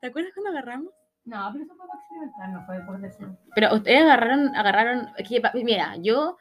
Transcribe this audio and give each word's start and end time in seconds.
¿Te 0.00 0.06
acuerdas 0.08 0.32
cuando 0.34 0.50
agarramos? 0.50 0.92
No, 1.24 1.50
pero 1.52 1.64
eso 1.64 1.74
fue 1.76 1.86
para 1.86 2.00
experimentar, 2.00 2.48
no 2.50 2.64
fue 2.66 2.80
por 2.86 3.00
deseo. 3.00 3.38
Pero 3.54 3.74
ustedes 3.74 4.02
agarraron, 4.02 4.54
agarraron, 4.56 5.08
mira, 5.54 5.96
yo, 5.98 6.38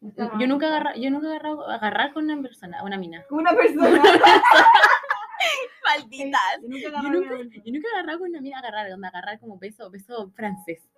yo 0.00 0.46
nunca 0.46 0.66
agarra, 0.66 0.94
yo 0.96 1.10
nunca 1.10 1.28
he 1.28 1.30
agarrado, 1.30 1.68
agarrar 1.70 2.12
con 2.12 2.24
una 2.24 2.40
persona, 2.42 2.82
una 2.82 2.98
mina. 2.98 3.24
Una 3.30 3.52
persona. 3.54 4.02
Malditas. 5.84 6.60
Yo 6.62 6.68
nunca 6.68 6.80
Yo 6.82 6.88
agarré 6.88 7.08
nunca, 7.10 7.28
una 7.28 7.38
persona. 7.38 7.62
yo 7.64 7.72
nunca 7.72 7.88
he 7.88 7.92
agarrado 7.92 8.18
con 8.18 8.28
una 8.30 8.40
mina, 8.40 8.58
agarrar, 8.58 8.90
donde 8.90 9.06
agarrar 9.08 9.40
como 9.40 9.58
beso, 9.58 9.90
beso 9.90 10.30
francés. 10.34 10.88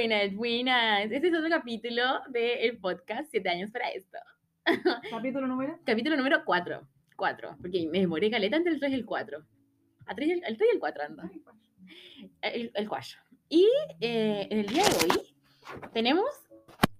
Buenas, 0.00 0.34
buenas. 0.34 1.12
Este 1.12 1.28
es 1.28 1.34
otro 1.34 1.50
capítulo 1.50 2.02
del 2.30 2.78
podcast, 2.78 3.30
Siete 3.30 3.50
años 3.50 3.70
para 3.70 3.90
esto. 3.90 4.16
Capítulo 5.10 5.46
número. 5.46 5.78
Capítulo 5.84 6.16
número 6.16 6.42
4. 6.42 6.88
4, 7.16 7.56
porque 7.60 7.86
me 7.86 8.00
demoré 8.00 8.30
caleta 8.30 8.56
entre 8.56 8.72
el 8.72 8.80
3 8.80 8.92
y 8.92 8.94
el 8.94 9.04
4. 9.04 9.44
A 10.06 10.14
3 10.14 10.26
y 10.26 10.32
el, 10.32 10.44
el 10.46 10.56
3 10.56 10.70
y 10.70 10.74
el 10.74 10.80
4 10.80 11.02
ando. 11.04 11.22
El, 12.40 12.72
el 12.74 12.88
4. 12.88 13.18
Y 13.50 13.68
eh, 14.00 14.48
en 14.48 14.60
el 14.60 14.66
día 14.68 14.84
de 14.84 14.90
hoy 15.04 15.34
tenemos 15.92 16.30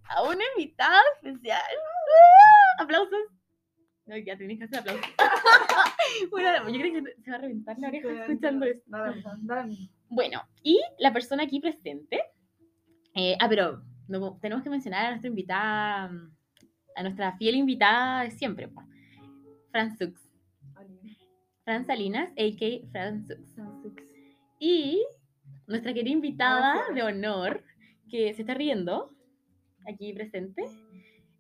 a 0.05 0.23
una 0.25 0.45
invitada 0.55 1.01
especial. 1.15 1.59
¡Ah! 1.59 2.83
¡Aplausos! 2.83 3.19
No, 4.05 4.19
ya 4.19 4.37
tenéis 4.37 4.59
que 4.59 4.65
hacer 4.67 4.81
aplausos. 4.81 5.07
bueno, 6.31 6.69
yo 6.69 6.79
creo 6.79 7.03
que 7.03 7.23
se 7.23 7.31
va 7.31 7.39
a 7.39 7.41
reventar 7.41 7.79
la 7.79 7.89
oreja 7.89 8.27
escuchando 8.27 8.67
esto. 8.67 8.91
Bueno, 10.11 10.43
y 10.63 10.79
la 10.99 11.15
persona 11.15 11.45
aquí 11.45 11.61
presente. 11.61 12.21
Eh, 13.15 13.37
ah, 13.41 13.49
pero 13.49 13.83
no- 14.09 14.39
tenemos 14.41 14.63
que 14.65 14.71
mencionar 14.71 15.07
a 15.07 15.11
nuestra 15.11 15.29
invitada, 15.29 16.09
mm, 16.09 16.33
a 16.97 17.03
nuestra 17.03 17.37
fiel 17.37 17.55
invitada 17.57 18.23
de 18.23 18.31
siempre, 18.31 18.69
po, 18.69 18.83
Fran 19.71 19.97
Sux. 19.97 20.21
Fran 21.65 21.85
Salinas, 21.87 22.31
a.k.a. 22.33 22.91
Fran 22.91 23.27
Sux. 23.27 23.43
Y 24.59 25.05
nuestra 25.67 25.93
querida 25.95 26.13
invitada 26.13 26.75
Gracias. 26.75 26.95
de 26.97 27.03
honor, 27.03 27.65
que 28.09 28.35
se 28.35 28.43
está 28.43 28.55
riendo, 28.55 29.15
aquí 29.87 30.13
presente. 30.13 30.65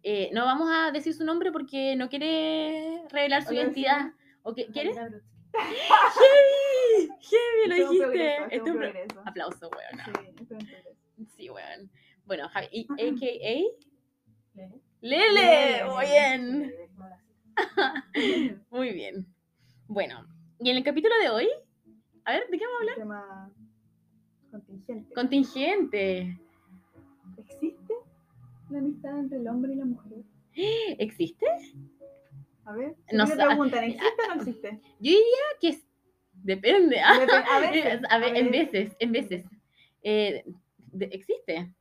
eh, 0.02 0.30
no 0.32 0.44
vamos 0.44 0.70
a 0.72 0.90
decir 0.92 1.12
su 1.14 1.24
nombre 1.24 1.50
porque 1.52 1.96
no 1.96 2.08
quiere 2.08 3.02
revelar 3.10 3.42
su 3.42 3.52
identidad. 3.54 4.12
¿O 4.42 4.54
qué, 4.54 4.66
¿Quieres? 4.68 4.96
¡Heavy! 5.52 7.10
¡Heavy! 7.20 7.68
Lo 7.68 7.74
Esto 7.74 7.74
es 7.74 7.80
un 7.82 7.90
dijiste. 7.90 8.04
progreso, 8.06 8.44
Esto 8.44 8.54
esto 8.54 8.54
es 8.54 8.54
es 8.54 8.62
un 8.62 8.70
un 8.70 8.78
pro- 8.78 8.90
progreso. 8.92 9.22
Aplauso, 9.26 9.68
weón. 9.70 9.96
Sí, 10.48 10.56
Sí, 11.36 11.50
weón. 11.50 11.90
Bueno, 12.24 12.48
Javi, 12.48 12.68
y 12.72 12.82
a.k.a. 12.84 13.56
Lele. 14.54 14.80
Lele. 15.00 15.84
Muy 15.84 16.06
bien. 16.06 16.72
Muy 18.70 18.92
bien. 18.92 19.26
Bueno, 19.88 20.26
y 20.60 20.70
en 20.70 20.76
el 20.76 20.84
capítulo 20.84 21.14
de 21.22 21.30
hoy, 21.30 21.48
a 22.24 22.32
ver, 22.32 22.48
¿de 22.48 22.58
qué 22.58 22.64
vamos 22.64 22.78
a 22.78 22.82
hablar? 22.82 22.96
Tema 22.96 23.50
contingente. 24.50 25.14
Contingente. 25.14 26.38
¿Existe 27.38 27.94
la 28.70 28.78
amistad 28.78 29.18
entre 29.18 29.38
el 29.38 29.48
hombre 29.48 29.72
y 29.72 29.76
la 29.76 29.84
mujer? 29.86 30.18
¿Existe? 30.98 31.46
A 32.64 32.72
ver, 32.74 32.94
No 33.12 33.26
si 33.26 33.32
sé, 33.32 33.38
me 33.38 33.46
preguntan, 33.46 33.84
¿existe 33.84 34.22
o 34.24 34.34
no 34.34 34.40
existe? 34.42 34.80
Yo 35.00 35.10
diría 35.10 35.46
que 35.60 35.68
es- 35.68 35.86
depende. 36.32 36.96
Depe- 36.96 37.44
a 37.50 37.60
veces, 37.60 38.00
a 38.10 38.18
ver, 38.18 38.34
a 38.34 38.38
en 38.38 38.50
veces. 38.50 38.96
en 38.98 39.12
veces. 39.12 39.44
Eh, 40.02 40.44
¿Existe? 40.98 41.72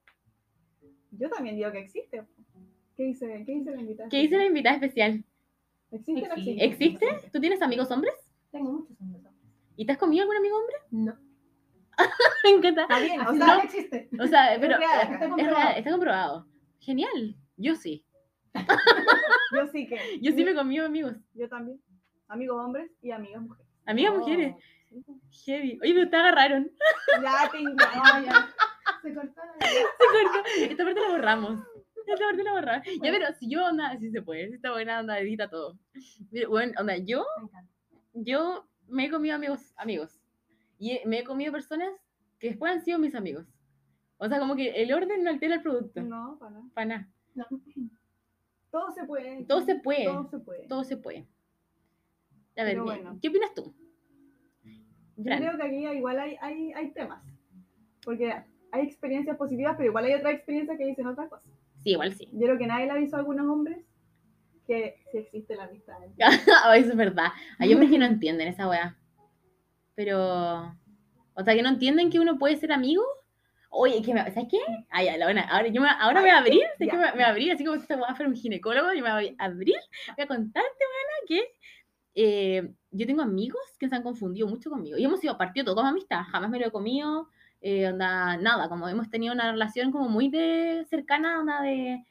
Yo 1.11 1.29
también 1.29 1.55
digo 1.55 1.71
que 1.71 1.79
existe. 1.79 2.23
¿Qué 2.95 3.03
dice, 3.03 3.43
qué 3.45 3.51
dice 3.53 3.71
la 3.71 3.81
invitada? 3.81 4.09
¿Qué 4.09 4.17
dice 4.19 4.37
la 4.37 4.45
invitada 4.45 4.75
especial? 4.75 5.23
¿Existe 5.91 6.25
o 6.29 6.35
no 6.35 6.43
Existe. 6.63 7.07
¿Tú 7.31 7.39
tienes 7.39 7.61
amigos 7.61 7.89
hombres? 7.91 8.13
Tengo 8.51 8.71
muchos 8.71 8.99
amigos 9.01 9.25
hombres. 9.25 9.43
¿Y 9.75 9.85
te 9.85 9.91
has 9.93 9.97
comido 9.97 10.23
algún 10.23 10.37
amigo 10.37 10.57
hombre? 10.57 10.75
No. 10.91 11.17
Me 12.43 12.49
encanta. 12.51 12.81
Está 12.83 12.99
bien, 12.99 13.21
o 13.21 13.33
sea, 13.35 13.55
no 13.55 13.61
existe. 13.61 14.09
O 14.19 14.27
sea, 14.27 14.57
pero 14.59 14.77
real, 14.77 15.01
está 15.01 15.13
es 15.25 15.29
comprobado. 15.29 15.55
real, 15.55 15.77
está 15.77 15.91
comprobado. 15.91 16.47
Genial. 16.79 17.35
Yo 17.57 17.75
sí. 17.75 18.05
yo 19.55 19.67
sí 19.71 19.87
que. 19.87 20.19
Yo 20.21 20.31
sí 20.33 20.43
me 20.43 20.53
comido 20.55 20.85
amigos. 20.85 21.15
Yo 21.33 21.47
también. 21.49 21.81
Amigos 22.27 22.63
hombres 22.63 22.91
y 23.01 23.11
amigas 23.11 23.41
mujeres. 23.41 23.65
Amigas 23.85 24.13
Oh, 24.15 24.19
mujeres. 24.19 24.55
Sí. 24.89 25.03
Heavy. 25.45 25.79
Oye, 25.81 25.93
pero 25.93 26.09
te 26.09 26.15
agarraron. 26.17 26.71
Ya 27.21 27.49
te 27.51 27.61
No, 27.63 27.73
ya. 28.25 28.49
Se 29.01 29.13
cortó 29.13 29.41
la 29.59 29.67
Se 29.67 29.83
cortó. 29.83 30.49
Esta 30.71 30.83
parte 30.83 30.99
la 31.01 31.09
borramos. 31.09 31.59
Esta 32.07 32.25
parte 32.25 32.43
la 32.43 32.51
borramos. 32.53 32.85
Ya, 33.03 33.11
pero 33.11 33.25
si 33.39 33.49
yo 33.49 33.65
onda, 33.65 33.97
si 33.99 34.11
se 34.11 34.21
puede, 34.21 34.49
si 34.49 34.55
está 34.55 34.71
buena 34.71 34.99
onda, 34.99 35.19
edita 35.19 35.49
todo. 35.49 35.77
Pero, 36.31 36.49
bueno, 36.49 36.73
onda, 36.79 36.97
yo, 36.97 37.25
yo 38.13 38.67
me 38.87 39.05
he 39.05 39.09
comido 39.11 39.35
amigos, 39.35 39.73
amigos. 39.77 40.19
Y 40.79 40.99
me 41.05 41.19
he 41.19 41.23
comido 41.23 41.51
personas 41.51 41.89
que 42.39 42.47
después 42.49 42.71
han 42.71 42.81
sido 42.83 42.99
mis 42.99 43.15
amigos. 43.15 43.45
O 44.17 44.27
sea, 44.27 44.39
como 44.39 44.55
que 44.55 44.69
el 44.81 44.93
orden 44.93 45.23
no 45.23 45.29
altera 45.29 45.55
el 45.55 45.61
producto. 45.61 46.01
No, 46.01 46.37
para 46.39 46.51
nada. 46.51 46.65
Para 46.73 46.85
nada. 46.87 47.07
No. 47.35 47.45
Todo 48.71 48.91
se 48.91 49.03
puede. 49.05 49.43
Todo 49.45 49.61
se 49.61 49.75
puede. 49.75 50.05
Todo 50.05 50.29
se 50.29 50.39
puede. 50.39 50.67
Todo 50.67 50.83
se 50.83 50.97
puede. 50.97 51.27
A 52.57 52.63
ver, 52.63 52.73
Pero 52.73 52.85
¿qué- 52.85 52.91
bueno. 52.91 53.19
¿qué 53.21 53.29
opinas 53.29 53.53
tú? 53.53 53.73
Yo 55.15 55.23
Fran. 55.23 55.39
creo 55.39 55.57
que 55.57 55.63
aquí 55.63 55.87
igual 55.97 56.19
hay, 56.19 56.37
hay, 56.41 56.71
hay 56.73 56.91
temas. 56.91 57.23
Porque 58.03 58.33
hay 58.71 58.85
experiencias 58.85 59.37
positivas, 59.37 59.75
pero 59.77 59.89
igual 59.89 60.05
hay 60.05 60.13
otras 60.13 60.33
experiencias 60.33 60.77
que 60.77 60.85
dicen 60.85 61.07
otra 61.07 61.27
cosa. 61.29 61.49
Sí, 61.83 61.91
igual 61.91 62.13
sí. 62.13 62.27
Yo 62.33 62.39
creo 62.41 62.57
que 62.57 62.67
nadie 62.67 62.85
le 62.85 62.91
avisó 62.91 63.15
a 63.15 63.19
algunos 63.19 63.47
hombres 63.47 63.77
que 64.67 64.97
sí 65.11 65.17
existe 65.17 65.55
la 65.55 65.63
amistad. 65.65 65.95
Ay, 66.65 66.81
eso 66.81 66.91
es 66.91 66.97
verdad. 66.97 67.27
Hay 67.57 67.73
hombres 67.73 67.89
que 67.89 67.97
no 67.97 68.05
entienden 68.05 68.47
esa 68.47 68.67
weá. 68.69 68.95
Pero. 69.95 70.75
O 71.33 71.43
sea, 71.43 71.55
que 71.55 71.61
no 71.61 71.69
entienden 71.69 72.09
que 72.09 72.19
uno 72.19 72.37
puede 72.37 72.57
ser 72.57 72.71
amigo. 72.71 73.03
Oye, 73.71 74.01
que 74.01 74.13
me, 74.13 74.21
¿sabes 74.31 74.49
qué? 74.49 74.57
Ay, 74.89 75.15
la 75.17 75.25
buena. 75.25 75.41
Ahora, 75.43 75.67
yo 75.67 75.81
me, 75.81 75.87
ahora 75.89 76.15
me 76.15 76.21
voy 76.21 76.29
a 76.31 76.37
abrir. 76.39 76.61
¿sabes 76.77 76.87
Ya. 76.87 76.91
qué? 76.91 76.97
Me, 76.97 77.03
me 77.05 77.11
voy 77.13 77.21
a 77.21 77.27
abrir, 77.29 77.51
así 77.51 77.63
como 77.63 77.77
si 77.77 77.83
esta 77.83 77.97
weá 77.97 78.15
fuera 78.15 78.29
un 78.29 78.35
ginecólogo. 78.35 78.93
Yo 78.93 79.03
me 79.03 79.11
voy 79.11 79.35
a 79.37 79.45
abrir. 79.45 79.75
Voy 80.17 80.23
a 80.23 80.27
contarte, 80.27 80.59
weona, 80.79 81.27
que 81.27 81.41
eh, 82.15 82.71
yo 82.91 83.05
tengo 83.05 83.21
amigos 83.21 83.61
que 83.79 83.87
se 83.87 83.95
han 83.95 84.03
confundido 84.03 84.47
mucho 84.47 84.69
conmigo. 84.69 84.97
Y 84.97 85.05
hemos 85.05 85.19
sido 85.19 85.37
partido 85.37 85.65
todo 85.65 85.75
como 85.75 85.87
amistad. 85.87 86.23
Jamás 86.31 86.49
me 86.49 86.59
lo 86.59 86.67
he 86.67 86.71
comido. 86.71 87.29
Eh, 87.61 87.87
onda, 87.87 88.37
nada, 88.37 88.69
como 88.69 88.87
hemos 88.87 89.09
tenido 89.09 89.33
una 89.33 89.51
relación 89.51 89.91
como 89.91 90.07
muy 90.07 90.29
de 90.29 90.85
cercana, 90.89 91.41
una 91.41 91.61
de. 91.61 92.05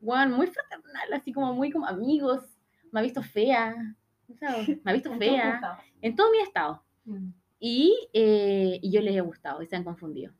Weón, 0.00 0.32
muy 0.32 0.46
fraternal, 0.46 1.12
así 1.12 1.32
como 1.32 1.52
muy 1.52 1.70
como 1.70 1.86
amigos. 1.86 2.42
Me 2.90 3.00
ha 3.00 3.02
visto 3.02 3.22
fea. 3.22 3.74
sea, 4.38 4.56
me 4.82 4.90
ha 4.90 4.94
visto 4.94 5.12
fea. 5.18 5.78
En 6.00 6.16
todo 6.16 6.30
mi 6.30 6.38
estado. 6.38 6.82
Mm. 7.04 7.28
Y, 7.58 8.08
eh, 8.14 8.78
y 8.82 8.90
yo 8.90 9.02
les 9.02 9.14
he 9.14 9.20
gustado 9.20 9.62
y 9.62 9.66
se 9.66 9.76
han 9.76 9.84
confundido. 9.84 10.32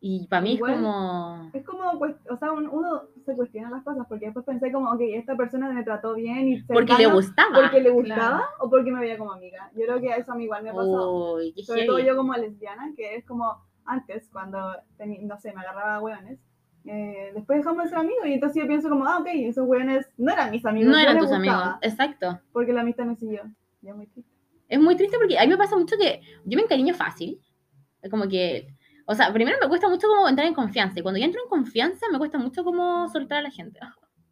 Y 0.00 0.28
para 0.28 0.42
mí 0.42 0.52
Igual- 0.52 0.70
es 0.74 0.76
como. 0.78 1.50
Es 1.52 1.64
como, 1.66 1.92
cuest- 1.98 2.30
o 2.30 2.36
sea, 2.36 2.52
un- 2.52 2.68
uno 2.68 3.02
se 3.26 3.34
cuestiona 3.34 3.68
las 3.70 3.82
cosas 3.82 4.06
porque 4.08 4.26
después 4.26 4.46
pensé 4.46 4.70
como, 4.70 4.92
ok, 4.92 5.00
esta 5.14 5.36
persona 5.36 5.72
me 5.72 5.82
trató 5.82 6.14
bien 6.14 6.48
y 6.48 6.62
Porque 6.62 6.94
le 6.96 7.06
gustaba. 7.06 7.48
porque 7.54 7.80
le 7.80 7.90
gustaba 7.90 8.16
Claro. 8.38 8.44
o 8.60 8.70
porque 8.70 8.92
me 8.92 9.00
veía 9.00 9.18
como 9.18 9.32
amiga. 9.32 9.70
Yo 9.74 9.84
creo 9.86 10.00
que 10.00 10.08
eso 10.10 10.30
a 10.32 10.34
mí 10.36 10.44
igual 10.44 10.62
me 10.62 10.72
pasó. 10.72 11.34
Uy, 11.34 11.52
qué 11.52 11.64
Sobre 11.64 11.84
todo 11.86 11.98
yo 11.98 12.16
como 12.16 12.32
lesbiana, 12.34 12.92
que 12.96 13.16
es 13.16 13.24
como 13.24 13.56
antes, 13.84 14.28
cuando, 14.32 14.58
no 15.22 15.38
sé, 15.38 15.52
me 15.52 15.60
agarraba 15.62 15.96
a 15.96 16.00
hueones. 16.02 16.38
eh, 16.90 17.32
después 17.34 17.58
dejamos 17.58 17.82
de 17.84 17.88
ser 17.90 17.98
amigos 17.98 18.24
y 18.26 18.32
entonces 18.34 18.62
yo 18.62 18.66
pienso 18.66 18.88
como, 18.88 19.04
ah, 19.04 19.18
ok, 19.18 19.26
esos 19.32 19.66
hueones 19.68 20.08
no 20.16 20.32
eran 20.32 20.50
mis 20.50 20.64
amigos. 20.64 20.90
No 20.90 20.96
eran 20.98 21.18
tus 21.18 21.30
amigos. 21.32 21.58
Exacto. 21.82 22.40
Porque 22.50 22.72
la 22.72 22.80
amistad 22.80 23.04
me 23.04 23.14
siguió. 23.16 23.42
Ya 23.82 23.94
muy 23.94 24.06
triste. 24.06 24.30
Es 24.68 24.80
muy 24.80 24.96
triste 24.96 25.18
porque 25.18 25.38
a 25.38 25.42
mí 25.42 25.48
me 25.48 25.58
pasa 25.58 25.76
mucho 25.76 25.96
que 26.00 26.22
yo 26.46 26.56
me 26.56 26.62
encariño 26.62 26.94
fácil. 26.94 27.42
Es 28.00 28.10
como 28.10 28.26
que. 28.28 28.68
O 29.10 29.14
sea, 29.14 29.32
primero 29.32 29.56
me 29.58 29.68
cuesta 29.68 29.88
mucho 29.88 30.06
como 30.06 30.28
entrar 30.28 30.46
en 30.46 30.52
confianza. 30.52 31.00
Y 31.00 31.02
cuando 31.02 31.18
ya 31.18 31.24
entro 31.24 31.40
en 31.42 31.48
confianza, 31.48 32.04
me 32.12 32.18
cuesta 32.18 32.36
mucho 32.36 32.62
como 32.62 33.08
soltar 33.08 33.38
a 33.38 33.42
la 33.42 33.50
gente. 33.50 33.80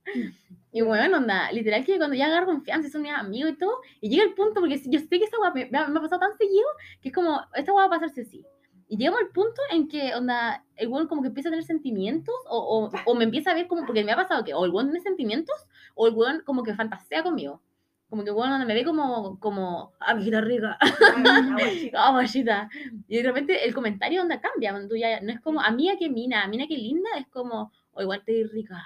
Y 0.72 0.82
bueno, 0.82 1.16
onda, 1.16 1.50
literal 1.52 1.86
que 1.86 1.96
cuando 1.96 2.14
ya 2.14 2.26
agarro 2.26 2.44
confianza 2.44 2.86
y 2.86 2.90
son 2.90 3.00
mis 3.00 3.10
amigos 3.10 3.52
y 3.52 3.56
todo, 3.56 3.78
y 4.02 4.10
llega 4.10 4.24
el 4.24 4.34
punto, 4.34 4.60
porque 4.60 4.78
yo 4.84 4.98
sé 4.98 5.08
que 5.08 5.24
esa 5.24 5.38
guapa 5.38 5.54
me, 5.54 5.70
me 5.70 5.78
ha 5.78 6.02
pasado 6.02 6.18
tan 6.18 6.36
seguido, 6.36 6.66
que 7.00 7.08
es 7.08 7.14
como, 7.14 7.40
esta 7.54 7.72
guapa 7.72 7.88
va 7.88 7.96
a 7.96 7.98
pasarse 7.98 8.20
así. 8.20 8.44
Y 8.86 8.98
llegamos 8.98 9.20
al 9.20 9.28
punto 9.28 9.62
en 9.70 9.88
que, 9.88 10.14
onda, 10.14 10.66
el 10.74 10.88
weón 10.88 11.08
como 11.08 11.22
que 11.22 11.28
empieza 11.28 11.48
a 11.48 11.52
tener 11.52 11.64
sentimientos, 11.64 12.34
o, 12.50 12.58
o, 12.58 12.90
o 13.06 13.14
me 13.14 13.24
empieza 13.24 13.52
a 13.52 13.54
ver 13.54 13.68
como, 13.68 13.86
porque 13.86 14.04
me 14.04 14.12
ha 14.12 14.16
pasado 14.16 14.44
que 14.44 14.52
o 14.52 14.66
el 14.66 14.70
weón 14.70 14.88
tiene 14.88 15.00
sentimientos, 15.00 15.56
o 15.94 16.08
el 16.08 16.12
weón 16.14 16.42
como 16.44 16.62
que 16.62 16.74
fantasea 16.74 17.22
conmigo. 17.22 17.62
Como 18.08 18.22
que 18.24 18.30
onda, 18.30 18.64
me 18.64 18.74
ve 18.74 18.84
como, 18.84 19.38
como, 19.40 19.92
ah, 19.98 20.14
mijita 20.14 20.40
rica, 20.40 20.78
Aguachita. 20.80 21.98
ah, 22.06 22.10
guachita. 22.12 22.68
Y 23.08 23.16
de 23.16 23.22
repente 23.24 23.64
el 23.66 23.74
comentario 23.74 24.22
onda 24.22 24.40
cambia, 24.40 24.70
cuando 24.70 24.88
tú 24.88 24.96
ya, 24.96 25.20
no 25.20 25.32
es 25.32 25.40
como, 25.40 25.60
a 25.60 25.70
mí 25.72 25.90
a 25.90 25.96
qué 25.98 26.08
mina, 26.08 26.44
a 26.44 26.48
mí 26.48 26.62
a 26.62 26.68
qué 26.68 26.76
linda, 26.76 27.10
es 27.18 27.26
como, 27.28 27.72
o 27.92 28.02
igual 28.02 28.22
te 28.24 28.32
di 28.32 28.44
rica. 28.44 28.80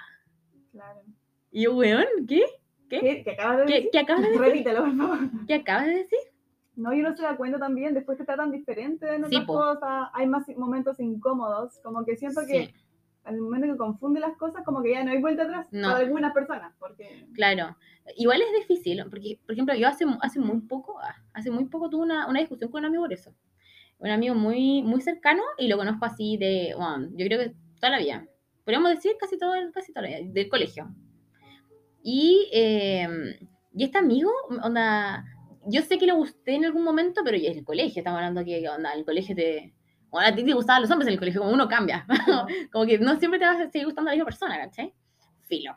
Claro. 0.71 1.01
Y 1.51 1.63
yo, 1.63 1.75
weón, 1.75 2.05
¿qué? 2.27 2.43
¿Qué, 2.89 3.21
¿Qué 3.23 3.31
acabas 3.31 3.59
de 3.59 3.65
¿Qué, 3.65 3.73
decir? 3.73 3.89
qué 3.91 3.99
acabas 3.99 4.21
de 4.23 4.27
decir? 4.29 4.41
Repítelo, 4.41 4.83
por 4.85 4.97
favor. 4.97 5.19
¿Qué 5.47 5.53
acabas 5.53 5.85
de 5.85 5.95
decir? 5.95 6.19
No, 6.75 6.93
y 6.93 7.01
uno 7.01 7.15
se 7.15 7.21
da 7.23 7.37
cuenta 7.37 7.59
también, 7.59 7.93
después 7.93 8.17
te 8.17 8.25
tratan 8.25 8.49
diferente 8.51 9.13
en 9.13 9.25
Sí, 9.29 9.35
otras 9.35 9.45
po. 9.45 9.53
cosas, 9.53 10.09
hay 10.13 10.25
más 10.25 10.45
momentos 10.57 10.99
incómodos, 10.99 11.79
como 11.83 12.03
que 12.05 12.15
siento 12.17 12.41
que 12.47 12.65
Sí, 12.67 12.73
al 13.23 13.39
momento 13.39 13.67
que 13.67 13.77
confunde 13.77 14.19
las 14.19 14.35
cosas, 14.37 14.63
como 14.65 14.81
que 14.81 14.91
ya 14.91 15.03
no 15.03 15.11
hay 15.11 15.21
vuelta 15.21 15.43
atrás 15.43 15.67
No. 15.71 15.89
para 15.89 15.99
algunas 15.99 16.33
personas, 16.33 16.73
porque 16.79 17.27
claro. 17.33 17.75
Igual 18.17 18.41
es 18.41 18.67
difícil, 18.67 19.03
porque, 19.09 19.39
por 19.45 19.53
ejemplo, 19.53 19.75
yo 19.75 19.87
hace, 19.87 20.05
hace 20.21 20.39
muy 20.39 20.61
poco, 20.61 20.99
ah, 20.99 21.15
hace 21.33 21.51
muy 21.51 21.65
poco 21.65 21.89
tuve 21.89 22.03
una, 22.03 22.27
una 22.27 22.39
discusión 22.39 22.71
con 22.71 22.79
un 22.79 22.85
amigo 22.87 23.03
por 23.03 23.13
eso. 23.13 23.33
Un 23.99 24.09
amigo 24.09 24.33
muy, 24.33 24.81
muy 24.81 25.01
cercano 25.01 25.43
y 25.59 25.67
lo 25.67 25.77
conozco 25.77 26.05
así 26.05 26.35
de, 26.37 26.73
bueno, 26.75 27.09
yo 27.15 27.25
creo 27.27 27.39
que 27.39 27.55
toda 27.79 27.91
la 27.91 27.99
vida. 27.99 28.25
Podríamos 28.63 28.89
decir 28.91 29.11
casi, 29.19 29.37
todo, 29.37 29.53
casi 29.71 29.93
toda 29.93 30.07
la 30.07 30.17
vida, 30.17 30.31
del 30.33 30.49
colegio. 30.49 30.89
Y, 32.03 32.49
eh, 32.51 33.07
y 33.73 33.83
este 33.83 33.99
amigo, 33.99 34.31
onda, 34.63 35.23
yo 35.67 35.81
sé 35.83 35.97
que 35.99 36.07
le 36.07 36.13
gusté 36.13 36.55
en 36.55 36.65
algún 36.65 36.83
momento, 36.83 37.21
pero 37.23 37.37
ya 37.37 37.51
es 37.51 37.57
el 37.57 37.63
colegio, 37.65 37.99
estamos 37.99 38.17
hablando 38.17 38.43
que, 38.43 38.67
onda, 38.67 38.93
el 38.93 39.05
colegio 39.05 39.35
te... 39.35 39.73
Bueno, 40.11 40.27
a 40.27 40.35
ti 40.35 40.43
te 40.43 40.53
gustaban 40.53 40.81
los 40.81 40.91
hombres 40.91 41.07
en 41.07 41.13
el 41.13 41.19
colegio, 41.19 41.41
como 41.41 41.53
uno 41.53 41.67
cambia. 41.67 42.05
como 42.71 42.85
que 42.85 42.99
no 42.99 43.17
siempre 43.17 43.39
te 43.39 43.45
va 43.45 43.51
a 43.53 43.69
seguir 43.71 43.85
gustando 43.85 44.09
la 44.09 44.15
misma 44.15 44.25
persona, 44.25 44.57
¿cachai? 44.57 44.93
Filo. 45.47 45.73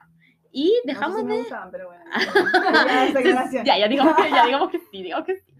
Y 0.51 0.73
dejamos 0.85 1.17
no 1.17 1.17
sé 1.17 1.23
si 1.23 1.27
de... 1.29 1.33
me 1.35 1.39
gustaban, 1.41 1.71
pero 1.71 1.87
bueno. 1.89 2.05
ya, 3.55 3.65
ya, 3.65 3.79
ya 3.79 3.89
digamos 3.89 4.15
que, 4.17 4.31
ya 4.31 4.45
digamos 4.47 4.71
que 4.71 4.79
sí, 4.79 5.03
digamos 5.03 5.27
que 5.27 5.37
sí. 5.37 5.53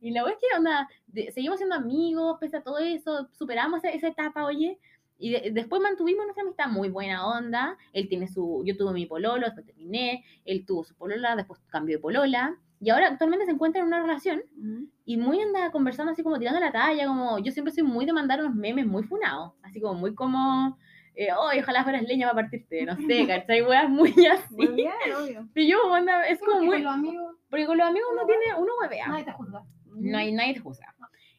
Y 0.00 0.10
la 0.12 0.22
verdad 0.22 0.38
es 0.42 0.48
que, 0.48 0.56
onda, 0.56 0.88
de- 1.06 1.32
seguimos 1.32 1.58
siendo 1.58 1.76
amigos, 1.76 2.38
pese 2.40 2.56
a 2.56 2.62
todo 2.62 2.78
eso, 2.78 3.28
superamos 3.32 3.84
esa, 3.84 3.94
esa 3.94 4.08
etapa, 4.08 4.44
oye. 4.44 4.78
Y 5.18 5.30
de- 5.30 5.50
después 5.52 5.82
mantuvimos 5.82 6.24
nuestra 6.24 6.42
amistad 6.42 6.66
muy 6.68 6.88
buena 6.88 7.26
onda. 7.26 7.76
Él 7.92 8.08
tiene 8.08 8.26
su, 8.26 8.62
yo 8.64 8.76
tuve 8.76 8.92
mi 8.92 9.06
pololo, 9.06 9.44
después 9.44 9.66
terminé. 9.66 10.24
Él 10.44 10.64
tuvo 10.64 10.82
su 10.84 10.94
polola, 10.96 11.36
después 11.36 11.60
cambió 11.68 11.96
de 11.98 12.02
polola. 12.02 12.56
Y 12.82 12.88
ahora 12.90 13.08
actualmente 13.08 13.44
se 13.44 13.52
encuentra 13.52 13.80
en 13.82 13.86
una 13.88 14.00
relación 14.00 14.42
Ujú. 14.56 14.88
y 15.04 15.16
muy 15.18 15.38
anda 15.40 15.70
conversando 15.70 16.12
así 16.12 16.22
como 16.22 16.38
tirando 16.38 16.60
la 16.60 16.72
talla, 16.72 17.06
como 17.06 17.38
yo 17.38 17.52
siempre 17.52 17.72
soy 17.74 17.82
muy 17.84 18.06
de 18.06 18.12
mandar 18.14 18.40
unos 18.40 18.54
memes 18.54 18.86
muy 18.86 19.02
funados, 19.02 19.52
así 19.62 19.80
como 19.82 19.94
muy 20.00 20.14
como, 20.14 20.78
eh, 21.14 21.28
oh, 21.36 21.50
ojalá 21.60 21.84
fueras 21.84 22.02
leña 22.04 22.26
para 22.30 22.42
partirte, 22.42 22.86
no 22.86 22.96
sé, 22.96 23.26
¿cachai? 23.28 23.60
Weas 23.62 23.88
muy 23.90 24.12
Muy 24.12 24.26
así. 24.26 24.56
bien, 24.56 24.92
obvio. 25.14 25.48
Y 25.54 25.68
yo, 25.70 25.78
onda, 25.90 26.26
es 26.26 26.38
como 26.40 26.52
Porque 26.52 26.66
muy, 26.66 26.76
con 26.76 26.84
los 26.84 26.94
amigos 26.94 27.36
porque 27.50 27.66
con 27.66 27.76
los 27.78 27.86
amigos 27.86 28.08
uno 28.12 28.26
tiene, 28.26 28.44
uno 28.58 28.72
huevea. 28.80 29.08
nadie 29.08 29.24
te 29.24 29.32
juzga. 29.32 29.62
No 29.96 30.18
hay 30.18 30.32
nadie 30.32 30.54
te 30.54 30.60
juzga. 30.60 30.94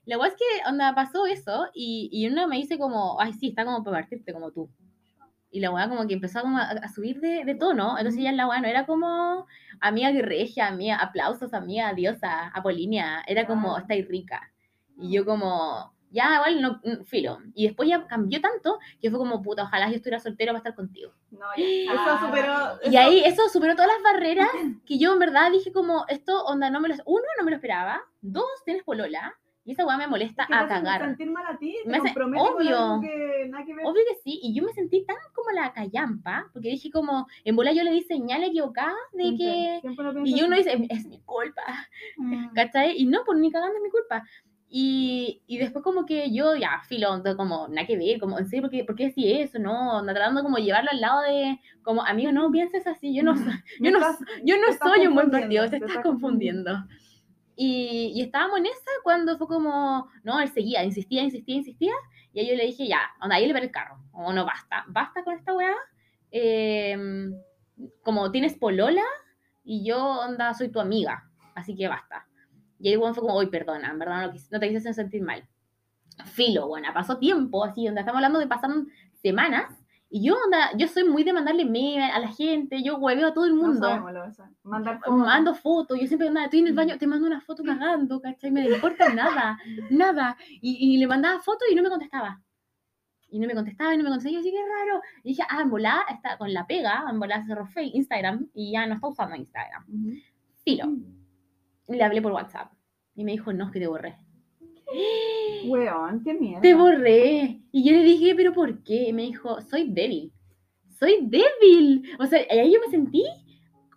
La 0.05 0.17
verdad 0.17 0.33
es 0.33 0.37
que, 0.37 0.69
onda, 0.69 0.93
pasó 0.93 1.25
eso 1.25 1.67
y, 1.73 2.09
y 2.11 2.27
uno 2.27 2.47
me 2.47 2.57
dice 2.57 2.77
como, 2.77 3.19
ay, 3.19 3.33
sí, 3.33 3.49
está 3.49 3.65
como 3.65 3.83
para 3.83 3.97
partirte 4.01 4.33
como 4.33 4.51
tú. 4.51 4.69
Y 5.51 5.59
la 5.59 5.69
weá 5.69 5.89
como 5.89 6.07
que 6.07 6.13
empezó 6.13 6.41
como 6.41 6.57
a, 6.57 6.63
a 6.63 6.87
subir 6.87 7.19
de, 7.19 7.43
de 7.43 7.55
tono. 7.55 7.97
Entonces 7.97 8.23
ya 8.23 8.31
la 8.31 8.47
weá 8.47 8.61
no 8.61 8.67
era 8.67 8.85
como 8.85 9.45
amiga 9.81 10.09
guirregia, 10.11 10.67
amiga, 10.67 10.95
aplausos, 10.97 11.53
amiga, 11.53 11.93
diosa, 11.93 12.47
Apolinia. 12.53 13.21
Era 13.27 13.45
como, 13.45 13.77
estáis 13.77 14.07
rica. 14.07 14.49
Y 14.97 15.11
yo 15.11 15.25
como, 15.25 15.93
ya, 16.09 16.35
igual, 16.35 16.61
no, 16.61 16.79
mm, 16.83 17.03
filo. 17.05 17.39
Y 17.53 17.65
después 17.67 17.89
ya 17.89 18.07
cambió 18.07 18.39
tanto 18.39 18.79
que 19.01 19.09
fue 19.09 19.19
como, 19.19 19.41
puta, 19.41 19.63
ojalá 19.63 19.89
yo 19.89 19.95
estuviera 19.95 20.19
soltera 20.19 20.51
para 20.51 20.59
estar 20.59 20.75
contigo. 20.75 21.11
No, 21.31 21.47
ya. 21.57 21.63
Eso 21.93 22.25
superó. 22.25 22.53
Y 22.85 22.89
eso- 22.95 22.99
ahí 22.99 23.19
eso 23.25 23.49
superó 23.49 23.73
todas 23.75 23.91
las 23.91 24.03
barreras 24.13 24.47
que 24.85 24.97
yo 24.99 25.11
en 25.11 25.19
verdad 25.19 25.51
dije 25.51 25.73
como, 25.73 26.05
esto, 26.07 26.45
onda, 26.45 26.69
no 26.69 26.79
me 26.79 26.87
lo, 26.89 26.95
uno, 27.05 27.23
no 27.37 27.43
me 27.43 27.51
lo 27.51 27.57
esperaba, 27.57 28.01
dos, 28.21 28.45
tienes 28.63 28.83
polola, 28.83 29.33
y 29.63 29.73
esa 29.73 29.85
weá 29.85 29.95
me 29.95 30.07
molesta 30.07 30.47
que 30.47 30.53
te 30.53 30.59
a 30.59 30.67
cagar. 30.67 31.01
sentir 31.05 31.29
mal 31.29 31.45
a 31.45 31.55
ti, 31.57 31.75
te 31.83 31.89
Me 31.89 31.97
hace- 31.97 32.13
obvio. 32.19 32.99
que 32.99 33.45
nada 33.47 33.63
que 33.63 33.75
ver. 33.75 33.85
Obvio 33.85 34.01
que 34.09 34.15
sí, 34.23 34.39
y 34.41 34.55
yo 34.55 34.63
me 34.65 34.73
sentí 34.73 35.05
tan 35.05 35.17
como 35.51 35.61
la 35.61 35.73
callampa, 35.73 36.49
porque 36.53 36.69
dije 36.69 36.91
como, 36.91 37.27
en 37.43 37.55
bola 37.55 37.73
yo 37.73 37.83
le 37.83 37.91
di 37.91 38.01
señal 38.01 38.43
equivocada 38.43 38.95
de 39.13 39.35
que... 39.35 39.81
Y 40.25 40.41
uno 40.43 40.55
dice, 40.55 40.87
es 40.89 41.05
mi 41.05 41.19
culpa, 41.21 41.61
Mm. 42.17 42.53
¿cachai? 42.53 42.95
Y 42.97 43.05
no, 43.05 43.23
pues 43.25 43.37
ni 43.39 43.51
cagando 43.51 43.75
es 43.77 43.83
mi 43.83 43.89
culpa. 43.89 44.23
Y, 44.69 45.41
y 45.47 45.57
después 45.57 45.83
como 45.83 46.05
que 46.05 46.31
yo, 46.31 46.55
ya, 46.55 46.81
filo, 46.87 47.21
como, 47.35 47.67
nada 47.67 47.85
que 47.85 47.97
ver, 47.97 48.19
como, 48.19 48.39
en 48.39 48.47
serio, 48.47 48.63
¿por 48.63 48.71
qué, 48.71 48.83
por 48.85 48.95
qué 48.95 49.07
decís 49.07 49.25
eso? 49.27 49.59
No, 49.59 49.97
anda 49.97 50.13
tratando 50.13 50.43
como 50.43 50.57
llevarlo 50.57 50.91
al 50.91 51.01
lado 51.01 51.21
de, 51.21 51.59
como, 51.81 52.03
amigo, 52.05 52.31
no 52.31 52.49
pienses 52.51 52.87
así, 52.87 53.13
yo 53.13 53.23
no, 53.23 53.33
Me 53.33 53.91
yo 53.91 53.91
no, 53.91 53.99
yo 54.43 54.57
no 54.57 54.67
te 54.67 54.71
estás 54.71 54.89
soy 54.89 55.07
un 55.07 55.13
buen 55.13 55.29
confundiendo, 55.29 55.31
partido, 55.31 55.69
te 55.69 55.75
estás 55.75 55.89
estás 55.89 56.03
confundiendo. 56.03 56.71
Y, 57.55 58.13
y 58.15 58.21
estábamos 58.21 58.59
en 58.59 58.65
esa 58.67 58.91
cuando 59.03 59.37
fue 59.37 59.47
como, 59.47 60.07
no, 60.23 60.39
él 60.39 60.49
seguía, 60.49 60.83
insistía, 60.83 61.21
insistía, 61.23 61.55
insistía, 61.55 61.93
y 62.33 62.39
ahí 62.39 62.49
yo 62.49 62.55
le 62.55 62.65
dije, 62.65 62.87
ya, 62.87 63.01
onda, 63.21 63.35
ahí 63.35 63.45
le 63.45 63.53
paré 63.53 63.65
el 63.65 63.71
carro, 63.71 63.97
o 64.13 64.31
no, 64.33 64.45
basta, 64.45 64.85
basta 64.87 65.23
con 65.23 65.35
esta 65.35 65.53
weá, 65.53 65.73
em, 66.31 67.33
como 68.03 68.31
tienes 68.31 68.55
polola, 68.55 69.03
y 69.63 69.85
yo, 69.85 69.99
onda, 70.21 70.53
soy 70.53 70.69
tu 70.69 70.79
amiga, 70.79 71.29
así 71.55 71.75
que 71.75 71.87
basta. 71.87 72.27
Y 72.79 72.89
ahí 72.89 72.95
bueno, 72.95 73.13
fue 73.13 73.21
como, 73.23 73.37
uy, 73.37 73.47
perdona, 73.47 73.91
en 73.91 73.99
verdad 73.99 74.27
no, 74.27 74.33
quis- 74.33 74.49
no 74.51 74.59
te 74.59 74.69
quise 74.69 74.93
sentir 74.93 75.21
mal. 75.21 75.47
Filo, 76.25 76.67
bueno, 76.67 76.87
pasó 76.93 77.17
tiempo, 77.17 77.63
así, 77.65 77.87
onda, 77.87 78.01
estamos 78.01 78.17
hablando 78.19 78.39
de 78.39 78.47
pasaron 78.47 78.89
semanas, 79.21 79.73
y 80.13 80.27
yo, 80.27 80.35
onda, 80.45 80.71
yo 80.77 80.87
soy 80.89 81.05
muy 81.05 81.23
de 81.23 81.31
mandarle 81.31 81.63
mail 81.63 82.01
a 82.01 82.19
la 82.19 82.27
gente, 82.27 82.83
yo 82.83 82.97
hueveo 82.97 83.27
a 83.27 83.33
todo 83.33 83.45
el 83.45 83.55
No 83.55 83.63
mundo. 83.63 83.87
sabemos 83.87 84.11
lo 84.11 84.23
de 84.23 84.29
eso. 84.29 84.43
Mandar 84.63 84.99
fotos. 84.99 85.17
mando 85.17 85.55
fotos, 85.55 85.99
yo 85.99 86.05
siempre 86.07 86.27
andaba, 86.27 86.45
estoy 86.45 86.59
en 86.59 86.67
el 86.67 86.73
baño, 86.73 86.97
te 86.97 87.07
mando 87.07 87.25
una 87.25 87.39
foto 87.39 87.63
cagando, 87.63 88.21
¿cachai? 88.21 88.51
Me 88.51 88.67
importa 88.67 89.13
nada, 89.13 89.57
nada. 89.89 90.35
Y, 90.61 90.95
y 90.95 90.97
le 90.97 91.07
mandaba 91.07 91.39
fotos 91.39 91.67
y 91.71 91.75
no 91.75 91.81
me 91.81 91.89
contestaba. 91.89 92.41
Y 93.29 93.39
no 93.39 93.47
me 93.47 93.53
contestaba 93.53 93.93
y 93.93 93.97
no 93.97 94.03
me 94.03 94.09
contestaba. 94.09 94.31
Y 94.31 94.33
yo 94.35 94.39
así, 94.41 94.51
qué 94.51 94.57
raro. 94.57 95.01
Y 95.23 95.29
dije, 95.29 95.43
ah, 95.49 95.63
volá 95.65 96.03
está 96.09 96.37
con 96.37 96.53
la 96.53 96.67
pega, 96.67 97.05
volá 97.15 97.41
cerró 97.45 97.65
Face, 97.65 97.91
Instagram 97.93 98.49
y 98.53 98.73
ya 98.73 98.85
no 98.87 98.95
está 98.95 99.07
usando 99.07 99.37
Instagram. 99.37 99.85
Filo. 100.65 100.87
Y 101.87 101.95
le 101.95 102.03
hablé 102.03 102.21
por 102.21 102.33
WhatsApp. 102.33 102.73
Y 103.15 103.23
me 103.23 103.31
dijo, 103.31 103.53
no, 103.53 103.65
es 103.67 103.71
que 103.71 103.79
te 103.79 103.87
borré. 103.87 104.17
Weón, 105.67 106.23
qué 106.23 106.33
mierda. 106.33 106.61
Te 106.61 106.73
borré. 106.73 107.61
Y 107.71 107.83
yo 107.83 107.91
le 107.93 108.03
dije, 108.03 108.35
¿pero 108.35 108.53
por 108.53 108.83
qué? 108.83 109.09
Y 109.09 109.13
me 109.13 109.23
dijo, 109.23 109.61
soy 109.61 109.87
débil. 109.89 110.31
Soy 110.89 111.19
débil. 111.21 112.09
O 112.19 112.25
sea, 112.25 112.39
ahí 112.49 112.73
yo 112.73 112.79
me 112.79 112.89
sentí, 112.91 113.23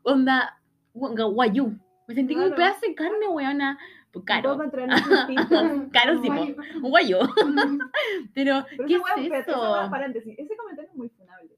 onda, 0.03 0.59
gu- 0.95 1.33
guayú. 1.35 1.79
Me 2.07 2.15
sentí 2.15 2.35
como 2.35 2.47
un 2.47 2.53
pedazo 2.57 2.81
de 2.87 2.95
carne, 2.95 3.29
weona. 3.29 3.79
Pues 4.13 4.25
caro. 4.27 4.57
Un 6.83 6.91
guayú. 6.91 7.17
Pero, 8.35 8.65
Pero 8.71 8.87
¿qué 8.87 8.95
es 8.95 9.01
eso? 9.49 9.75
ese 10.39 10.57
comentario 10.57 10.91
es 10.91 10.97
muy 10.97 11.09
funable. 11.09 11.51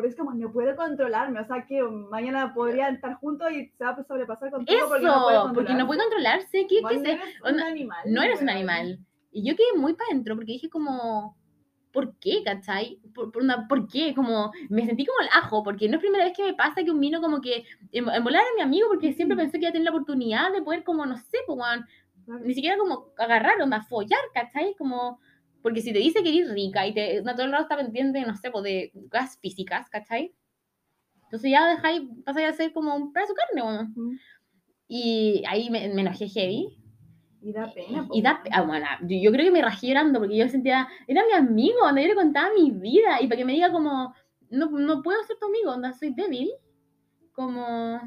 Porque 0.00 0.08
es 0.08 0.16
como, 0.16 0.32
no 0.32 0.50
puedo 0.50 0.74
controlarme, 0.74 1.40
o 1.40 1.44
sea 1.46 1.66
que 1.66 1.82
mañana 1.82 2.54
podrían 2.54 2.94
estar 2.94 3.14
juntos 3.16 3.52
y 3.52 3.66
se 3.76 3.84
va 3.84 3.90
a 3.90 4.02
sobrepasar 4.02 4.50
contigo 4.50 4.80
porque 4.88 5.04
no 5.04 5.22
puede 5.22 5.36
Eso, 5.36 5.52
porque 5.52 5.74
no 5.74 5.86
puede 5.86 6.00
controlarse. 6.00 6.66
¿Qué, 6.66 6.76
qué 6.76 6.80
no 6.82 6.90
eres 6.90 7.20
un 7.44 7.60
animal. 7.60 7.98
no 8.06 8.22
eres 8.22 8.40
un 8.40 8.48
animal. 8.48 8.98
Y 9.30 9.46
yo 9.46 9.54
quedé 9.54 9.78
muy 9.78 9.92
para 9.92 10.08
adentro 10.10 10.36
porque 10.36 10.52
dije 10.52 10.70
como, 10.70 11.36
¿por 11.92 12.16
qué, 12.18 12.42
cachai? 12.42 12.98
¿Por, 13.14 13.30
por, 13.30 13.42
una- 13.42 13.68
¿por 13.68 13.86
qué? 13.88 14.14
Como, 14.14 14.52
me 14.70 14.86
sentí 14.86 15.04
como 15.04 15.20
el 15.20 15.28
ajo, 15.34 15.62
porque 15.62 15.86
no 15.86 15.96
es 15.96 16.00
primera 16.00 16.24
vez 16.24 16.34
que 16.34 16.44
me 16.44 16.54
pasa 16.54 16.82
que 16.82 16.90
un 16.90 16.98
vino 17.00 17.20
como 17.20 17.42
que, 17.42 17.64
en, 17.92 18.08
en 18.08 18.24
volar 18.24 18.42
a 18.42 18.54
mi 18.56 18.62
amigo, 18.62 18.88
porque 18.88 19.12
siempre 19.12 19.36
pensé 19.36 19.58
que 19.58 19.64
iba 19.66 19.68
a 19.68 19.72
tener 19.72 19.84
la 19.84 19.90
oportunidad 19.90 20.50
de 20.50 20.62
poder 20.62 20.82
como, 20.82 21.04
no 21.04 21.18
sé, 21.18 21.38
pues, 21.46 21.58
ni 22.42 22.54
siquiera 22.54 22.78
como 22.78 23.08
agarrar, 23.18 23.60
onda, 23.60 23.82
follar, 23.82 24.20
¿cachai? 24.32 24.74
Como, 24.78 25.20
porque 25.62 25.82
si 25.82 25.92
te 25.92 25.98
dice 25.98 26.22
que 26.22 26.30
eres 26.36 26.52
rica 26.52 26.86
y 26.86 26.94
te, 26.94 27.22
todo 27.22 27.42
el 27.44 27.52
rato 27.52 27.62
está 27.64 27.76
pendiente, 27.76 28.20
no 28.22 28.36
sé, 28.36 28.50
pues, 28.50 28.64
de 28.64 28.92
cosas 29.10 29.38
físicas, 29.40 29.88
¿cachai? 29.90 30.34
Entonces 31.24 31.50
ya 31.50 31.66
dejáis, 31.68 32.02
pasáis 32.24 32.48
a 32.48 32.52
ser 32.52 32.72
como 32.72 32.94
un 32.96 33.12
pedazo 33.12 33.34
de 33.34 33.38
carne, 33.38 33.62
weón. 33.62 33.90
Ujú. 33.96 34.12
Y 34.88 35.44
ahí 35.48 35.70
me, 35.70 35.88
me 35.94 36.00
enojé 36.00 36.28
heavy. 36.28 36.76
Y 37.42 37.52
da 37.52 37.72
pena. 37.72 38.06
po, 38.06 38.14
Y 38.14 38.22
da, 38.22 38.40
weón. 38.42 38.52
ah, 38.52 38.62
bueno, 38.62 38.86
yo, 39.02 39.16
yo 39.22 39.32
creo 39.32 39.44
que 39.46 39.50
me 39.52 39.62
rajé 39.62 39.88
llorando 39.88 40.18
porque 40.18 40.36
yo 40.36 40.48
sentía, 40.48 40.88
era 41.06 41.22
mi 41.26 41.32
amigo, 41.32 41.78
donde 41.82 42.02
yo 42.02 42.08
le 42.08 42.14
contaba 42.14 42.50
mi 42.54 42.70
vida 42.72 43.20
y 43.20 43.26
para 43.28 43.38
que 43.38 43.44
me 43.44 43.52
diga 43.52 43.70
como, 43.70 44.14
no, 44.50 44.70
no 44.70 45.02
puedo 45.02 45.22
ser 45.24 45.36
tu 45.38 45.46
amigo, 45.46 45.70
onda, 45.72 45.92
soy 45.92 46.12
débil, 46.12 46.50
como, 47.32 48.00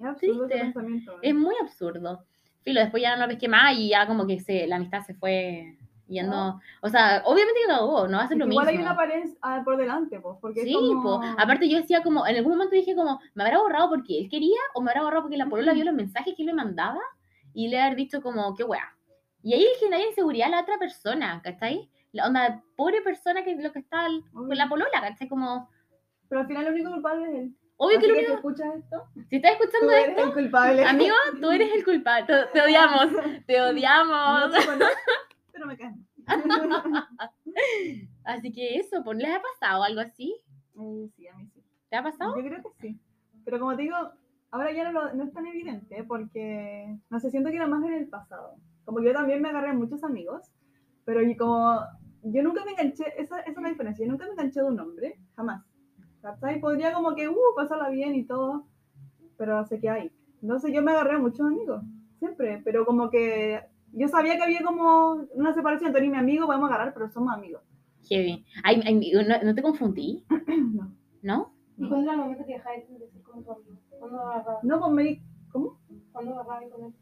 Es 0.00 0.16
triste. 0.18 0.72
weón. 0.74 1.02
es 1.22 1.34
muy 1.34 1.54
absurdo. 1.60 2.24
Filo, 2.62 2.80
después 2.80 3.02
ya 3.02 3.16
no 3.16 3.22
lo 3.22 3.28
pesqué 3.28 3.48
más 3.48 3.76
y 3.76 3.88
ya 3.88 4.06
como 4.06 4.26
que 4.26 4.38
se, 4.40 4.66
la 4.66 4.76
amistad 4.76 5.02
se 5.02 5.14
fue 5.14 5.76
yendo, 6.08 6.60
o 6.82 6.88
sea, 6.88 7.22
obviamente 7.26 7.60
que 7.66 7.72
no 7.72 7.92
va 7.92 8.22
a 8.22 8.28
ser 8.28 8.36
Es 8.36 8.38
lo 8.38 8.44
que 8.44 8.48
mismo. 8.48 8.62
Igual 8.62 8.68
hay 8.68 8.78
una 8.78 8.96
pared 8.96 9.28
ah, 9.42 9.62
por 9.64 9.76
delante, 9.76 10.18
pues, 10.20 10.36
porque 10.40 10.62
Sí, 10.62 10.72
como... 10.74 11.02
po. 11.20 11.20
aparte 11.38 11.68
yo 11.68 11.76
decía 11.78 12.02
como, 12.02 12.26
en 12.26 12.36
algún 12.36 12.52
momento 12.52 12.74
dije 12.74 12.94
como, 12.96 13.20
¿me 13.34 13.44
habrá 13.44 13.58
borrado 13.58 13.90
porque 13.90 14.18
él 14.18 14.28
quería 14.30 14.58
o 14.74 14.80
me 14.80 14.90
habrá 14.90 15.02
borrado 15.02 15.22
porque 15.22 15.36
la 15.36 15.46
polola 15.46 15.72
vio 15.74 15.84
los 15.84 15.94
mensajes 15.94 16.34
que 16.34 16.42
él 16.42 16.46
me 16.46 16.54
mandaba 16.54 17.00
y 17.54 17.68
le 17.68 17.80
haber 17.80 17.96
dicho 17.96 18.20
como, 18.22 18.54
qué 18.56 18.64
wea? 18.64 18.94
Y 19.42 19.54
ahí 19.54 19.66
genera 19.78 20.02
inseguridad 20.04 20.48
a 20.48 20.50
la 20.50 20.60
otra 20.62 20.78
persona, 20.78 21.40
¿cachai? 21.44 21.88
La 22.12 22.26
onda, 22.26 22.62
pobre 22.76 23.02
persona 23.02 23.44
que 23.44 23.54
lo 23.56 23.70
que 23.72 23.78
está 23.80 24.06
al- 24.06 24.24
con 24.32 24.48
la 24.48 24.68
polola, 24.68 25.00
¿cachai? 25.00 25.28
Como, 25.28 25.68
Pero 26.28 26.40
al 26.40 26.46
final 26.46 26.66
el 26.66 26.72
único 26.72 26.90
culpable 26.90 27.26
es 27.28 27.34
él. 27.38 27.56
obvio 27.76 27.98
Así 27.98 28.06
que 28.06 28.08
lo 28.08 28.14
que 28.14 28.20
único, 28.20 28.34
escuchas 28.36 28.74
esto, 28.76 29.04
si 29.30 29.36
estás 29.36 29.56
tú 29.58 29.62
escuchando 29.64 29.92
eres 29.92 30.08
esto, 30.08 30.22
el 30.24 30.32
culpable. 30.32 30.84
amigo, 30.84 31.14
tú 31.40 31.50
eres 31.52 31.72
el 31.74 31.84
culpable, 31.84 32.26
te, 32.26 32.46
te 32.52 32.62
odiamos, 32.62 33.06
te 33.46 33.58
No 33.58 33.66
odiamos. 33.68 34.50
te 34.52 34.66
conozco, 34.66 34.94
pero 35.58 35.66
me 35.66 35.76
caes. 35.76 35.96
Así 38.24 38.52
que 38.52 38.76
eso, 38.76 39.02
pues, 39.04 39.18
¿les 39.18 39.30
ha 39.34 39.40
pasado 39.40 39.82
algo 39.82 40.00
así? 40.00 40.34
Eh, 40.78 41.08
sí, 41.16 41.26
a 41.28 41.36
mí 41.36 41.46
sí. 41.52 41.62
¿Te 41.90 41.96
ha 41.96 42.02
pasado? 42.02 42.36
Yo 42.36 42.44
creo 42.44 42.62
que 42.62 42.68
sí. 42.80 43.00
Pero 43.44 43.58
como 43.58 43.74
te 43.76 43.82
digo, 43.82 43.96
ahora 44.50 44.72
ya 44.72 44.84
no, 44.84 44.92
lo- 44.92 45.14
no 45.14 45.24
es 45.24 45.32
tan 45.32 45.46
evidente 45.46 46.04
porque, 46.04 46.96
no 47.10 47.18
sé, 47.20 47.30
siento 47.30 47.50
que 47.50 47.56
era 47.56 47.66
más 47.66 47.82
en 47.84 47.94
el 47.94 48.08
pasado. 48.08 48.56
Como 48.84 49.00
yo 49.00 49.12
también 49.12 49.40
me 49.42 49.48
agarré 49.48 49.70
a 49.70 49.74
muchos 49.74 50.04
amigos, 50.04 50.50
pero 51.04 51.22
y 51.22 51.36
como 51.36 51.80
yo 52.22 52.42
nunca 52.42 52.64
me 52.64 52.72
enganché, 52.72 53.04
esa, 53.20 53.40
esa 53.40 53.50
es 53.50 53.62
la 53.62 53.68
diferencia, 53.70 54.04
yo 54.04 54.10
nunca 54.12 54.26
me 54.26 54.32
enganché 54.32 54.60
de 54.60 54.66
un 54.66 54.80
hombre, 54.80 55.18
jamás. 55.36 55.64
¿Cachai? 56.20 56.60
Podría 56.60 56.92
como 56.92 57.14
que, 57.14 57.28
uh, 57.28 57.36
pasarla 57.56 57.88
bien 57.90 58.14
y 58.14 58.24
todo, 58.24 58.66
pero 59.36 59.64
sé 59.66 59.80
que 59.80 59.88
hay. 59.88 60.12
Entonces 60.42 60.72
yo 60.74 60.82
me 60.82 60.90
agarré 60.92 61.14
a 61.16 61.18
muchos 61.18 61.40
amigos, 61.46 61.82
siempre, 62.18 62.60
pero 62.64 62.84
como 62.84 63.08
que 63.10 63.62
yo 63.92 64.08
sabía 64.08 64.36
que 64.36 64.42
había 64.42 64.62
como 64.62 65.26
una 65.34 65.54
separación, 65.54 65.94
eres 65.94 66.10
mi 66.10 66.16
amigo, 66.16 66.46
podemos 66.46 66.70
agarrar, 66.70 66.94
pero 66.94 67.08
somos 67.10 67.34
amigos. 67.34 67.62
Heavy. 68.08 68.44
Ay, 68.64 68.80
ay, 68.84 69.12
¿no, 69.12 69.42
no 69.42 69.54
te 69.54 69.62
confundí? 69.62 70.24
No. 70.72 70.92
¿No? 71.22 71.52
¿Y 71.76 71.88
cuándo 71.88 72.04
era 72.04 72.12
el 72.12 72.18
momento 72.18 72.46
que 72.46 72.54
dejaste 72.54 72.98
de 72.98 73.08
ser 73.08 73.22
como 73.22 73.42
tu 73.42 73.52
amigo? 73.52 73.76
¿Cuándo 73.98 74.20
agarrabas? 74.20 74.64
No, 74.64 74.78
pues 74.78 74.92
me 74.92 75.02
di, 75.02 75.22
¿cómo? 75.50 75.78
¿Cuándo 76.12 76.34
agarrabas 76.34 76.70
con 76.70 76.84
él? 76.84 76.94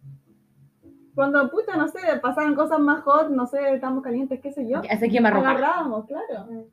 Cuando, 1.14 1.50
puta, 1.50 1.76
no 1.76 1.88
sé, 1.88 1.98
pasaban 2.20 2.54
cosas 2.54 2.78
más 2.78 3.02
hot, 3.02 3.30
no 3.30 3.46
sé, 3.46 3.74
estamos 3.74 4.02
calientes, 4.02 4.38
qué 4.40 4.52
sé 4.52 4.68
yo. 4.68 4.82
Hace 4.90 5.08
que. 5.08 5.18
Agarrábamos, 5.18 6.06
claro. 6.06 6.46
Mm. 6.50 6.64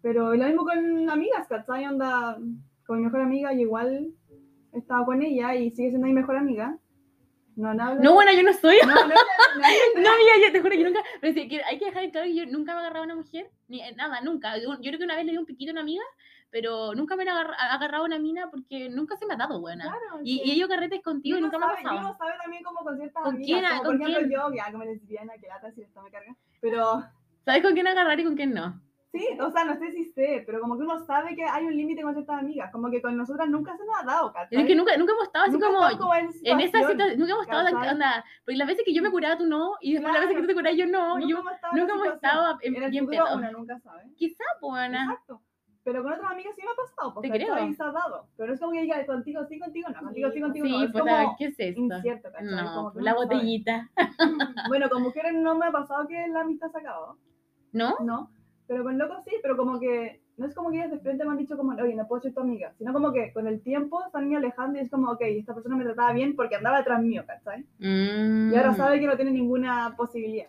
Pero 0.00 0.34
lo 0.34 0.44
mismo 0.44 0.64
con 0.64 1.10
amigas, 1.10 1.48
¿cachai? 1.48 1.86
Onda, 1.86 2.38
con 2.86 2.98
mi 2.98 3.04
mejor 3.04 3.20
amiga, 3.20 3.52
y 3.52 3.62
igual 3.62 4.12
estaba 4.72 5.04
con 5.04 5.22
ella 5.22 5.54
y 5.56 5.70
sigue 5.70 5.90
siendo 5.90 6.06
mi 6.06 6.12
mejor 6.12 6.36
amiga. 6.36 6.78
No, 7.56 7.74
nada. 7.74 7.94
No, 7.96 8.14
bueno, 8.14 8.32
yo 8.32 8.42
no 8.42 8.52
soy. 8.54 8.76
no, 8.86 8.94
no, 8.94 8.94
no, 9.06 9.14
no, 9.14 10.00
No, 10.00 10.10
amiga, 10.10 10.32
yo 10.46 10.52
te 10.52 10.60
juro, 10.60 10.74
yo 10.74 10.84
nunca. 10.84 11.00
Pero 11.20 11.34
sí, 11.34 11.48
que 11.48 11.62
hay 11.64 11.78
que 11.78 11.86
dejar 11.86 12.10
claro 12.10 12.26
que 12.26 12.34
yo 12.34 12.46
nunca 12.46 12.74
me 12.74 12.80
agarraba 12.80 13.00
a 13.00 13.06
una 13.06 13.16
mujer, 13.16 13.50
ni 13.68 13.82
nada, 13.92 14.20
nunca. 14.22 14.56
Yo, 14.58 14.70
yo 14.74 14.80
creo 14.80 14.98
que 14.98 15.04
una 15.04 15.16
vez 15.16 15.26
le 15.26 15.32
di 15.32 15.38
un 15.38 15.46
piquito 15.46 15.70
a 15.70 15.74
una 15.74 15.82
amiga, 15.82 16.02
pero 16.50 16.94
nunca 16.94 17.16
me 17.16 17.24
he 17.24 17.28
agarra- 17.28 17.54
agarrado 17.56 18.04
a 18.04 18.06
una 18.06 18.18
mina 18.18 18.50
porque 18.50 18.88
nunca 18.88 19.16
se 19.16 19.26
me 19.26 19.34
ha 19.34 19.36
dado 19.36 19.60
buena. 19.60 19.84
Claro, 19.84 20.20
Y, 20.24 20.38
sí. 20.38 20.42
y 20.44 20.52
ellos 20.52 20.68
carretes 20.68 21.02
contigo 21.02 21.38
y 21.38 21.40
nunca 21.40 21.58
me 21.58 21.66
ha 21.66 21.68
pasado. 21.74 22.14
sabe 22.18 22.32
también 22.42 22.62
como 22.62 22.80
con 22.80 22.96
ciertas 22.96 23.22
¿Con 23.22 23.34
amigas, 23.36 23.60
quién, 23.60 23.70
como 23.70 23.82
con 23.82 23.98
por 23.98 24.08
ejemplo 24.08 24.28
quién? 24.28 24.30
yo, 24.40 24.54
ya, 24.56 24.72
como 24.72 24.84
lesbiana, 24.84 25.32
que 25.40 25.46
lata, 25.48 25.70
si 25.72 25.82
esto 25.82 26.02
me 26.02 26.10
carga. 26.10 26.34
Pero, 26.60 27.02
¿Sabes 27.44 27.62
con 27.62 27.72
quién 27.74 27.86
agarrar 27.86 28.18
y 28.20 28.24
con 28.24 28.36
quién 28.36 28.54
no? 28.54 28.80
Sí, 29.12 29.28
o 29.38 29.50
sea, 29.50 29.64
no 29.64 29.76
sé 29.76 29.92
si 29.92 30.04
sé, 30.12 30.42
pero 30.46 30.60
como 30.60 30.76
que 30.76 30.82
uno 30.84 30.98
sabe 31.04 31.36
que 31.36 31.44
hay 31.44 31.64
un 31.64 31.76
límite 31.76 32.02
con 32.02 32.14
ciertas 32.14 32.40
amigas, 32.40 32.72
como 32.72 32.90
que 32.90 33.00
con 33.02 33.16
nosotras 33.16 33.48
nunca 33.48 33.76
se 33.76 33.84
nos 33.84 33.94
ha 34.00 34.04
dado, 34.04 34.32
¿cachai? 34.32 34.60
Es 34.62 34.66
que 34.66 34.74
nunca, 34.74 34.96
nunca 34.96 35.12
hemos 35.12 35.24
estado 35.24 35.44
así 35.44 35.52
Nunca 35.52 35.66
como. 35.66 35.86
estamos 35.88 36.16
en, 36.16 36.30
En 36.44 36.60
esa 36.60 36.78
situación. 36.88 37.18
nunca 37.18 37.32
hemos 37.32 37.44
estado 37.44 37.64
tan. 37.64 37.88
Onda, 37.90 38.24
porque 38.44 38.56
las 38.56 38.68
veces 38.68 38.84
que 38.84 38.94
yo 38.94 39.02
me 39.02 39.10
curaba 39.10 39.36
tú 39.36 39.46
no, 39.46 39.74
y 39.80 39.92
después 39.92 40.12
las 40.12 40.22
veces 40.22 40.36
que 40.36 40.42
tú 40.42 40.48
te 40.48 40.54
curabas 40.54 40.78
yo 40.78 40.86
no, 40.86 41.18
y 41.18 41.28
yo 41.28 41.38
hemos 41.38 41.52
estado 41.52 41.72
nunca 41.76 41.92
hemos 41.94 42.06
estado 42.08 42.58
en, 42.62 42.76
En 42.76 42.82
el 42.82 42.90
bien 42.90 43.04
futuro 43.06 43.50
nunca 43.52 43.78
sabe. 43.80 44.02
Quizá, 44.16 44.44
buena. 44.60 45.04
Exacto. 45.04 45.42
Pero 45.84 46.04
con 46.04 46.12
otras 46.12 46.30
amigas 46.30 46.54
sí 46.54 46.62
me 46.64 46.70
ha 46.70 46.74
pasado, 46.76 47.12
porque 47.12 47.28
Te 47.28 47.34
creo. 47.38 47.56
se 47.74 47.82
ha 47.82 47.90
dado. 47.90 48.28
Pero 48.36 48.54
es 48.54 48.60
como 48.60 48.70
que 48.72 48.82
diga 48.82 49.04
contigo 49.04 49.44
sí, 49.48 49.58
contigo 49.58 49.88
no, 49.88 50.00
contigo 50.00 50.30
sí, 50.30 50.40
contigo 50.40 50.64
Sí, 50.64 50.72
no. 50.72 50.84
Es 50.84 50.92
pues, 50.92 51.02
como 51.04 51.36
¿qué 51.36 51.44
es 51.46 51.58
esto? 51.58 51.80
incierto. 51.80 52.28
No, 52.40 52.74
Como 52.74 52.92
que 52.92 53.00
la 53.02 53.14
botellita. 53.14 53.90
Bueno, 54.68 54.88
con 54.88 55.02
mujeres 55.02 55.34
no 55.34 55.56
me 55.56 55.66
ha 55.66 55.72
pasado 55.72 56.06
que 56.06 56.24
la 56.28 56.42
amistad 56.42 56.70
se 56.70 56.78
acabó, 56.78 57.18
¿No? 57.72 57.96
¿no? 58.00 58.30
Pero 58.66 58.84
con 58.84 58.98
locos 58.98 59.24
sí, 59.24 59.32
pero 59.42 59.56
como 59.56 59.78
que 59.80 60.20
no 60.36 60.46
es 60.46 60.54
como 60.54 60.70
que 60.70 60.78
ellas 60.78 60.90
de 60.90 60.98
frente 60.98 61.24
me 61.24 61.32
han 61.32 61.38
dicho 61.38 61.56
como, 61.56 61.72
oye, 61.80 61.94
no 61.94 62.06
puedo 62.08 62.22
ser 62.22 62.32
tu 62.32 62.40
amiga, 62.40 62.72
sino 62.78 62.92
como 62.92 63.12
que 63.12 63.32
con 63.32 63.46
el 63.46 63.60
tiempo 63.60 64.00
se 64.10 64.18
han 64.18 64.28
ido 64.30 64.38
alejando 64.38 64.78
y 64.78 64.82
es 64.82 64.90
como, 64.90 65.10
ok, 65.10 65.20
esta 65.22 65.54
persona 65.54 65.76
me 65.76 65.84
trataba 65.84 66.12
bien 66.12 66.34
porque 66.34 66.56
andaba 66.56 66.78
detrás 66.78 67.02
mío, 67.02 67.24
¿cachai? 67.26 67.66
Mm, 67.78 68.52
Y 68.52 68.56
ahora 68.56 68.74
sabe 68.74 68.98
que 69.00 69.06
no 69.06 69.16
tiene 69.16 69.30
ninguna 69.32 69.94
posibilidad. 69.96 70.48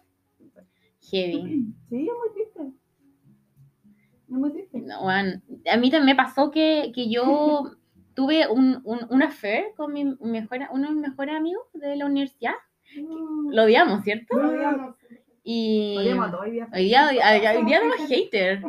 Heavy. 1.11 1.65
Sí, 1.89 2.07
es 2.07 2.13
muy 2.17 2.33
triste. 2.33 2.73
Es 4.23 4.29
muy 4.29 4.51
triste. 4.51 4.79
No. 4.79 5.09
A 5.09 5.23
mí 5.23 5.91
también 5.91 6.05
me 6.05 6.15
pasó 6.15 6.49
que, 6.49 6.91
que 6.95 7.09
yo 7.09 7.71
tuve 8.15 8.47
un, 8.47 8.81
un, 8.83 8.99
un 9.09 9.23
affair 9.23 9.65
con 9.75 9.91
mi 9.93 10.05
mejor, 10.21 10.59
uno 10.71 10.87
de 10.87 10.93
mis 10.95 11.09
mejores 11.09 11.35
amigos 11.35 11.63
de 11.73 11.95
la 11.95 12.05
universidad. 12.05 12.53
Lo 13.49 13.63
odiamos, 13.63 14.03
¿cierto? 14.03 14.37
No, 14.37 14.51
Digamos, 14.51 14.95
Y 15.43 15.97
Odiamos 15.97 16.27
a 16.27 16.31
todos 16.31 16.43
hoy 16.45 16.51
día. 16.51 16.67
hoy 16.73 16.83
día, 16.85 17.07
hoy, 17.07 17.65
día 17.65 17.79
somos 17.81 18.09
hater. 18.09 18.61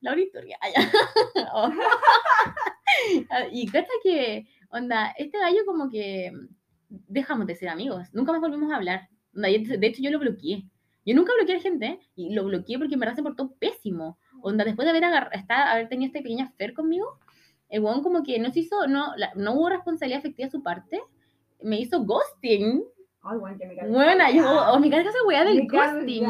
La 0.00 0.10
auditoría. 0.12 0.58
Ah. 0.62 0.90
Oh. 1.54 1.70
Y 3.52 3.66
cacha 3.70 3.90
que, 4.02 4.46
onda, 4.70 5.14
este 5.18 5.38
gallo 5.38 5.60
como 5.66 5.90
que 5.90 6.32
dejamos 6.88 7.46
de 7.46 7.54
ser 7.54 7.68
amigos. 7.68 8.08
Nunca 8.12 8.32
más 8.32 8.40
volvimos 8.40 8.72
a 8.72 8.76
hablar. 8.76 9.08
Onda, 9.34 9.48
de 9.48 9.86
hecho, 9.86 10.02
yo 10.02 10.10
lo 10.10 10.18
bloqueé. 10.18 10.64
Yo 11.04 11.14
nunca 11.14 11.32
bloqueé 11.36 11.56
a 11.56 11.60
gente 11.60 12.00
y 12.16 12.34
lo 12.34 12.44
bloqueé 12.44 12.78
porque 12.78 12.94
en 12.94 13.00
verdad 13.00 13.14
se 13.14 13.22
portó 13.22 13.52
pésimo. 13.58 14.18
Onda, 14.42 14.64
después 14.64 14.84
de 14.86 14.90
haber, 14.90 15.28
estar- 15.32 15.68
haber 15.68 15.88
tenido 15.88 16.08
esta 16.08 16.20
pequeña 16.22 16.46
affair 16.46 16.72
conmigo, 16.74 17.18
el 17.68 17.82
weón 17.82 18.02
como 18.02 18.22
que 18.22 18.38
no 18.38 18.50
se 18.50 18.60
hizo, 18.60 18.86
no, 18.86 19.14
la- 19.16 19.32
no 19.36 19.52
hubo 19.52 19.68
responsabilidad 19.68 20.20
efectiva 20.20 20.46
de 20.46 20.52
su 20.52 20.62
parte. 20.62 21.00
Me 21.62 21.78
hizo 21.78 22.02
ghosting. 22.04 22.82
Bueno, 23.36 24.18
carga. 24.18 24.30
Yo, 24.30 24.72
o 24.72 24.78
me 24.80 24.90
carga 24.90 25.10
esa 25.10 25.24
weá 25.26 25.44
del 25.44 25.62
Me 25.62 25.66
carga. 25.66 25.94
ghosting. 25.94 26.26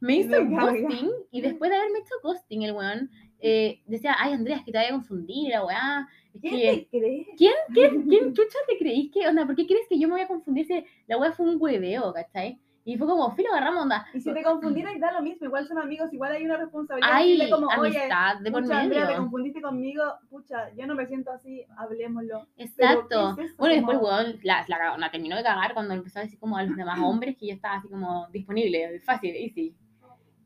Me 0.00 0.16
hizo 0.16 0.28
Me 0.44 0.56
carga. 0.56 0.72
ghosting 0.72 1.10
y 1.30 1.40
después 1.40 1.70
de 1.70 1.76
haberme 1.76 1.98
hecho 2.00 2.14
ghosting, 2.22 2.62
el 2.62 2.72
weón 2.72 3.10
eh, 3.40 3.80
decía, 3.86 4.14
ay 4.18 4.32
Andrea, 4.32 4.56
es 4.56 4.64
que 4.64 4.72
te 4.72 4.78
voy 4.78 4.86
a 4.86 4.90
confundir, 4.92 5.50
la 5.50 5.64
weá. 5.64 6.08
¿Quién 6.40 6.52
que, 6.54 6.88
te 6.90 6.98
crees? 6.98 7.26
¿quién, 7.36 7.52
quién, 7.74 8.02
quién 8.08 8.34
chucha 8.34 8.58
te 8.68 8.78
creís 8.78 9.10
que, 9.12 9.26
onda, 9.26 9.46
por 9.46 9.56
qué 9.56 9.66
crees 9.66 9.86
que 9.88 9.98
yo 9.98 10.06
me 10.08 10.14
voy 10.14 10.22
a 10.22 10.28
confundir 10.28 10.66
si 10.66 10.84
la 11.08 11.18
weá 11.18 11.32
fue 11.32 11.46
un 11.46 11.56
hueveo, 11.60 12.12
¿cachai? 12.12 12.58
Y 12.84 12.96
fue 12.96 13.06
como, 13.06 13.30
filo, 13.32 13.50
agarramos 13.52 13.82
onda. 13.82 14.06
Y 14.14 14.20
si 14.20 14.32
te 14.32 14.42
confundieras, 14.42 14.98
da 14.98 15.12
lo 15.12 15.22
mismo. 15.22 15.46
Igual 15.46 15.66
son 15.66 15.78
amigos, 15.78 16.12
igual 16.12 16.32
hay 16.32 16.44
una 16.44 16.56
responsabilidad. 16.56 17.14
Hay 17.14 17.50
como, 17.50 17.66
oye, 17.66 17.98
amistad 17.98 18.38
de 18.40 18.50
por 18.50 18.62
pucha, 18.62 18.80
Andrea, 18.80 19.00
te 19.02 19.06
medio. 19.08 19.20
confundiste 19.20 19.60
conmigo. 19.62 20.02
Pucha, 20.30 20.70
yo 20.74 20.86
no 20.86 20.94
me 20.94 21.06
siento 21.06 21.30
así, 21.30 21.64
hablemoslo. 21.76 22.46
Exacto. 22.56 23.34
¿qué 23.36 23.44
es? 23.44 23.56
Bueno, 23.58 23.74
después, 23.74 23.98
weón, 24.00 24.38
la, 24.42 24.64
la, 24.66 24.96
la 24.96 25.10
terminó 25.10 25.36
de 25.36 25.42
cagar 25.42 25.74
cuando 25.74 25.92
empezó 25.94 26.20
a 26.20 26.22
decir 26.22 26.38
como 26.38 26.56
a 26.56 26.62
los 26.62 26.74
demás 26.76 26.98
hombres 27.04 27.36
que 27.36 27.48
yo 27.48 27.54
estaba 27.54 27.76
así 27.76 27.88
como 27.88 28.26
disponible, 28.32 29.00
fácil, 29.00 29.34
easy. 29.36 29.76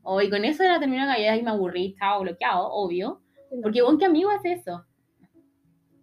O, 0.03 0.21
y 0.21 0.29
con 0.29 0.43
eso 0.45 0.63
la 0.63 0.79
terminó 0.79 1.07
de 1.07 1.15
cagar 1.15 1.37
y 1.37 1.43
me 1.43 1.51
aburrí, 1.51 1.93
estaba 1.93 2.19
bloqueado, 2.19 2.67
obvio. 2.69 3.21
Porque, 3.63 3.81
weón, 3.81 3.97
¿qué 3.97 4.05
amigo 4.05 4.29
hace 4.29 4.51
eso? 4.51 4.85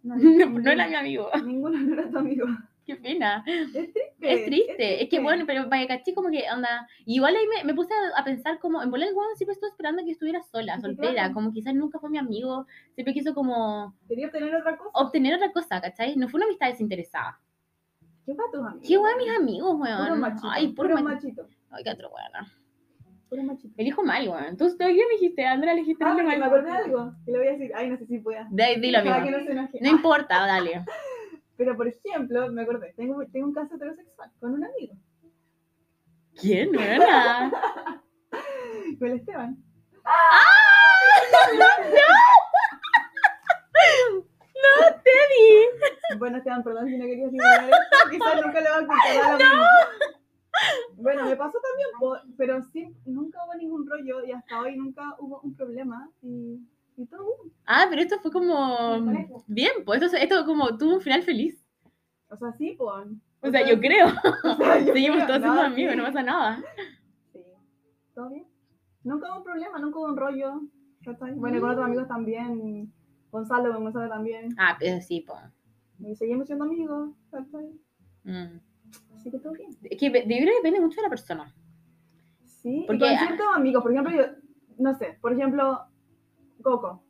No, 0.02 0.16
No, 0.16 0.46
no 0.58 0.70
era 0.70 0.88
mi 0.88 0.94
amigo. 0.94 1.28
Ninguno 1.44 1.78
no 1.78 1.92
era 1.94 2.10
tu 2.10 2.18
amigo. 2.18 2.46
Qué 2.86 2.96
pena. 2.96 3.44
Es 3.46 3.72
triste. 3.72 4.10
Es 4.20 4.44
triste. 4.44 5.02
Es 5.04 5.08
que 5.08 5.20
bueno, 5.20 5.44
pero 5.46 5.68
para 5.68 5.86
caché 5.86 6.14
como 6.14 6.30
que 6.30 6.44
onda. 6.52 6.88
Igual 7.06 7.36
ahí 7.36 7.46
me, 7.46 7.64
me 7.64 7.74
puse 7.74 7.92
a, 7.94 8.20
a 8.20 8.24
pensar 8.24 8.58
como, 8.58 8.82
en 8.82 8.90
volar 8.90 9.08
el 9.08 9.14
siempre 9.36 9.52
estuve 9.52 9.70
esperando 9.70 10.02
que 10.04 10.10
estuviera 10.10 10.42
sola, 10.42 10.80
soltera. 10.80 11.12
claro. 11.12 11.34
Como 11.34 11.52
quizás 11.52 11.74
nunca 11.74 11.98
fue 12.00 12.10
mi 12.10 12.18
amigo. 12.18 12.66
Siempre 12.94 13.14
quiso 13.14 13.34
como 13.34 13.94
Quería 14.08 14.26
obtener 14.26 14.54
otra 14.56 14.76
cosa. 14.76 14.90
obtener 14.94 15.34
otra 15.36 15.52
cosa, 15.52 15.80
¿cachai? 15.80 16.16
No 16.16 16.28
fue 16.28 16.38
una 16.38 16.46
amistad 16.46 16.68
desinteresada. 16.68 17.38
¿Qué 18.26 18.34
va 18.34 18.44
tus 18.52 18.60
amigos? 18.64 18.86
Qué 18.88 18.98
weón 18.98 19.18
mis 19.18 19.30
amigos, 19.36 19.70
Puro 19.72 19.82
weón. 19.84 20.20
machito. 20.20 20.48
Ay, 20.50 20.68
puro, 20.72 20.90
puro 20.90 21.02
ma- 21.02 21.14
machito. 21.14 21.48
Ay, 21.70 21.84
qué 21.84 21.90
otro 21.90 22.10
weón. 22.10 22.46
Puro 23.28 23.42
machito. 23.44 23.74
Elijo 23.78 24.02
mal, 24.04 24.28
weón. 24.28 24.44
Entonces, 24.44 24.76
¿tú 24.78 24.84
qué 24.84 24.92
me 24.94 25.14
dijiste? 25.14 25.44
Andrea, 25.46 25.74
le 25.74 25.80
dijiste 25.80 26.04
Ah, 26.04 26.14
mal. 26.14 26.24
me 26.26 26.44
acordé 26.44 26.70
de 26.70 26.76
algo. 26.76 27.12
Y 27.26 27.30
le 27.32 27.38
voy 27.38 27.46
a 27.46 27.50
decir, 27.52 27.72
ay, 27.74 27.88
no 27.90 27.96
sé 27.96 28.06
si 28.06 28.18
pueda. 28.18 28.46
Dilo, 28.50 28.98
amigo. 28.98 29.14
que 29.24 29.30
no 29.30 29.40
se 29.44 29.52
enoje. 29.52 29.78
No 29.80 29.88
importa, 29.88 30.46
dale. 30.46 30.84
Pero, 31.56 31.76
por 31.76 31.88
ejemplo, 31.88 32.50
me 32.50 32.62
acordé, 32.62 32.92
tengo, 32.96 33.24
tengo 33.26 33.46
un 33.46 33.54
caso 33.54 33.74
heterosexual 33.74 34.30
con 34.40 34.54
un 34.54 34.64
amigo, 34.64 34.94
¿Quién, 36.40 36.74
weón? 36.74 37.02
con 38.98 39.08
el 39.08 39.16
Esteban. 39.16 39.56
Teddy. 45.04 46.18
Bueno, 46.18 46.38
Esteban, 46.38 46.62
perdón 46.62 46.88
si 46.88 46.96
no 46.96 47.04
querías 47.04 47.30
divulgar 47.30 47.64
esto, 47.64 48.10
quizás 48.10 48.44
nunca 48.44 48.60
le 48.60 48.70
va 48.70 48.76
a 48.76 48.80
escuchar 48.80 49.32
a 49.32 49.36
mismo. 49.36 49.64
Bueno, 50.96 51.24
me 51.24 51.36
pasó 51.36 51.58
también, 51.60 52.24
pero 52.36 52.62
sí, 52.72 52.94
nunca 53.06 53.38
hubo 53.44 53.54
ningún 53.54 53.86
rollo 53.88 54.24
y 54.24 54.32
hasta 54.32 54.60
hoy 54.60 54.76
nunca 54.76 55.16
hubo 55.18 55.40
un 55.40 55.56
problema 55.56 56.08
y, 56.22 56.60
y 56.96 57.06
todo 57.06 57.24
bien. 57.24 57.52
Ah, 57.66 57.86
pero 57.88 58.02
esto 58.02 58.18
fue 58.20 58.30
como. 58.30 59.00
Bien, 59.46 59.72
pues 59.84 60.02
esto, 60.02 60.16
esto 60.16 60.44
como 60.44 60.76
tuvo 60.76 60.94
un 60.94 61.00
final 61.00 61.22
feliz. 61.22 61.64
O 62.28 62.36
sea, 62.36 62.52
sí, 62.52 62.74
pues. 62.78 63.08
O 63.40 63.50
sea, 63.50 63.68
yo 63.68 63.78
creo. 63.80 64.06
O 64.44 64.56
sea, 64.56 64.78
yo 64.80 64.92
Seguimos 64.92 65.16
creo, 65.24 65.26
todos 65.26 65.40
no, 65.40 65.46
siendo 65.46 65.60
sí. 65.60 65.66
amigos, 65.72 65.96
no 65.96 66.04
pasa 66.04 66.22
nada. 66.22 66.62
Sí, 67.32 67.40
todo 68.14 68.30
bien. 68.30 68.46
Nunca 69.04 69.28
hubo 69.30 69.38
un 69.38 69.44
problema, 69.44 69.78
nunca 69.78 69.98
hubo 69.98 70.06
un 70.06 70.16
rollo. 70.16 70.60
Bueno, 71.34 71.56
y 71.56 71.60
con 71.60 71.70
otros 71.70 71.84
amigos 71.86 72.06
también, 72.06 72.92
Gonzalo, 73.32 73.72
con 73.74 73.82
Gonzalo 73.84 74.08
también. 74.08 74.54
Ah, 74.56 74.76
pero 74.78 75.00
sí, 75.00 75.24
pues. 75.26 75.40
Y 75.98 76.14
seguimos 76.14 76.46
siendo 76.46 76.64
amigos. 76.64 77.10
Mm. 78.24 78.58
Así 79.16 79.30
que 79.30 79.38
todo 79.38 79.52
bien. 79.52 79.70
Es 79.82 79.98
que 79.98 80.10
de 80.10 80.20
verdad 80.24 80.52
depende 80.62 80.80
mucho 80.80 80.96
de 80.96 81.02
la 81.02 81.08
persona. 81.08 81.52
Sí, 82.44 82.84
Porque- 82.86 83.06
y 83.06 83.16
con 83.16 83.26
ciertos 83.26 83.46
amigos, 83.56 83.82
por 83.82 83.92
ejemplo, 83.92 84.14
yo, 84.16 84.22
no 84.78 84.94
sé, 84.94 85.18
por 85.20 85.32
ejemplo, 85.32 85.80
Coco. 86.62 87.02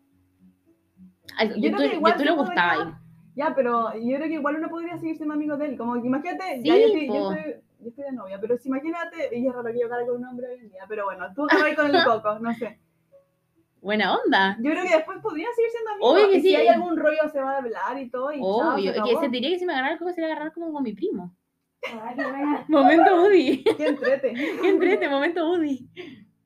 Ay, 1.36 1.48
Yo 1.48 1.54
Yo, 1.56 1.60
creo 1.60 1.76
tú, 1.76 1.90
que 1.90 1.96
igual 1.96 2.12
yo 2.12 2.16
tú 2.18 2.24
se 2.24 2.30
le 2.30 2.36
gustaba 2.36 3.00
Ya, 3.34 3.54
pero 3.54 3.94
yo 3.94 4.16
creo 4.16 4.28
que 4.28 4.34
igual 4.34 4.56
uno 4.56 4.68
podría 4.68 4.98
seguir 4.98 5.16
siendo 5.16 5.34
amigo 5.34 5.56
de 5.56 5.66
él. 5.66 5.78
Como 5.78 5.94
que 6.00 6.06
imagínate, 6.06 6.60
Sí, 6.62 6.68
ya 6.68 6.76
yo 6.76 6.86
estoy, 6.86 7.06
yo, 7.06 7.32
estoy, 7.32 7.54
yo 7.80 7.88
estoy 7.88 8.04
de 8.04 8.12
novia, 8.12 8.38
pero 8.40 8.56
si 8.58 8.68
imagínate, 8.68 9.36
y 9.38 9.46
es 9.46 9.54
raro 9.54 9.72
que 9.72 9.80
yo 9.80 9.88
cargue 9.88 10.06
con 10.06 10.16
un 10.16 10.26
hombre 10.26 10.48
hoy 10.48 10.58
en 10.60 10.68
día, 10.70 10.84
pero 10.88 11.04
bueno, 11.06 11.26
tú 11.34 11.46
agarras 11.48 11.74
con 11.76 11.94
el 11.94 12.04
Coco, 12.04 12.38
no 12.40 12.52
sé. 12.54 12.78
Buena 13.80 14.16
onda. 14.16 14.56
Yo 14.60 14.70
creo 14.70 14.84
que 14.84 14.94
después 14.94 15.18
podría 15.20 15.48
seguir 15.56 15.70
siendo 15.72 15.90
amigos. 15.90 16.12
Obvio 16.12 16.28
que 16.30 16.36
y 16.36 16.40
sí. 16.42 16.48
Si 16.50 16.54
hay 16.54 16.68
algún 16.68 16.96
rollo, 16.96 17.28
se 17.32 17.40
va 17.40 17.52
a 17.54 17.56
hablar 17.58 17.98
y 17.98 18.08
todo. 18.10 18.30
Y 18.32 18.38
chao, 18.38 18.60
se 18.60 18.80
Obvio. 18.80 18.90
acabó. 18.92 19.08
que 19.08 19.16
sentiría 19.16 19.50
que 19.50 19.58
si 19.58 19.66
me 19.66 19.72
agarrara 19.72 19.94
el 19.94 19.98
coco, 19.98 20.12
se 20.12 20.20
iba 20.20 20.28
a 20.28 20.32
agarrar 20.32 20.52
como 20.52 20.72
con 20.72 20.82
mi 20.84 20.92
primo. 20.92 21.34
Ay, 22.00 22.14
qué 22.14 22.22
buena. 22.22 22.64
Momento 22.68 23.24
Udi. 23.24 23.64
Qué 23.64 23.86
entrete. 23.88 24.32
Qué 24.62 24.68
entrete, 24.68 25.08
momento 25.08 25.50
Udi. 25.50 25.90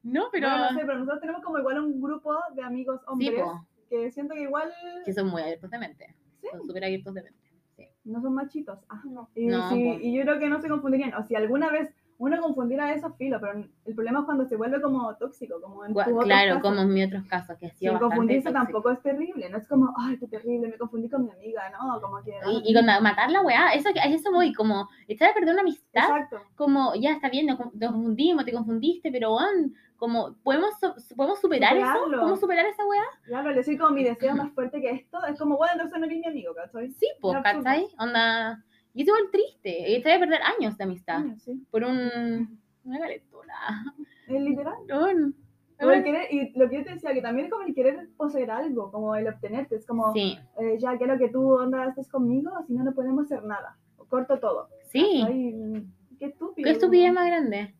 No, 0.06 0.24
pero. 0.32 0.48
Bueno, 0.48 0.70
no 0.72 0.78
sé, 0.78 0.86
pero 0.86 0.98
nosotros 0.98 1.20
tenemos 1.20 1.42
como 1.42 1.58
igual 1.58 1.80
un 1.80 2.00
grupo 2.00 2.34
de 2.54 2.62
amigos 2.62 3.00
sí, 3.00 3.06
hombres 3.08 3.42
po, 3.42 3.66
que 3.90 4.10
siento 4.12 4.34
que 4.34 4.42
igual 4.42 4.72
que 5.04 5.12
son 5.12 5.28
muy 5.28 5.42
abiertos 5.42 5.70
de 5.70 5.78
mente. 5.78 6.14
Sí. 6.40 6.48
Son 6.52 6.66
súper 6.66 6.84
abiertos 6.84 7.14
de 7.14 7.22
mente. 7.22 7.92
no 8.04 8.20
son 8.22 8.34
machitos. 8.34 8.78
Ah, 8.88 9.02
No. 9.04 9.28
y, 9.34 9.46
No, 9.46 9.68
si- 9.68 9.98
y 10.00 10.16
yo 10.16 10.22
creo 10.22 10.38
que 10.38 10.48
no 10.48 10.60
se 10.60 10.68
confundirían. 10.68 11.12
O 11.14 11.24
si 11.24 11.34
alguna 11.34 11.70
vez 11.70 11.92
uno 12.18 12.40
confundiera 12.40 12.94
eso, 12.94 13.12
filo, 13.14 13.38
pero 13.40 13.52
el 13.84 13.94
problema 13.94 14.20
es 14.20 14.24
cuando 14.24 14.46
se 14.46 14.56
vuelve 14.56 14.80
como 14.80 15.14
tóxico, 15.16 15.60
como 15.60 15.84
en 15.84 15.92
Gua- 15.92 16.24
Claro, 16.24 16.60
como 16.62 16.80
en 16.80 16.94
mis 16.94 17.06
otros 17.08 17.24
casos, 17.26 17.58
que 17.58 17.66
ha 17.66 17.70
Si 17.72 17.78
sido 17.80 17.92
el 17.92 17.94
bastante 17.98 18.14
confundirse 18.16 18.48
tóxico. 18.52 18.64
tampoco 18.64 18.90
es 18.92 19.02
terrible, 19.02 19.50
no 19.50 19.58
es 19.58 19.66
como, 19.68 19.92
ay, 19.98 20.16
qué 20.18 20.26
terrible, 20.28 20.68
me 20.68 20.78
confundí 20.78 21.10
con 21.10 21.24
mi 21.24 21.30
amiga, 21.32 21.68
no, 21.70 22.00
como 22.00 22.22
que... 22.22 22.30
Y, 22.50 22.70
y 22.70 22.74
con 22.74 22.86
ma- 22.86 23.00
matar 23.00 23.30
la 23.30 23.42
weá, 23.42 23.74
eso, 23.74 23.90
eso 23.92 24.32
voy, 24.32 24.54
como 24.54 24.88
echar 25.08 25.30
a 25.30 25.34
perder 25.34 25.52
una 25.52 25.60
amistad, 25.62 26.04
Exacto. 26.04 26.38
como 26.54 26.94
ya 26.94 27.10
está 27.12 27.28
bien, 27.28 27.44
nos, 27.46 27.58
confundimos, 27.58 28.44
te 28.46 28.52
confundiste, 28.52 29.10
pero 29.12 29.34
weón, 29.36 29.74
como 29.96 30.34
podemos, 30.42 30.70
podemos 31.16 31.40
superar 31.40 31.76
eso, 31.76 31.86
Superarlo. 31.86 32.18
podemos 32.18 32.40
superar 32.40 32.66
esa 32.66 32.84
weá, 32.86 33.02
Claro, 33.24 33.48
al 33.50 33.54
decir 33.54 33.78
como 33.78 33.90
mi 33.92 34.04
deseo 34.04 34.34
más 34.36 34.52
fuerte 34.52 34.80
que 34.80 34.90
esto, 34.90 35.18
es 35.26 35.38
como, 35.38 35.56
bueno, 35.56 35.72
entonces 35.74 35.98
no 35.98 36.06
eres 36.06 36.18
mi 36.18 36.26
amigo, 36.26 36.54
¿cachai? 36.54 36.90
sí, 36.92 37.06
pues. 37.20 37.36
¿cachai? 37.42 37.88
Onda, 37.98 38.64
y 38.94 39.02
es 39.02 39.08
igual 39.08 39.24
triste, 39.30 39.96
echar 39.96 40.12
a 40.12 40.18
perder 40.20 40.40
años 40.42 40.76
de 40.78 40.84
amistad, 40.84 41.22
Ah, 41.26 41.34
sí. 41.38 41.66
por 41.70 41.84
un, 41.84 42.60
una 42.84 42.98
calentona, 42.98 43.94
Es 44.28 44.40
literal. 44.40 44.74
weón. 44.88 45.34
O 45.78 45.90
el 45.90 46.02
querer, 46.04 46.32
y 46.32 46.58
lo 46.58 46.70
que 46.70 46.76
yo 46.78 46.84
te 46.84 46.94
decía, 46.94 47.12
que 47.12 47.20
también 47.20 47.46
es 47.48 47.52
como 47.52 47.66
el 47.66 47.74
querer 47.74 48.08
poseer 48.16 48.50
algo, 48.50 48.90
como 48.90 49.14
el 49.14 49.28
obtenerte, 49.28 49.76
es 49.76 49.84
como, 49.86 50.10
Sí, 50.14 50.38
eh, 50.58 50.78
ya 50.78 50.96
quiero 50.96 51.18
que 51.18 51.28
tú 51.28 51.52
onda 51.52 51.86
estés 51.88 52.08
conmigo, 52.08 52.50
si 52.66 52.72
no, 52.72 52.82
no 52.82 52.94
podemos 52.94 53.26
hacer 53.26 53.44
nada. 53.44 53.76
Corto 54.08 54.38
todo. 54.38 54.68
sí, 54.84 55.22
Ay, 55.26 55.84
qué 56.18 56.26
estúpido. 56.26 56.64
qué 56.64 56.70
estupidez 56.70 57.12
más 57.12 57.26
grande, 57.26 57.74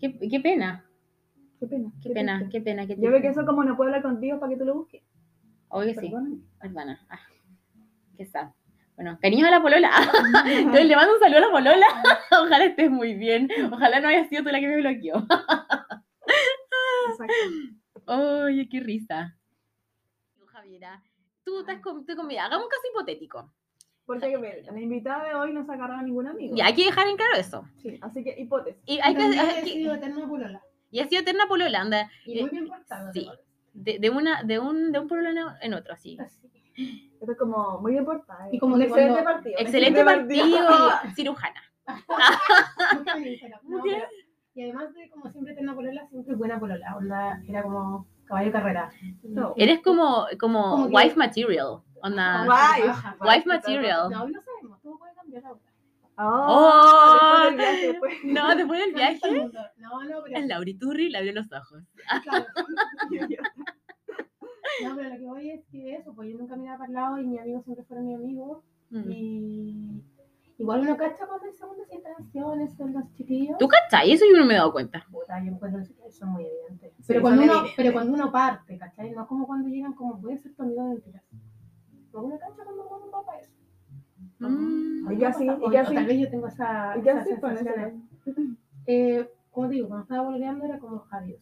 qué, 0.00 0.18
qué 0.28 0.40
pena, 0.40 0.85
Qué 1.58 1.66
pena. 1.66 1.92
qué 2.02 2.10
pena, 2.10 2.38
triste. 2.38 2.58
qué 2.58 2.64
pena, 2.64 2.86
qué 2.86 2.96
Yo 2.96 3.08
creo 3.08 3.20
que 3.20 3.28
eso 3.28 3.46
como 3.46 3.64
no 3.64 3.76
puedo 3.76 3.88
hablar 3.88 4.02
contigo 4.02 4.38
para 4.38 4.52
que 4.52 4.58
tú 4.58 4.64
lo 4.64 4.74
busques. 4.74 5.02
Que 5.72 5.94
sí. 5.94 6.12
Hermana. 6.60 7.06
Ah, 7.08 7.20
qué 8.16 8.24
sad. 8.26 8.50
Bueno, 8.94 9.18
cariños 9.20 9.48
a 9.48 9.50
la 9.50 9.60
polola. 9.60 9.90
Entonces 10.46 10.86
le 10.86 10.96
mando 10.96 11.14
un 11.14 11.20
saludo 11.20 11.38
a 11.38 11.40
la 11.40 11.50
polola. 11.50 11.86
Ojalá 12.30 12.64
estés 12.64 12.90
muy 12.90 13.14
bien. 13.14 13.48
Ojalá 13.70 14.00
no 14.00 14.08
haya 14.08 14.26
sido 14.28 14.42
tú 14.42 14.48
la 14.50 14.60
que 14.60 14.68
me 14.68 14.76
bloqueó. 14.76 15.16
Exacto. 17.10 17.34
Oye, 18.44 18.68
qué 18.68 18.80
risa. 18.80 19.36
Javiera, 20.46 21.02
tú 21.44 21.60
estás 21.60 21.80
con, 21.80 22.06
conmigo. 22.06 22.40
Hagamos 22.40 22.64
un 22.64 22.70
caso 22.70 22.82
hipotético. 22.90 23.52
Porque 24.06 24.36
ver, 24.38 24.64
la 24.72 24.80
invitada 24.80 25.24
de 25.24 25.34
hoy 25.34 25.52
no 25.52 25.66
se 25.66 25.72
agarró 25.72 25.94
a 25.94 26.02
ningún 26.02 26.28
amigo. 26.28 26.56
Y 26.56 26.60
hay 26.60 26.74
que 26.74 26.84
dejar 26.84 27.08
en 27.08 27.16
claro 27.16 27.36
eso. 27.36 27.68
Sí, 27.82 27.98
así 28.00 28.22
que 28.22 28.40
hipótesis. 28.40 28.80
Y 28.86 29.00
hay 29.00 29.14
que, 29.14 29.22
hay 29.22 29.64
que- 29.64 29.92
eterna 29.92 30.28
polola. 30.28 30.62
Y 30.90 31.00
ha 31.00 31.06
sido 31.08 31.22
eterna 31.22 31.46
polola, 31.48 31.80
anda. 31.80 32.10
Y 32.24 32.40
muy 32.40 32.50
bien 32.50 32.68
portada. 32.68 33.12
sí. 33.12 33.28
De, 33.72 33.98
de 33.98 34.08
una, 34.10 34.42
de 34.42 34.58
un, 34.58 34.90
de 34.92 34.98
un 35.00 35.06
polola 35.08 35.58
en- 35.60 35.74
otro, 35.74 35.92
así. 35.92 36.16
Así. 36.18 36.40
Esto 37.20 37.32
es 37.32 37.38
como 37.38 37.78
muy 37.80 37.96
importante. 37.98 38.56
Y 38.56 38.58
como 38.58 38.74
un 38.74 38.80
que 38.80 38.86
excelente 38.86 39.22
cuando- 39.22 39.32
partido. 39.32 39.58
Excelente 39.58 40.04
partido, 40.04 40.68
cirujana. 41.14 41.62
No, 43.64 43.82
pero- 43.82 44.04
Y 44.54 44.62
además 44.62 44.94
de 44.94 45.10
como 45.10 45.30
siempre 45.30 45.52
eterna 45.52 45.74
polola, 45.74 46.06
siempre 46.08 46.34
buena 46.34 46.58
polola. 46.58 46.96
Onda, 46.96 47.42
era 47.46 47.62
como 47.62 48.06
caballo 48.24 48.46
de 48.46 48.52
carrera. 48.52 48.90
No. 49.22 49.52
Eres 49.56 49.80
como, 49.82 50.26
como, 50.40 50.70
Como 50.70 50.88
que- 50.88 50.94
wife 50.96 51.16
material. 51.16 51.80
Onda. 52.02 52.44
Baja. 52.46 53.16
Wife 53.20 53.46
material. 53.46 54.10
No, 54.10 54.22
hoy 54.24 54.32
lo 54.32 54.40
sabemos, 54.40 54.80
todo 54.82 54.98
puede 54.98 55.14
cambiar 55.14 55.44
ahora. 55.44 55.60
Oh, 56.18 57.42
después 57.42 57.46
del 57.46 57.56
viaje, 57.56 57.86
después. 57.88 58.14
No, 58.24 58.56
después 58.56 58.80
del 58.80 58.94
viaje. 58.94 59.50
No, 59.76 60.04
no, 60.04 60.22
pero. 60.24 60.36
El 60.38 60.48
Lauriturri 60.48 61.10
le 61.10 61.18
abrió 61.18 61.32
los 61.34 61.52
ojos. 61.52 61.82
Claro. 62.22 62.46
No, 64.82 64.96
pero 64.96 65.10
lo 65.10 65.16
que 65.16 65.24
voy 65.24 65.50
es 65.50 65.64
que 65.70 65.94
eso, 65.94 66.12
pues 66.14 66.30
yo 66.30 66.38
nunca 66.38 66.56
miraba 66.56 66.78
para 66.78 66.88
el 66.88 66.94
lado 66.94 67.18
y 67.18 67.24
mis 67.26 67.40
amigos 67.40 67.64
siempre 67.64 67.84
fueron 67.84 68.06
mis 68.06 68.16
amigos. 68.16 68.64
Mm. 68.90 69.10
Y 69.10 70.02
igual 70.58 70.80
uno 70.80 70.96
cacha 70.96 71.26
cuando 71.26 71.46
hay 71.46 71.52
segundas 71.52 71.86
intenciones 71.90 72.74
son 72.76 72.92
los 72.92 73.12
chiquillos. 73.14 73.56
¿Tú 73.58 73.68
cachai? 73.68 74.12
Eso 74.12 74.24
yo 74.30 74.38
no 74.38 74.44
me 74.46 74.54
he 74.54 74.56
dado 74.56 74.72
cuenta. 74.72 75.06
Puta, 75.10 75.42
yo 75.42 75.52
encuentro 75.52 75.82
que 75.82 76.08
eso 76.08 76.24
es 76.24 76.30
muy 76.30 76.44
evidente. 76.46 76.92
Sí, 76.98 77.04
Pero, 77.06 77.20
son 77.20 77.22
cuando 77.22 77.42
uno, 77.42 77.52
evidentes. 77.52 77.74
pero 77.76 77.92
cuando 77.92 78.12
uno 78.14 78.32
parte, 78.32 78.78
¿cachai? 78.78 79.10
No 79.12 79.22
es 79.22 79.28
como 79.28 79.46
cuando 79.46 79.68
llegan 79.68 79.92
como 79.94 80.14
voy 80.16 80.34
a 80.34 80.38
ser 80.38 80.54
tu 80.54 80.62
amigo 80.62 80.82
de 80.82 80.88
mentiras. 80.90 81.22
No, 82.12 82.22
uno 82.22 82.38
cacha 82.38 82.64
cuando 82.64 82.88
uno 82.88 83.10
va 83.10 83.24
para 83.24 83.40
eso. 83.40 83.52
Mm. 84.38 85.12
¿Y 85.12 85.18
qué 85.18 85.26
así? 85.26 85.48
O- 85.48 85.66
¿Y 85.68 85.70
qué 85.70 85.78
o 85.78 85.80
así? 85.80 85.94
Tal 85.94 86.06
vez 86.06 86.18
yo 86.20 86.30
tengo 86.30 86.46
esa, 86.48 86.94
sensaciones. 87.24 87.94
Eh, 88.86 89.28
como 89.50 89.68
te 89.68 89.74
digo, 89.74 89.88
cuando 89.88 90.02
estaba 90.04 90.22
volviendo 90.28 90.64
era 90.64 90.78
como 90.78 91.04
adiós. 91.10 91.40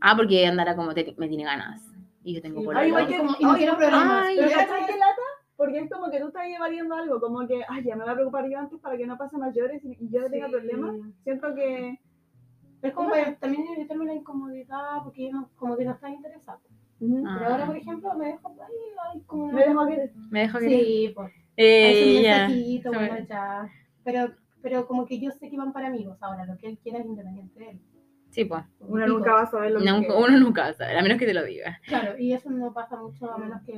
Ah, 0.00 0.14
porque 0.16 0.46
Andara 0.46 0.76
como 0.76 0.92
te- 0.94 1.14
me 1.16 1.28
tiene 1.28 1.44
ganas. 1.44 1.80
Y 2.24 2.34
yo 2.34 2.42
tengo 2.42 2.60
Sí, 2.60 2.66
por 2.66 2.76
Ay, 2.76 2.88
igual 2.88 3.06
que- 3.08 3.18
como- 3.18 3.36
y 3.38 3.42
no 3.44 3.50
ay, 3.52 3.56
quiero 3.58 3.76
problemas. 3.76 4.24
ay, 4.26 4.36
Pero 4.36 4.48
pero 4.48 4.60
¿cachai 4.60 4.86
qué 4.86 4.92
lata? 4.98 5.22
Porque 5.56 5.78
es 5.78 5.90
como 5.90 6.10
que 6.10 6.20
tú 6.20 6.26
estás 6.28 6.44
evadiendo 6.46 6.94
algo, 6.94 7.20
como 7.20 7.46
que, 7.46 7.62
ay, 7.68 7.84
ya 7.84 7.94
me 7.96 8.02
voy 8.04 8.12
a 8.12 8.14
preocupar 8.14 8.48
yo 8.48 8.58
antes 8.58 8.78
para 8.80 8.96
que 8.96 9.06
no 9.06 9.16
pase 9.16 9.36
mayores 9.38 9.84
y 9.84 9.96
y 10.00 10.08
yo 10.10 10.28
tenga 10.30 10.46
Sí. 10.46 10.52
problemas. 10.52 10.96
Siento 11.24 11.54
que, 11.54 11.98
Es 12.82 12.92
como 12.94 13.10
para 13.10 13.36
también 13.36 13.64
evitarme 13.76 14.04
la 14.06 14.14
incomodidad 14.14 15.02
porque 15.04 15.26
yo 15.26 15.32
no, 15.32 15.48
como 15.56 15.76
que 15.76 15.84
no 15.84 15.92
estaba 15.92 16.12
interesado. 16.12 16.58
ujú, 17.00 17.24
Ah. 17.26 17.36
Pero 17.38 17.50
ahora, 17.52 17.66
por 17.66 17.76
ejemplo, 17.76 18.14
me 18.14 18.26
dejo 18.26 18.48
ahí, 18.48 18.76
ay, 19.14 19.20
como 19.26 19.44
una- 19.44 19.54
me 19.54 19.64
dejo 19.66 19.86
querer. 19.86 20.12
Me 20.30 20.40
dejo 20.40 20.58
que. 20.58 20.68
Sí, 20.68 21.12
pues. 21.14 21.32
Eh, 21.56 22.16
un 22.16 22.22
mensajito, 22.22 22.92
bueno, 22.92 23.26
ya. 23.28 23.70
Pero, 24.04 24.34
pero 24.62 24.86
como 24.86 25.06
que 25.06 25.18
yo 25.18 25.30
sé 25.30 25.50
que 25.50 25.56
van 25.56 25.72
para 25.72 25.88
amigos 25.88 26.18
ahora, 26.22 26.44
lo 26.46 26.56
que 26.56 26.68
él 26.68 26.78
quiera 26.82 26.98
es 26.98 27.06
independiente 27.06 27.58
de 27.58 27.70
él. 27.70 27.80
Sí, 28.30 28.44
pues. 28.46 28.64
Uno 28.80 29.06
nunca 29.06 29.34
va 29.34 29.42
a 29.42 29.50
saber 29.50 29.72
lo 29.72 29.80
que 29.80 29.84
No, 29.84 29.98
quiere. 29.98 30.16
uno 30.16 30.38
nunca 30.38 30.62
va 30.62 30.68
a 30.68 30.74
saber, 30.74 30.96
a 30.96 31.02
menos 31.02 31.18
que 31.18 31.26
te 31.26 31.34
lo 31.34 31.44
diga. 31.44 31.78
Claro, 31.86 32.18
y 32.18 32.32
eso 32.32 32.50
no 32.50 32.72
pasa 32.72 32.96
mucho 32.96 33.30
a 33.30 33.36
menos 33.36 33.60
que. 33.66 33.74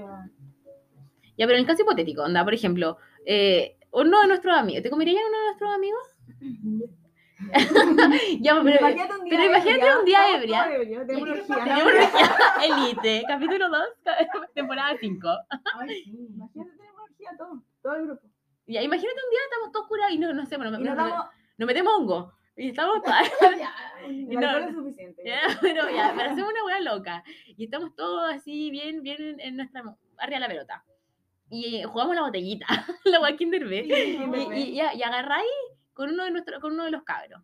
Ya, 1.36 1.46
pero 1.46 1.54
en 1.54 1.60
el 1.60 1.66
caso 1.66 1.82
hipotético, 1.82 2.22
anda, 2.22 2.44
por 2.44 2.54
ejemplo, 2.54 2.98
eh, 3.26 3.76
uno 3.90 4.20
de 4.20 4.28
nuestros 4.28 4.56
amigos, 4.56 4.84
¿te 4.84 4.90
comerías 4.90 5.22
uno 5.28 5.38
de 5.38 5.44
nuestros 5.46 5.74
amigos? 5.74 6.16
ya, 8.40 8.60
pero, 8.62 8.78
imagínate 8.78 9.12
un 9.12 9.24
día 9.24 9.30
pero 9.30 9.44
imagínate 9.44 9.86
ebria, 9.86 9.98
un 9.98 10.04
día 10.04 10.36
ebria. 10.36 10.68
Elite, 12.64 13.24
capítulo 13.26 13.68
2, 13.68 13.80
temporada 14.54 14.96
5. 15.00 15.28
Ay, 15.80 15.88
sí. 16.04 16.28
Imagínate 16.32 16.70
todo, 17.36 17.62
todo 17.82 17.94
el 17.96 18.06
grupo. 18.06 18.22
Ya, 18.66 18.82
imagínate 18.82 19.18
un 19.24 19.30
día 19.30 19.40
estamos 19.44 19.72
todos 19.72 19.86
curados 19.88 20.12
y 20.14 20.18
no, 20.18 20.32
no 20.32 20.46
sé, 20.46 20.56
bueno, 20.56 20.78
Y 20.78 20.82
nos 20.84 20.96
damos, 20.96 21.26
nos 21.58 21.66
metemos 21.66 21.92
hongo. 21.98 22.32
Y 22.56 22.68
estamos 22.68 23.02
Ya, 23.58 23.74
el 24.04 24.28
no, 24.40 24.58
es 24.58 24.74
suficiente. 24.74 25.22
Ya, 25.26 25.40
pero 25.60 25.90
ya, 25.94 26.12
pero 26.16 26.30
hacemos 26.30 26.50
una 26.50 26.64
hueá 26.64 26.80
loca. 26.80 27.24
Y 27.56 27.64
estamos 27.64 27.94
todos 27.94 28.32
así, 28.32 28.70
bien, 28.70 29.02
bien 29.02 29.38
en, 29.40 29.56
nuestra, 29.56 29.80
arriba 30.18 30.36
de 30.36 30.40
la 30.40 30.48
pelota. 30.48 30.84
Y 31.50 31.76
eh, 31.76 31.84
jugamos 31.84 32.14
la 32.14 32.22
botellita, 32.22 32.66
la 33.04 33.20
hueá 33.20 33.36
Kinder 33.36 33.64
B. 33.66 33.84
Sí, 33.84 34.18
Y, 34.56 34.60
y, 34.70 34.74
ya, 34.76 34.94
y 34.94 35.02
agarráis 35.02 35.50
con 35.92 36.10
uno 36.10 36.24
de 36.24 36.30
nuestros, 36.30 36.60
con 36.60 36.72
uno 36.72 36.84
de 36.84 36.90
los 36.90 37.02
cabros. 37.02 37.42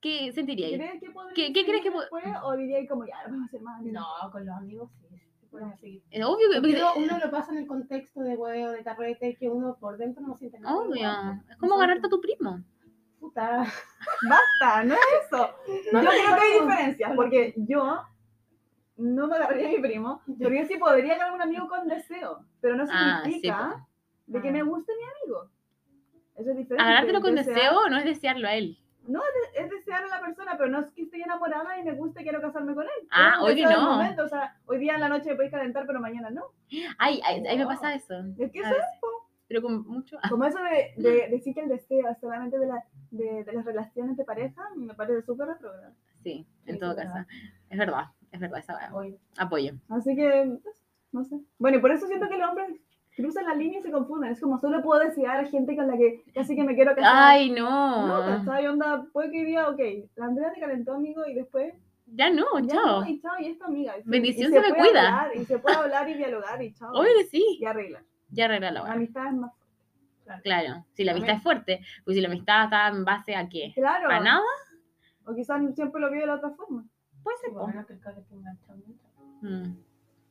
¿Qué 0.00 0.32
sentiríais? 0.32 0.76
¿Crees 0.76 1.00
que 1.00 1.12
¿Qué- 1.34 1.52
qué 1.52 1.64
crees 1.64 1.82
que 1.82 1.90
después, 1.90 2.24
O 2.42 2.56
diríais 2.56 2.88
como, 2.88 3.06
ya, 3.06 3.22
vamos 3.24 3.42
a 3.42 3.44
hacer 3.46 3.60
más. 3.62 3.80
No, 3.82 4.04
con 4.32 4.44
los 4.44 4.56
amigos 4.56 4.90
sí. 5.00 5.11
Sí 5.58 5.78
seguir. 5.80 6.02
Es 6.10 6.24
obvio 6.24 6.48
que. 6.50 6.60
Porque 6.60 6.76
uno, 6.76 6.92
uno 6.96 7.18
lo 7.18 7.30
pasa 7.30 7.52
en 7.52 7.58
el 7.58 7.66
contexto 7.66 8.20
de 8.20 8.36
huevo, 8.36 8.70
de 8.72 8.82
carrete, 8.82 9.36
que 9.36 9.48
uno 9.48 9.76
por 9.78 9.96
dentro 9.98 10.22
no 10.26 10.36
siente 10.36 10.58
nada. 10.60 10.76
Obvio. 10.76 10.96
igual. 10.96 11.42
Es 11.50 11.56
como 11.56 11.74
agarrarte 11.74 12.06
a 12.06 12.10
tu 12.10 12.20
primo. 12.20 12.62
Puta. 13.20 13.64
Basta, 14.28 14.84
no 14.84 14.94
es 14.94 15.00
eso. 15.26 15.50
No, 15.92 16.02
yo 16.02 16.08
creo 16.08 16.34
que 16.36 16.40
hay 16.42 16.58
no. 16.60 16.66
diferencias, 16.66 17.12
porque 17.14 17.54
yo 17.56 18.02
no 18.96 19.26
me 19.28 19.36
agarraría 19.36 19.68
a 19.68 19.72
mi 19.72 19.78
primo, 19.78 20.20
pero 20.38 20.54
yo 20.54 20.64
sí 20.66 20.76
podría 20.76 21.14
agarrar 21.14 21.32
a 21.32 21.34
un 21.36 21.42
amigo 21.42 21.68
con 21.68 21.86
deseo, 21.88 22.44
pero 22.60 22.76
no 22.76 22.84
Ah, 22.90 23.20
sí, 23.24 23.30
significa 23.32 23.86
de 24.26 24.40
que 24.42 24.48
Ah. 24.48 24.52
me 24.52 24.62
guste 24.62 24.92
mi 24.96 25.04
amigo. 25.04 25.50
Eso 26.34 26.50
es 26.50 26.56
diferente. 26.56 26.82
Agarrártelo 26.82 27.20
con 27.20 27.34
Desear- 27.36 27.54
deseo 27.54 27.88
no 27.90 27.98
es 27.98 28.04
desearlo 28.04 28.48
a 28.48 28.54
él. 28.54 28.78
Es 29.54 29.70
desear 29.70 30.04
a 30.04 30.08
la 30.08 30.20
persona, 30.20 30.56
pero 30.56 30.70
no 30.70 30.80
es 30.80 30.86
que 30.92 31.02
esté 31.02 31.20
enamorada 31.20 31.78
y 31.78 31.82
me 31.84 31.92
guste 31.92 32.20
y 32.20 32.24
quiero 32.24 32.40
casarme 32.40 32.74
con 32.74 32.84
él. 32.84 33.08
Ah, 33.10 33.34
Es 33.48 33.56
del 33.56 33.64
no. 33.64 33.92
momento, 33.96 34.24
o 34.24 34.28
sea, 34.28 34.56
hoy 34.66 34.78
día 34.78 34.94
en 34.94 35.00
la 35.00 35.08
noche 35.08 35.30
me 35.30 35.34
podéis 35.36 35.52
calentar, 35.52 35.86
pero 35.86 36.00
mañana 36.00 36.30
no. 36.30 36.44
Ay, 36.98 37.20
ay, 37.24 37.42
ay, 37.48 37.58
me 37.58 37.66
pasa 37.66 37.94
eso. 37.94 38.14
Es 38.38 38.50
que 38.52 38.60
eso 38.60 38.68
veces. 38.70 38.84
Pero 39.48 39.60
con 39.62 39.86
mucho. 39.86 40.16
Como 40.30 40.44
eso 40.44 40.58
de, 40.62 40.94
de 41.02 41.28
decir 41.28 41.54
que 41.54 41.60
el 41.62 41.68
deseo 41.68 42.08
es 42.08 42.18
solamente 42.20 42.58
de, 42.58 42.66
la, 42.66 42.84
de, 43.10 43.44
de 43.44 43.52
las 43.52 43.64
relaciones 43.64 44.16
de 44.16 44.24
pareja, 44.24 44.62
me 44.76 44.94
parece 44.94 45.22
súper 45.22 45.48
retrógrado. 45.48 45.92
Sí, 46.22 46.46
en 46.66 46.74
Sí, 46.74 46.80
todo 46.80 46.92
es 46.92 46.96
caso. 46.96 47.26
Es 47.68 47.78
verdad, 47.78 48.04
es 48.30 48.40
verdad 48.40 48.58
esa. 48.60 48.86
Apoyo. 49.38 49.74
Así 49.90 50.14
que, 50.16 50.58
no 51.10 51.24
sé. 51.24 51.36
Bueno, 51.58 51.78
y 51.78 51.80
por 51.80 51.90
eso 51.90 52.06
siento 52.06 52.28
que 52.28 52.38
los 52.38 52.48
hombres 52.48 52.70
cruzan 53.16 53.44
la 53.46 53.54
línea 53.54 53.78
y 53.78 53.82
se 53.82 53.90
confunden. 53.90 54.32
Es 54.32 54.40
como 54.40 54.58
solo 54.58 54.82
puedo 54.82 55.00
desear 55.00 55.38
a 55.44 55.44
gente 55.48 55.76
con 55.76 55.86
la 55.88 55.96
que 55.96 56.22
casi 56.34 56.54
que 56.56 56.64
me 56.64 56.74
quiero 56.74 56.94
casar. 56.94 57.12
Ay, 57.14 57.50
no, 57.50 58.06
no. 58.06 58.44
¿cachai? 58.44 58.66
Onda, 58.66 59.06
puede 59.12 59.30
que 59.30 59.44
diga, 59.44 59.68
ok, 59.68 59.80
la 60.16 60.26
Andrea 60.26 60.52
te 60.52 60.60
calentó, 60.60 60.94
amigo, 60.94 61.22
y 61.26 61.34
después 61.34 61.74
Ya 62.06 62.30
no, 62.30 62.44
Ya 62.60 62.74
chao. 62.74 63.00
no, 63.02 63.08
y 63.08 63.20
chao, 63.20 63.32
y 63.40 63.46
es 63.46 63.58
tu 63.58 63.64
amiga. 63.64 63.94
y 63.98 64.02
Bendición, 64.04 64.50
y 64.50 64.54
se 64.54 64.60
me 64.60 64.68
puede 64.70 64.88
cuida. 64.90 65.20
hablar, 65.22 65.36
y 65.36 65.44
se 65.44 65.58
puede 65.58 65.76
hablar 65.76 66.08
y 66.08 66.14
dialogar 66.14 66.62
y 66.62 66.72
chao. 66.74 66.90
Obvio 66.92 67.10
sí. 67.30 67.58
Y 67.60 67.64
arreglar. 67.64 68.02
Ya 68.30 68.44
arregla 68.46 68.68
la 68.70 68.72
La 68.80 68.82
hora. 68.82 68.92
amistad 68.94 69.26
es 69.28 69.34
más 69.34 69.52
Claro. 70.44 70.86
Si 70.94 71.04
la 71.04 71.12
amistad 71.12 71.34
es 71.36 71.42
fuerte, 71.42 71.80
pues 72.04 72.14
si 72.16 72.22
la 72.22 72.28
amistad 72.28 72.64
está 72.64 72.88
en 72.88 73.04
base 73.04 73.34
a 73.36 73.48
qué? 73.48 73.72
Claro. 73.74 74.08
¿A 74.08 74.20
nada? 74.20 74.40
O 75.26 75.34
quizás 75.34 75.60
siempre 75.74 76.00
lo 76.00 76.10
vio 76.10 76.20
de 76.22 76.26
la 76.28 76.34
otra 76.36 76.50
forma. 76.50 76.84
Puede 77.22 77.36
ser, 77.38 77.50
Sí, 77.50 77.54
po. 77.54 77.60
bueno, 77.62 77.86
que 77.86 77.92
el. 77.92 78.00
Mm. 79.42 79.76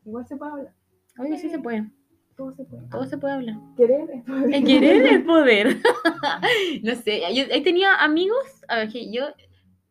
Igual 0.06 0.26
se 0.28 0.38
puede 0.38 0.52
hablar. 0.52 0.74
Obvio 1.20 1.32
que 1.32 1.38
sí 1.38 1.50
se 1.50 1.60
puede. 1.60 1.90
Todo 2.36 2.54
se 2.56 2.64
puede. 2.66 2.88
Todo 2.90 3.06
se 3.06 3.18
puede 3.18 3.34
hablar. 3.34 3.56
Querer 3.78 4.10
es 4.12 4.24
poder. 4.24 4.54
El 4.56 4.64
querer 4.66 5.06
es 5.06 5.20
poder. 5.26 5.78
no 6.84 6.96
sé, 6.96 7.22
yo 7.36 7.44
he 7.50 7.62
tenido 7.62 7.90
amigos, 8.00 8.44
a 8.68 8.78
ver, 8.78 8.90
que 8.90 9.12
yo, 9.12 9.26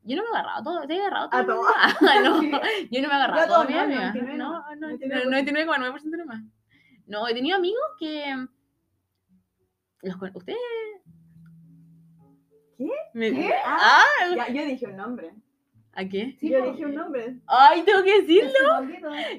yo 0.03 0.17
no 0.17 0.23
me 0.23 0.29
he 0.29 0.33
agarrado 0.33 0.63
todo, 0.65 0.87
te 0.87 0.95
he 0.95 1.01
agarrado 1.01 1.29
todo. 1.31 1.41
A 1.41 1.45
todo. 1.47 1.63
no, 2.25 2.43
yo 2.91 3.03
no 3.03 3.09
me 3.09 3.15
he 3.15 3.17
agarrado 3.17 3.47
todo, 3.47 3.65
no, 3.71 3.81
amiga. 3.81 4.13
99 4.15 4.37
No, 4.37 4.65
no, 4.77 4.89
no, 4.91 4.97
99%. 4.97 5.25
99,9% 5.47 6.03
nomás. 6.19 6.43
No, 7.07 7.29
he 7.29 7.35
tenido 7.35 7.57
amigos 7.57 7.83
que... 7.99 8.47
Los, 10.03 10.17
¿Ustedes? 10.35 10.59
¿Qué? 12.79 12.89
Me- 13.15 13.33
¿Qué? 13.33 13.53
Ah, 13.67 14.03
Ya, 14.35 14.49
yo 14.49 14.65
dije 14.65 14.87
un 14.87 14.97
nombre. 14.97 15.33
¿A 15.93 16.05
qué? 16.05 16.37
Sí, 16.39 16.51
yo 16.51 16.71
dije 16.73 16.87
un 16.87 16.95
nombre. 16.95 17.37
Ay, 17.47 17.83
tengo 17.83 18.03
que 18.05 18.21
decirlo. 18.23 18.83
No, 18.83 18.89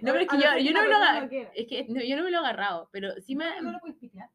pero 0.02 0.20
es 0.20 0.28
que 0.28 0.38
yo, 0.38 0.58
yo 0.58 0.72
no 0.74 0.82
me 0.82 0.88
lo 0.90 1.00
lo. 1.00 1.50
Es 1.54 1.68
que 1.68 1.86
no, 1.90 2.02
yo 2.04 2.18
no 2.18 2.24
me 2.24 2.32
lo 2.32 2.38
he 2.38 2.40
agarrado, 2.40 2.90
pero 2.92 3.14
sí 3.22 3.36
me... 3.36 3.62
No 3.62 3.72
lo 3.72 3.80
puedes 3.80 3.98
pitear. 3.98 4.30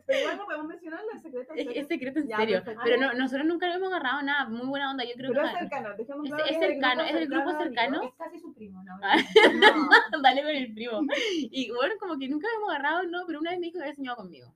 Pero 0.06 0.20
igual 0.22 0.38
no 0.38 0.46
podemos 0.46 0.68
mencionarlo, 0.68 1.12
es 1.14 1.22
secreto. 1.22 1.54
Es, 1.56 1.68
es 1.76 1.88
secreto 1.88 2.20
en 2.20 2.28
serio. 2.30 2.64
Pero 2.84 2.98
no, 3.00 3.14
nosotros 3.14 3.46
nunca 3.46 3.68
lo 3.68 3.76
hemos 3.76 3.90
agarrado 3.94 4.24
nada. 4.24 4.50
Muy 4.50 4.66
buena 4.66 4.90
onda. 4.90 5.04
Yo 5.04 5.12
creo 5.16 5.32
Pero 5.32 5.44
que. 5.44 5.50
es 5.50 5.60
cercano, 5.60 5.90
dejemos 5.96 6.26
Es- 6.26 6.30
claro 6.32 6.46
es 6.46 6.60
del 6.60 6.70
cercano, 6.72 7.04
es 7.04 7.14
del 7.14 7.28
grupo 7.28 7.52
cercano. 7.60 8.02
Es 8.04 8.14
casi 8.16 8.40
su 8.40 8.54
primo, 8.56 8.84
¿no? 8.84 8.98
Ah. 9.04 9.18
No. 10.12 10.22
Dale 10.22 10.42
con 10.42 10.52
el 10.52 10.74
primo. 10.74 11.02
Y 11.28 11.70
bueno, 11.72 11.94
como 12.00 12.18
que 12.18 12.28
nunca 12.28 12.48
hemos 12.56 12.70
agarrado, 12.70 13.04
no, 13.04 13.24
pero 13.28 13.40
una 13.40 13.52
vez 13.52 13.60
me 13.60 13.68
dijo 13.68 13.78
que 13.78 13.84
había 13.84 13.96
soñado 13.96 14.18
conmigo. 14.18 14.52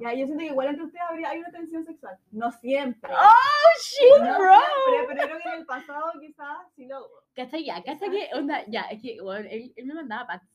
Ya, 0.00 0.14
yo 0.14 0.26
siento 0.26 0.38
que 0.38 0.46
igual 0.46 0.68
entre 0.68 0.84
ustedes 0.84 1.04
habría, 1.08 1.30
hay 1.30 1.40
una 1.40 1.50
tensión 1.50 1.84
sexual. 1.84 2.16
No 2.30 2.50
siempre. 2.52 3.12
¡Oh, 3.12 3.80
shit, 3.80 4.22
no 4.24 4.38
bro! 4.38 4.54
siempre, 4.88 5.16
pero 5.16 5.28
creo 5.28 5.42
que 5.42 5.48
en 5.48 5.60
el 5.60 5.66
pasado 5.66 6.12
quizás 6.20 6.58
sí 6.76 6.86
lo 6.86 7.00
hubo. 7.00 7.22
¿Cachai? 7.34 7.64
Ya, 7.64 7.82
¿cachai? 7.82 8.10
que 8.10 8.28
onda? 8.34 8.64
Ya, 8.68 8.82
es 8.82 9.02
que, 9.02 9.20
bueno, 9.20 9.48
él, 9.50 9.72
él 9.76 9.86
me 9.86 9.94
mandaba 9.94 10.26
packs. 10.26 10.48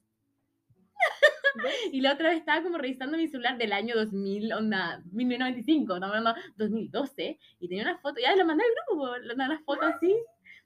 y 1.91 2.01
la 2.01 2.13
otra 2.13 2.29
vez 2.29 2.39
estaba 2.39 2.63
como 2.63 2.77
revisando 2.77 3.17
mi 3.17 3.27
celular 3.27 3.57
del 3.57 3.73
año 3.73 3.95
2000, 3.95 4.53
onda, 4.53 5.01
1995, 5.11 5.95
estamos 5.95 6.15
hablando 6.15 6.41
2012, 6.57 7.39
y 7.59 7.67
tenía 7.67 7.83
una 7.83 7.97
foto, 7.99 8.19
ya 8.21 8.35
lo 8.35 8.45
mandé 8.45 8.63
al 8.63 8.71
grupo, 8.71 9.05
po, 9.05 9.17
le 9.17 9.35
mandé 9.35 9.55
una 9.55 9.63
foto 9.63 9.85
así, 9.85 10.15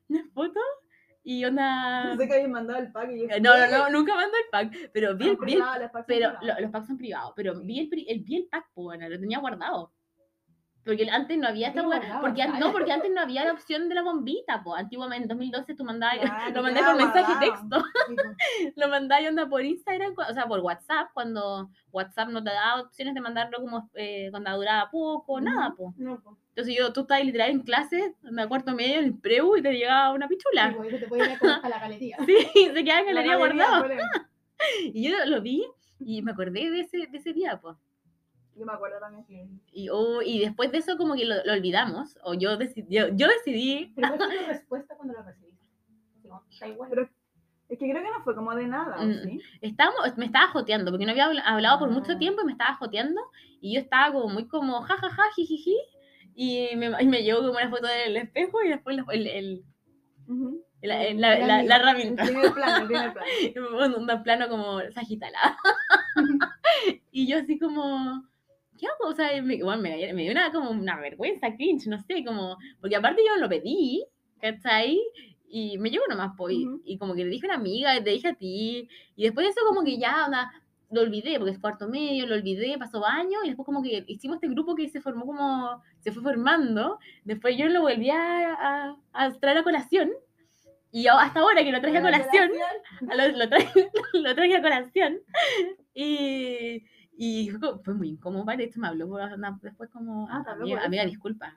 una 0.07 0.23
foto, 0.33 0.59
y 1.31 1.45
onda... 1.45 2.05
Pensé 2.09 2.27
que 2.27 2.33
habían 2.33 2.51
mandado 2.51 2.79
el 2.79 2.91
pack 2.91 3.11
y 3.11 3.19
yo 3.19 3.25
Eh, 3.35 3.39
No, 3.39 3.55
no, 3.55 3.67
no, 3.77 3.89
nunca 3.91 4.15
mandó 4.15 4.35
el 4.35 4.49
pack, 4.51 4.89
pero 4.93 5.15
vi 5.15 5.29
el, 5.29 5.37
vi 5.45 5.53
el- 5.53 5.59
packs 5.59 6.05
pero 6.07 6.31
lo- 6.41 6.59
los 6.59 6.71
packs 6.71 6.87
son 6.87 6.97
privados, 6.97 7.33
pero 7.35 7.59
vi 7.61 7.79
el, 7.81 8.05
el, 8.07 8.19
vi 8.23 8.37
el 8.37 8.47
pack, 8.47 8.65
bueno, 8.73 9.07
lo 9.07 9.19
tenía 9.19 9.37
guardado. 9.39 9.93
Porque 10.85 11.07
antes 11.11 11.37
no 11.37 11.47
había 11.47 11.67
esta 11.67 11.81
guardado, 11.83 12.21
porque 12.21 12.47
no, 12.47 12.71
porque 12.71 12.91
antes 12.91 13.11
no 13.11 13.21
había 13.21 13.43
la 13.45 13.51
opción 13.53 13.89
de 13.89 13.95
la 13.95 14.01
bombita, 14.01 14.63
pues, 14.63 14.79
antiguamente 14.81 15.23
en 15.23 15.27
2012 15.27 15.75
tú 15.75 15.83
mandabas, 15.83 16.19
Claro, 16.19 16.51
lo 16.55 16.63
mandé 16.63 16.79
quedaba 16.79 16.93
por 16.97 17.03
mensaje 17.03 17.33
guardado. 17.33 17.51
texto, 17.51 17.83
lo 18.75 18.87
mandaba 18.87 19.27
onda 19.27 19.47
por 19.47 19.63
Instagram, 19.63 20.13
o 20.17 20.33
sea, 20.33 20.47
por 20.47 20.61
WhatsApp, 20.61 21.09
cuando 21.13 21.69
WhatsApp 21.91 22.29
no 22.29 22.43
te 22.43 22.49
daba 22.51 22.81
opciones 22.81 23.13
de 23.13 23.21
mandarlo 23.21 23.59
como 23.59 23.89
eh, 23.93 24.29
cuando 24.31 24.55
duraba 24.55 24.89
poco, 24.89 25.39
nada, 25.39 25.75
pues. 25.77 25.95
No, 25.97 26.19
pues. 26.23 26.35
Entonces 26.59 26.75
yo, 26.77 26.91
tú 26.91 27.01
estabas 27.01 27.23
literal 27.23 27.51
en 27.51 27.61
clase, 27.61 28.15
en 28.21 28.37
el 28.37 28.47
cuarto 28.49 28.73
medio, 28.75 28.99
en 28.99 29.05
el 29.05 29.13
preu, 29.17 29.55
y 29.55 29.61
te 29.61 29.71
llegaba 29.71 30.11
una 30.11 30.27
Sí, 30.27 30.35
pichula. 30.35 30.73
pues, 30.75 30.93
eso 30.93 31.07
te 31.07 31.17
ir 31.17 31.37
a, 31.49 31.55
a 31.55 31.69
la 31.69 31.79
galería. 31.79 32.17
Sí, 32.25 32.35
se 32.53 32.83
quedaba 32.83 32.99
en 32.99 33.05
La 33.05 33.13
galería 33.13 33.37
galería, 33.37 33.37
guardado. 33.37 33.87
Y 34.93 35.09
yo 35.09 35.15
lo 35.25 35.41
vi 35.41 35.65
y 35.99 36.21
me 36.21 36.31
acordé 36.33 36.69
de 36.69 36.81
ese, 36.81 37.07
de 37.07 37.17
ese 37.17 37.31
día, 37.31 37.57
pues. 37.61 37.77
Yo 38.57 38.65
me 38.65 38.73
acuerdo 38.73 38.99
también. 38.99 39.61
Y, 39.71 39.87
oh, 39.87 40.21
y 40.21 40.39
después 40.39 40.69
de 40.73 40.79
eso 40.79 40.97
como 40.97 41.15
que 41.15 41.23
lo, 41.23 41.35
lo 41.45 41.53
olvidamos, 41.53 42.17
o 42.23 42.33
yo 42.33 42.57
decidí, 42.57 42.93
yo, 42.93 43.07
yo 43.13 43.27
decidí, 43.29 43.93
Pero 43.95 44.09
¿cuál 44.09 44.19
fue 44.29 44.37
tu 44.37 44.45
respuesta 44.47 44.95
cuando 44.97 45.13
lo 45.13 45.23
recibiste? 45.23 45.63
Da 46.59 46.67
igual. 46.67 46.89
Pero 46.89 47.09
es 47.69 47.79
que 47.79 47.89
creo 47.89 48.03
que 48.03 48.09
no 48.11 48.21
fue 48.25 48.35
como 48.35 48.53
de 48.53 48.67
nada, 48.67 48.97
¿o 48.99 49.05
Mm. 49.05 49.23
¿sí? 49.23 49.41
estábamos, 49.61 50.17
me 50.17 50.25
estaba 50.25 50.47
joteando, 50.47 50.91
porque 50.91 51.05
no 51.05 51.11
había 51.11 51.25
habla- 51.27 51.41
hablado 51.43 51.79
por 51.79 51.89
mucho 51.89 52.11
Ah. 52.13 52.19
tiempo 52.19 52.41
y 52.41 52.45
me 52.47 52.51
estaba 52.51 52.73
joteando, 52.75 53.21
y 53.61 53.75
yo 53.75 53.79
estaba 53.79 54.11
como 54.11 54.27
muy 54.27 54.45
como 54.49 54.81
jajaja, 54.81 55.23
jijiji, 55.37 55.77
y 56.41 56.75
me, 56.77 56.91
y 57.01 57.07
me 57.07 57.21
llegó 57.23 57.39
como 57.39 57.51
una 57.51 57.69
foto 57.69 57.87
del 57.87 58.15
espejo 58.15 58.63
y 58.63 58.69
después 58.69 58.97
el, 59.11 59.27
el, 59.27 59.63
Ujú. 60.27 60.63
el- 60.81 60.89
la, 60.89 61.35
la, 61.35 61.39
la- 61.39 61.47
la 61.47 61.59
El 61.61 61.71
herramienta. 61.81 62.23
primer 62.23 62.53
plano, 62.53 62.77
el 62.77 62.87
primer 62.87 63.13
plano. 63.13 63.27
un, 63.97 64.09
un 64.09 64.23
plano 64.23 64.47
como 64.47 64.79
sagitala. 64.91 65.57
y 67.11 67.27
yo 67.27 67.37
así 67.39 67.59
como, 67.59 68.23
¿qué 68.77 68.87
hago? 68.87 69.09
O 69.11 69.15
sea, 69.15 69.41
me, 69.41 69.55
igual 69.55 69.81
me, 69.81 70.13
me 70.13 70.23
dio 70.23 70.31
una, 70.31 70.51
como 70.51 70.71
una 70.71 70.99
vergüenza, 70.99 71.53
cringe, 71.55 71.87
no 71.87 71.99
sé, 71.99 72.23
como, 72.23 72.57
porque 72.79 72.95
aparte 72.95 73.21
yo 73.27 73.35
lo 73.39 73.49
pedí, 73.49 74.05
¿cachai? 74.41 74.99
Y 75.49 75.77
me 75.79 75.89
llegó 75.89 76.03
nomás, 76.09 76.31
pues, 76.37 76.55
y- 76.55 76.65
Ujú. 76.67 76.81
y 76.85 76.97
como 76.97 77.15
que 77.15 77.23
le 77.25 77.31
dije 77.31 77.47
a 77.47 77.49
una 77.49 77.57
amiga, 77.57 78.01
te 78.03 78.11
dije 78.11 78.29
a 78.29 78.33
ti, 78.35 78.87
y 79.15 79.23
después 79.23 79.45
de 79.45 79.49
eso 79.51 79.61
como 79.67 79.83
que 79.83 79.97
ya, 79.97 80.25
onda, 80.25 80.51
lo 80.91 81.01
olvidé, 81.01 81.37
porque 81.37 81.51
es 81.51 81.59
cuarto 81.59 81.87
medio, 81.87 82.25
lo 82.25 82.35
olvidé, 82.35 82.77
pasó 82.77 83.05
años, 83.05 83.41
y 83.43 83.47
después 83.47 83.65
como 83.65 83.83
que 83.83 84.03
hicimos 84.07 84.35
este 84.35 84.47
grupo 84.47 84.75
que 84.75 84.89
se 84.89 85.01
formó 85.01 85.25
como, 85.25 85.83
se 85.99 86.11
fue 86.11 86.23
formando, 86.23 86.99
después 87.23 87.57
yo 87.57 87.67
lo 87.67 87.81
volví 87.81 88.09
a, 88.09 88.53
a, 88.53 88.97
a 89.13 89.31
traer 89.39 89.59
a 89.59 89.63
colación, 89.63 90.11
y 90.91 91.07
hasta 91.07 91.39
ahora 91.39 91.63
que 91.63 91.71
lo 91.71 91.81
traje 91.81 91.97
a 91.97 92.01
colación, 92.01 92.51
a 93.09 93.15
lo, 93.15 93.37
lo, 93.37 93.49
traje, 93.49 93.91
lo 94.13 94.35
traje 94.35 94.55
a 94.55 94.61
colación 94.61 95.19
y, 95.93 96.83
y 97.21 97.49
fue, 97.83 97.93
muy 97.93 98.07
incómodo, 98.07 98.45
¿vale? 98.45 98.59
De 98.59 98.69
hecho 98.69 98.79
me 98.79 98.87
habló 98.87 99.17
después 99.61 99.89
como, 99.89 100.29
Ah, 100.31 100.41
habló 100.47 100.63
amiga, 100.63 100.85
amiga, 100.85 101.05
disculpa. 101.05 101.53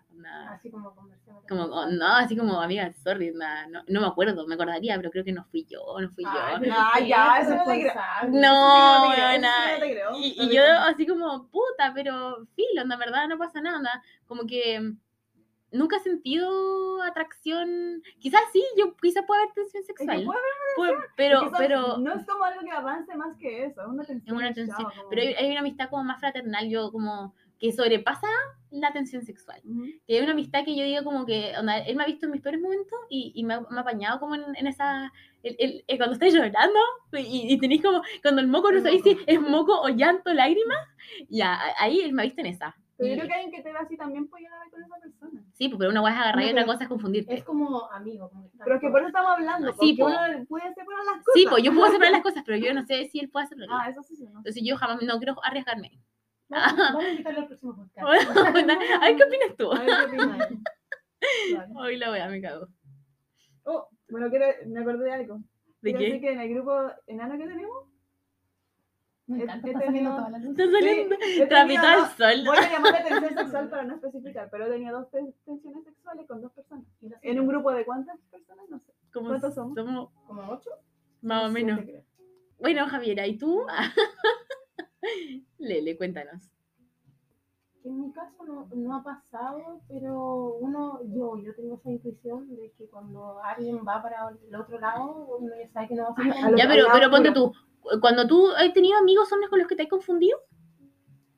Así 0.48 0.70
como 0.70 0.92
conversamos. 0.92 1.44
como, 1.48 1.64
oh, 1.66 1.86
no, 1.86 2.16
así 2.16 2.36
como, 2.36 2.60
amiga, 2.60 2.92
sorry, 3.04 3.30
onda, 3.30 3.68
no, 3.68 3.82
no 3.86 4.00
me 4.00 4.06
acuerdo, 4.08 4.44
me 4.48 4.56
acordaría, 4.56 4.96
pero 4.96 5.12
creo 5.12 5.24
que 5.24 5.30
no 5.30 5.44
fui 5.44 5.64
yo, 5.64 5.80
no 6.00 6.10
fui 6.10 6.24
yo. 6.24 6.30
Ah, 6.32 6.58
qué 6.98 7.06
ya, 7.06 7.38
eso 7.38 7.54
no 7.54 7.64
te 7.64 7.80
creo. 7.80 7.94
No, 8.32 9.08
no 9.08 9.38
no. 9.38 10.18
Y, 10.18 10.36
No 10.36 10.52
yo 10.52 10.64
así 10.80 11.06
como, 11.06 11.46
puta, 11.46 11.92
pero 11.94 12.44
filo, 12.56 12.82
onda, 12.82 12.96
en 12.96 13.00
verdad 13.00 13.28
no 13.28 13.38
pasa 13.38 13.60
nada, 13.60 13.76
onda, 13.78 14.02
como 14.26 14.44
que 14.48 14.94
nunca 15.72 15.96
he 15.96 16.00
sentido 16.00 17.02
atracción, 17.02 18.02
quizás 18.20 18.40
sí, 18.52 18.62
yo 18.78 18.94
quizás 18.96 19.24
pueda 19.26 19.42
haber 19.42 19.54
tensión 19.54 19.80
Es 19.82 19.86
que 19.88 19.94
sexual, 19.94 20.24
puede 20.24 20.38
puede- 20.76 20.92
haber, 20.92 21.04
pero, 21.16 21.52
pero, 21.58 21.98
No 21.98 22.14
es 22.14 22.26
como 22.26 22.44
algo 22.44 22.60
que 22.62 22.70
avance 22.70 23.14
más 23.16 23.36
que 23.36 23.64
eso, 23.64 23.82
es 23.82 23.88
una 23.88 24.04
tensión. 24.04 24.36
una 24.36 24.50
y 24.50 24.54
tensión, 24.54 24.88
pero 25.10 25.22
hay, 25.22 25.34
hay 25.34 25.50
una 25.50 25.60
amistad 25.60 25.88
como 25.90 26.04
más 26.04 26.20
fraternal, 26.20 26.68
yo 26.68 26.90
como 26.92 27.34
que 27.58 27.70
sobrepasa 27.72 28.26
la 28.72 28.92
tensión 28.92 29.22
sexual. 29.24 29.60
Ujú. 29.64 29.84
Que 30.06 30.16
hay 30.16 30.22
una 30.22 30.32
amistad 30.32 30.64
que 30.64 30.74
yo 30.76 30.82
digo 30.84 31.04
como 31.04 31.24
que, 31.24 31.52
onda, 31.56 31.78
él 31.78 31.94
me 31.94 32.02
ha 32.02 32.06
visto 32.06 32.26
en 32.26 32.32
mis 32.32 32.40
peores 32.40 32.60
momentos 32.60 32.98
y, 33.08 33.30
y 33.36 33.44
me, 33.44 33.54
ha, 33.54 33.60
me 33.60 33.78
ha 33.78 33.80
apañado 33.82 34.18
como 34.18 34.34
en, 34.34 34.42
en 34.56 34.66
esa, 34.66 35.12
el, 35.44 35.54
el- 35.60 35.84
el- 35.86 35.96
cuando 35.96 36.14
estáis 36.14 36.34
llorando 36.34 36.78
y, 37.12 37.52
y 37.52 37.58
tenéis 37.58 37.82
como, 37.82 38.02
cuando 38.20 38.40
el 38.40 38.48
moco 38.48 38.72
no 38.72 38.80
sabéis 38.80 39.02
si 39.04 39.16
es 39.26 39.40
moco 39.40 39.80
o 39.80 39.88
llanto, 39.90 40.32
lágrima, 40.34 40.74
ya, 41.28 41.56
ahí 41.78 42.00
él 42.00 42.12
me 42.12 42.22
ha 42.22 42.24
visto 42.24 42.40
en 42.40 42.46
esa. 42.48 42.74
Pero 42.98 43.10
yo 43.10 43.16
creo 43.16 43.28
que 43.28 43.34
alguien 43.34 43.50
que 43.52 43.62
te 43.62 43.72
ve 43.72 43.78
así 43.78 43.96
también 43.96 44.28
puede 44.28 44.44
llegar 44.44 44.70
con 44.70 44.82
esa 44.84 44.96
persona. 45.00 45.44
sí, 45.54 45.68
pues, 45.68 45.78
pero 45.78 45.90
una 45.90 46.00
cosa 46.00 46.12
es 46.14 46.20
agarrar 46.20 46.44
y 46.44 46.50
otra 46.50 46.66
cosa 46.66 46.82
es 46.84 46.88
confundirte. 46.88 47.34
Es 47.34 47.44
como 47.44 47.90
amigo. 47.90 48.28
Como 48.30 48.50
Pero 48.58 48.74
es 48.76 48.80
que 48.80 48.88
por 48.90 49.00
eso 49.00 49.08
estamos 49.08 49.30
hablando, 49.32 49.72
Sí, 49.80 49.94
porque 49.98 50.14
po. 50.14 50.20
uno 50.34 50.46
puede 50.46 50.68
separar 50.74 51.04
las 51.04 51.16
cosas. 51.16 51.32
Sí, 51.34 51.46
pues 51.48 51.62
yo 51.64 51.72
puedo 51.72 51.90
separar 51.90 52.12
las 52.12 52.22
cosas, 52.28 52.42
pero 52.46 52.58
yo 52.58 52.74
no 52.74 52.82
sé 52.84 53.04
si 53.06 53.18
él 53.20 53.28
puede 53.30 53.46
hacerlo. 53.46 53.66
Ah, 53.70 53.88
eso 53.88 54.02
sí, 54.02 54.14
sí, 54.16 54.24
no. 54.28 54.38
Entonces 54.38 54.62
yo 54.64 54.76
jamás 54.76 55.02
no 55.02 55.18
quiero 55.18 55.36
arriesgarme. 55.44 55.90
Vamos, 56.48 56.76
vamos 56.76 57.04
a 57.04 57.08
invitarlo 57.10 57.40
al 57.42 57.46
próximo 57.48 57.74
podcast. 57.74 58.06
a 58.06 58.50
ver 58.52 59.16
qué 59.16 59.24
opinas 59.24 59.56
tú. 59.56 59.72
A 59.72 59.78
ver 59.80 59.88
qué 60.10 60.16
opinas. 60.16 60.48
Vale. 61.54 61.72
Hoy 61.76 61.96
la 61.96 62.10
wea 62.10 62.28
me 62.28 62.40
cago. 62.42 62.66
Oh, 63.64 63.88
bueno, 64.10 64.28
quiero, 64.28 64.46
me 64.66 64.80
acordé 64.80 65.04
de 65.04 65.12
algo. 65.12 65.38
¿De 65.80 65.90
Quiero 65.92 65.98
qué? 65.98 66.04
decir 66.06 66.20
que 66.20 66.32
en 66.32 66.40
el 66.40 66.48
grupo 66.54 66.72
enano 67.06 67.38
que 67.38 67.46
tenemos, 67.46 67.88
Me 69.26 69.42
encanta, 69.44 69.68
está 69.68 69.80
saliendo 69.84 70.10
tenido- 70.10 70.16
toda 70.16 70.30
la 70.30 70.38
luz. 70.38 70.58
Está 70.58 70.70
saliendo 70.72 71.16
Sí, 71.20 71.42
he 71.42 71.46
trapito 71.46 71.80
tenido 71.82 71.86
al 71.86 72.00
dos- 72.00 72.10
sol. 72.10 72.44
voy 72.44 72.56
a 72.58 72.70
llamarle 72.72 73.00
tensión 73.08 73.34
sexual 73.38 73.70
para 73.70 73.82
no 73.84 73.94
especificar, 73.94 74.48
pero 74.50 74.68
tenido 74.68 74.98
dos 74.98 75.10
ten- 75.10 75.34
tensiones 75.44 75.84
sexuales 75.84 76.26
con 76.26 76.40
dos 76.42 76.52
personas. 76.52 76.84
En 77.22 77.40
un 77.40 77.46
grupo 77.46 77.70
de 77.72 77.84
cuántas 77.84 78.18
personas, 78.30 78.68
no 78.68 78.78
sé. 78.80 78.92
¿Cuántos 79.12 79.54
somos? 79.54 79.74
somos 79.74 80.10
¿Como 80.26 80.42
ocho? 80.50 80.70
más 81.22 81.48
o 81.48 81.52
menos. 81.52 81.80
Siete. 81.84 82.04
Bueno, 82.58 82.86
Javiera, 82.88 83.26
¿y 83.26 83.36
tú? 83.38 83.64
Lele, 85.58 85.96
cuéntanos. 85.96 86.50
En 87.84 88.00
mi 88.00 88.12
caso 88.12 88.44
no, 88.44 88.68
no 88.76 88.94
ha 88.96 89.02
pasado, 89.02 89.80
pero 89.88 90.54
uno, 90.60 91.00
yo, 91.12 91.36
yo 91.38 91.52
tengo 91.56 91.74
esa 91.74 91.90
intuición 91.90 92.48
de 92.54 92.70
que 92.78 92.86
cuando 92.88 93.40
alguien 93.42 93.78
va 93.86 94.00
para 94.00 94.28
el 94.48 94.54
otro 94.54 94.78
lado, 94.78 95.36
uno 95.40 95.50
ya 95.60 95.68
sabe 95.72 95.88
que 95.88 95.94
no 95.96 96.04
va 96.04 96.10
a 96.10 96.14
ser 96.14 96.44
A 96.44 96.50
lo 96.50 96.56
Ya, 96.56 96.68
pero, 96.68 96.86
pero 96.92 97.10
ponte 97.10 97.32
tú. 97.32 97.52
Cuando 98.00 98.26
tú 98.26 98.48
has 98.50 98.72
tenido 98.72 98.96
amigos 98.98 99.30
hombres 99.32 99.50
con 99.50 99.58
los 99.58 99.68
que 99.68 99.76
te 99.76 99.82
has 99.82 99.88
confundido, 99.88 100.38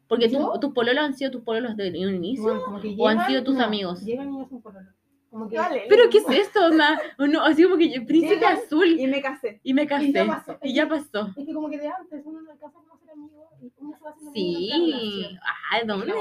Porque 0.07 0.29
tú- 0.29 0.35
¿Yo? 0.39 0.61
tus 0.61 0.73
pololos 0.75 1.03
han 1.03 1.15
sido 1.15 1.31
tus 1.31 1.43
pololos 1.43 1.77
de 1.77 1.89
un 2.07 2.15
inicio. 2.17 2.45
Bueno, 2.45 2.63
como 2.65 2.81
que 2.81 2.95
¿O 2.99 3.09
han 3.09 3.17
llegan- 3.17 3.27
sido 3.27 3.43
tus 3.45 3.55
no, 3.57 3.65
amigos? 3.65 4.03
Llegan 4.05 4.35
y 4.35 4.43
hacen 4.43 4.61
pololo. 4.61 4.91
Como 5.31 5.49
que 5.49 5.57
Dale. 5.57 5.87
Pero 5.89 6.11
¿qué 6.11 6.19
es 6.19 6.29
esto, 6.29 6.67
onda? 6.67 7.01
O 7.19 7.27
no, 7.27 7.43
así 7.43 7.65
como 7.65 7.77
que 7.79 7.89
yo, 7.91 8.07
príncipe 8.07 8.35
Llegan 8.37 8.53
azul 8.59 9.01
Y 9.01 9.07
me 9.07 9.23
casé. 9.23 9.61
y 9.65 9.75
me 9.75 9.87
casé. 9.87 10.07
Y 10.09 10.13
ya 10.13 10.27
pasó. 10.27 10.59
Y 10.63 10.75
ya 10.75 10.89
pasó. 10.89 11.33
Es 11.37 11.47
que 11.47 11.55
como 11.55 11.71
que 11.71 11.79
de 11.79 11.89
antes 11.89 12.23
uno 12.25 12.43
no 12.43 12.53
alcanza 12.53 12.79
a 12.79 12.99
ser 12.99 13.11
amigo 13.11 13.49
y 13.63 13.73
uno 13.79 13.97
se 13.97 14.05
va 14.05 14.11
haciendo 14.11 14.31
amigo 14.31 14.99
Sí. 14.99 15.39
la 15.81 15.85
¿dónde? 15.95 16.13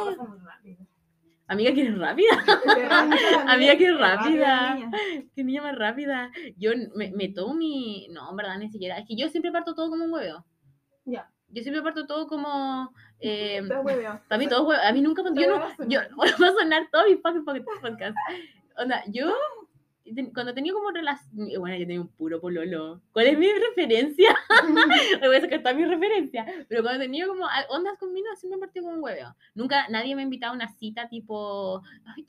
Amiga, 1.47 1.73
que 1.73 1.81
eres 1.81 1.97
rápida. 1.97 2.29
Amiga, 3.47 3.77
qué 3.77 3.91
rápida. 3.91 4.75
niña. 4.75 4.91
Qué 5.35 5.43
niña 5.43 5.61
más 5.61 5.77
rápida. 5.77 6.31
Yo 6.57 6.71
me, 6.95 7.11
me 7.11 7.29
tomo 7.29 7.53
mi. 7.53 8.07
No, 8.11 8.29
en 8.29 8.35
verdad, 8.37 8.57
ni 8.57 8.69
siquiera. 8.69 8.97
Es 8.97 9.07
que 9.07 9.15
yo 9.15 9.29
siempre 9.29 9.51
parto 9.51 9.75
todo 9.75 9.89
como 9.89 10.05
un 10.05 10.13
huevo. 10.13 10.45
Ya. 11.05 11.29
Yo 11.49 11.61
siempre 11.61 11.83
parto 11.83 12.07
todo 12.07 12.27
como. 12.27 12.93
Eh, 13.19 13.61
Te 13.67 13.77
hueveo. 13.77 14.21
para 14.27 14.39
mí 14.39 14.47
todo 14.47 14.65
huevo. 14.67 14.81
A 14.81 14.91
mí 14.91 15.01
nunca. 15.01 15.21
Yo, 15.35 15.49
no, 15.49 15.59
va 15.59 15.67
a 15.67 15.75
sonar. 15.75 15.89
yo 15.89 15.99
va 16.19 16.49
a 16.49 16.53
sonar 16.53 16.87
todo 16.89 17.05
mi 17.05 17.15
podcast. 17.15 18.15
Onda, 18.77 19.03
yo. 19.07 19.33
Cuando 20.33 20.53
tenía 20.53 20.73
como 20.73 20.91
relación. 20.91 21.49
Bueno, 21.59 21.75
yo 21.77 21.85
tenía 21.87 22.01
un 22.01 22.07
puro 22.09 22.41
pololo. 22.41 23.01
¿Cuál 23.13 23.27
es 23.27 23.37
mi 23.37 23.47
referencia? 23.51 24.35
Me 25.21 25.27
voy 25.27 25.37
a 25.37 25.41
sacar 25.41 25.59
toda 25.61 25.73
mi 25.73 25.85
referencia. 25.85 26.45
Pero 26.67 26.83
cuando 26.83 26.99
tenía 27.01 27.25
como 27.25 27.45
a- 27.47 27.65
ondas 27.69 27.97
con 27.97 28.13
vino, 28.13 28.27
siempre 28.35 28.57
me 28.57 28.65
partí 28.65 28.81
como 28.81 28.93
un 28.93 29.03
huevo. 29.03 29.33
Nunca 29.55 29.87
nadie 29.89 30.15
me 30.15 30.21
ha 30.21 30.25
invitado 30.25 30.51
a 30.51 30.55
una 30.55 30.67
cita 30.67 31.07
tipo. 31.07 31.81
Ay, 32.05 32.27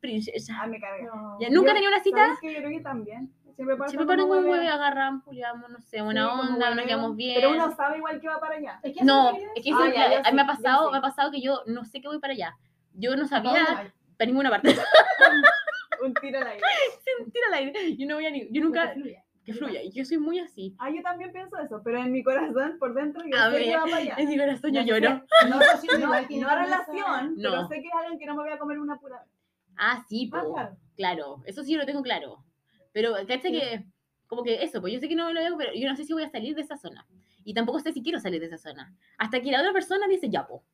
princesa. 0.00 0.54
Ah, 0.60 0.66
me. 0.66 0.78
No. 0.78 1.38
Ya, 1.40 1.50
¿Nunca 1.50 1.70
Yo- 1.70 1.74
tenía 1.74 1.88
una 1.88 2.00
cita? 2.02 2.16
¿sabes 2.18 2.38
qué? 2.40 2.52
Yo 2.54 2.58
creo 2.60 2.70
que 2.70 2.80
también. 2.80 3.32
Siempre 3.56 3.76
pasa 3.76 3.88
Siempre 3.90 4.16
como 4.18 4.24
un 4.24 4.30
hueveo. 4.44 4.50
huevo, 4.52 4.70
agarramos, 4.70 5.24
juliamos, 5.24 5.70
no 5.70 5.80
sé, 5.80 6.02
buena 6.02 6.24
Sí, 6.30 6.40
onda, 6.52 6.74
nos 6.74 6.84
llevamos 6.84 7.16
bien. 7.16 7.36
Pero 7.36 7.50
uno 7.52 7.74
sabe 7.74 7.96
igual 7.96 8.20
que 8.20 8.28
va 8.28 8.38
para 8.38 8.56
allá. 8.56 8.78
Es 8.82 8.94
que 8.96 9.02
No, 9.02 9.30
es 9.54 9.64
que 9.64 9.70
Ah, 9.72 9.90
ya, 9.94 10.22
ya 10.22 10.32
me 10.32 10.42
ha 10.42 10.46
pasado, 10.46 10.90
me 10.92 10.98
ha 10.98 11.00
pasado 11.00 11.30
que 11.30 11.40
yo 11.40 11.62
no 11.66 11.84
sé 11.86 12.02
que 12.02 12.06
voy 12.08 12.18
para 12.18 12.34
allá. 12.34 12.54
Yo 12.92 13.16
no 13.16 13.26
¿Para 13.26 13.42
dónde 13.42 13.60
sabía 13.64 13.92
para 14.18 14.26
ninguna 14.26 14.50
parte. 14.50 14.76
Un 16.04 16.14
tiro 16.14 16.38
al 16.38 16.46
aire. 16.46 16.62
Tira 17.32 17.46
al 17.48 17.54
aire. 17.54 17.96
Yo 17.96 18.06
no 18.06 18.14
voy 18.16 18.26
a 18.26 18.30
ni, 18.30 18.48
yo 18.50 18.62
nunca 18.62 18.92
Que 18.92 19.00
fluya. 19.00 19.24
que 19.44 19.52
fluya. 19.54 19.82
Y 19.82 19.90
yo 19.92 20.04
soy 20.04 20.18
muy 20.18 20.38
así. 20.38 20.74
Ah, 20.78 20.90
yo 20.90 21.02
también 21.02 21.32
pienso 21.32 21.56
eso, 21.58 21.80
pero 21.84 21.98
en 21.98 22.12
mi 22.12 22.22
corazón, 22.22 22.76
por 22.78 22.94
dentro, 22.94 23.22
yo 23.24 23.38
A 23.38 23.48
ver, 23.48 23.72
para 23.72 23.96
allá. 23.96 24.14
En 24.18 24.28
mi 24.28 24.36
corazón 24.38 24.72
yo 24.72 24.80
No 24.80 24.86
lloro. 24.86 25.08
No, 25.48 25.60
sí, 25.80 25.86
No, 25.92 25.98
no 25.98 26.26
como 26.26 26.48
relación, 26.48 27.34
No. 27.36 27.50
pero 27.50 27.68
sé 27.68 27.74
que 27.80 27.88
es 27.88 27.94
alguien 27.94 28.18
que 28.18 28.26
no 28.26 28.34
me 28.36 28.42
voy 28.42 28.52
a 28.52 28.58
comer 28.58 28.78
una 28.78 28.98
pura 28.98 29.18
vez. 29.20 29.28
Ah, 29.78 30.04
sí, 30.08 30.26
po. 30.26 30.54
claro. 30.96 31.42
Eso 31.44 31.62
sí 31.62 31.74
lo 31.74 31.84
tengo 31.86 32.02
claro. 32.02 32.44
Pero, 32.92 33.12
¿cachai 33.26 33.52
Sí. 33.52 33.52
que 33.60 33.84
como 34.26 34.42
que 34.42 34.62
eso, 34.64 34.80
pues 34.80 34.92
yo 34.92 34.98
sé 34.98 35.08
que 35.08 35.14
no 35.14 35.26
me 35.26 35.34
lo 35.34 35.40
digo, 35.40 35.56
pero 35.56 35.72
yo 35.74 35.88
no 35.88 35.94
sé 35.96 36.04
si 36.04 36.12
voy 36.12 36.24
a 36.24 36.30
salir 36.30 36.54
de 36.56 36.62
esa 36.62 36.76
zona. 36.76 37.06
Y 37.44 37.54
tampoco 37.54 37.78
sé 37.78 37.92
si 37.92 38.02
quiero 38.02 38.18
salir 38.18 38.40
de 38.40 38.46
esa 38.46 38.58
zona. 38.58 38.92
Hasta 39.18 39.40
que 39.40 39.52
la 39.52 39.60
otra 39.60 39.72
persona 39.72 40.08
dice, 40.08 40.28
ya, 40.28 40.46
po, 40.48 40.64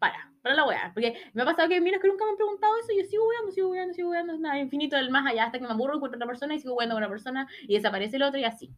para, 0.00 0.32
para 0.42 0.56
la 0.56 0.66
weá. 0.66 0.90
Porque 0.92 1.14
me 1.32 1.42
ha 1.42 1.44
pasado 1.44 1.68
que, 1.68 1.80
mira, 1.80 2.00
que 2.00 2.08
nunca 2.08 2.24
me 2.24 2.32
han 2.32 2.36
preguntado 2.36 2.72
eso, 2.78 2.90
y 2.92 3.02
yo 3.02 3.08
sigo 3.08 3.28
weando, 3.28 3.52
sigo 3.52 3.68
weando, 3.70 3.94
sigo 3.94 4.10
weando, 4.10 4.36
nada, 4.38 4.58
infinito 4.58 4.96
del 4.96 5.10
más 5.10 5.24
allá, 5.26 5.44
hasta 5.44 5.58
que 5.58 5.64
me 5.64 5.70
aburro, 5.70 5.94
encuentro 5.94 6.16
otra 6.18 6.26
persona 6.26 6.54
y 6.56 6.58
sigo 6.60 6.74
weando 6.74 6.96
con 6.96 7.02
una 7.04 7.08
persona 7.10 7.46
y 7.68 7.74
desaparece 7.74 8.16
el 8.16 8.22
otro 8.24 8.40
y 8.40 8.44
así. 8.44 8.72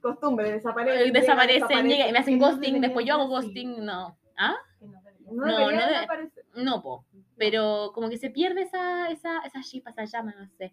Costumbre, 0.00 0.52
desaparece. 0.52 1.00
Eh, 1.00 1.06
llega, 1.06 1.20
Desaparecen, 1.20 1.88
llega 1.88 2.06
y 2.06 2.12
me 2.12 2.18
hacen 2.18 2.38
ghosting, 2.38 2.80
después 2.80 3.06
yo 3.06 3.14
hago 3.14 3.36
así. 3.38 3.46
ghosting, 3.48 3.84
no. 3.84 4.16
¿Ah? 4.36 4.54
No. 4.80 5.46
No, 5.46 5.70
No, 5.72 5.78
no 6.56 6.82
po. 6.82 7.06
Pero 7.38 7.90
como 7.94 8.10
que 8.10 8.18
se 8.18 8.28
pierde 8.30 8.62
esa, 8.62 9.08
esa, 9.10 9.38
esa 9.40 9.60
chispa, 9.62 9.90
esa 9.90 10.04
llama, 10.04 10.34
no 10.38 10.46
sé. 10.46 10.72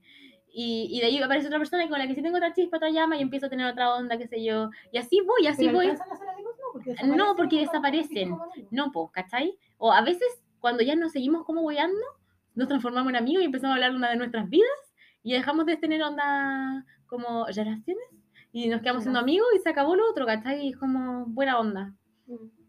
Y, 0.54 0.90
y 0.92 1.00
de 1.00 1.06
ahí 1.06 1.18
aparece 1.22 1.48
otra 1.48 1.60
persona 1.60 1.88
con 1.88 1.98
la 1.98 2.08
que 2.08 2.14
sí 2.14 2.22
tengo 2.22 2.36
otra 2.36 2.54
chispa, 2.54 2.76
otra 2.78 2.90
llama, 2.90 3.16
y 3.18 3.22
empiezo 3.22 3.46
a 3.46 3.50
tener 3.50 3.66
otra 3.66 3.96
onda, 3.96 4.18
qué 4.18 4.28
sé 4.28 4.44
yo. 4.44 4.70
Y 4.92 4.98
así 4.98 5.22
voy, 5.22 5.48
así 5.48 5.66
¿Pero 5.68 5.78
voy. 5.78 5.88
a 5.88 5.96
ser 5.96 6.28
amigos? 6.30 6.51
No, 6.86 6.96
porque 6.96 7.18
No, 7.18 7.36
porque 7.36 7.60
desaparecen. 7.60 8.38
No, 8.72 8.92
po, 8.92 9.12
¿cachai? 9.12 9.58
O 9.78 9.92
a 9.92 10.02
veces, 10.02 10.28
cuando 10.60 10.84
ya 10.84 10.96
nos 10.96 11.12
seguimos 11.12 11.46
como 11.46 11.62
weando, 11.62 12.06
nos 12.56 12.68
transformamos 12.68 13.10
en 13.12 13.18
amigos 13.18 13.44
y 13.44 13.46
empezamos 13.46 13.74
a 13.74 13.76
hablar 13.76 13.96
una 13.96 14.10
de 14.10 14.18
nuestras 14.18 14.50
vidas 14.50 14.70
y 15.24 15.34
dejamos 15.34 15.66
de 15.66 15.78
tener 15.78 16.04
onda 16.04 16.86
como 17.08 17.46
relaciones 17.46 18.04
y 18.52 18.68
nos 18.68 18.82
quedamos 18.82 19.04
siendo 19.04 19.20
amigos 19.20 19.48
y 19.56 19.60
se 19.60 19.70
acabó 19.70 19.96
lo 19.96 20.10
otro, 20.10 20.26
¿cachai? 20.26 20.66
Y 20.66 20.70
es 20.70 20.78
como 20.78 21.26
buena 21.28 21.60
onda. 21.60 21.94
Mm. 22.28 22.62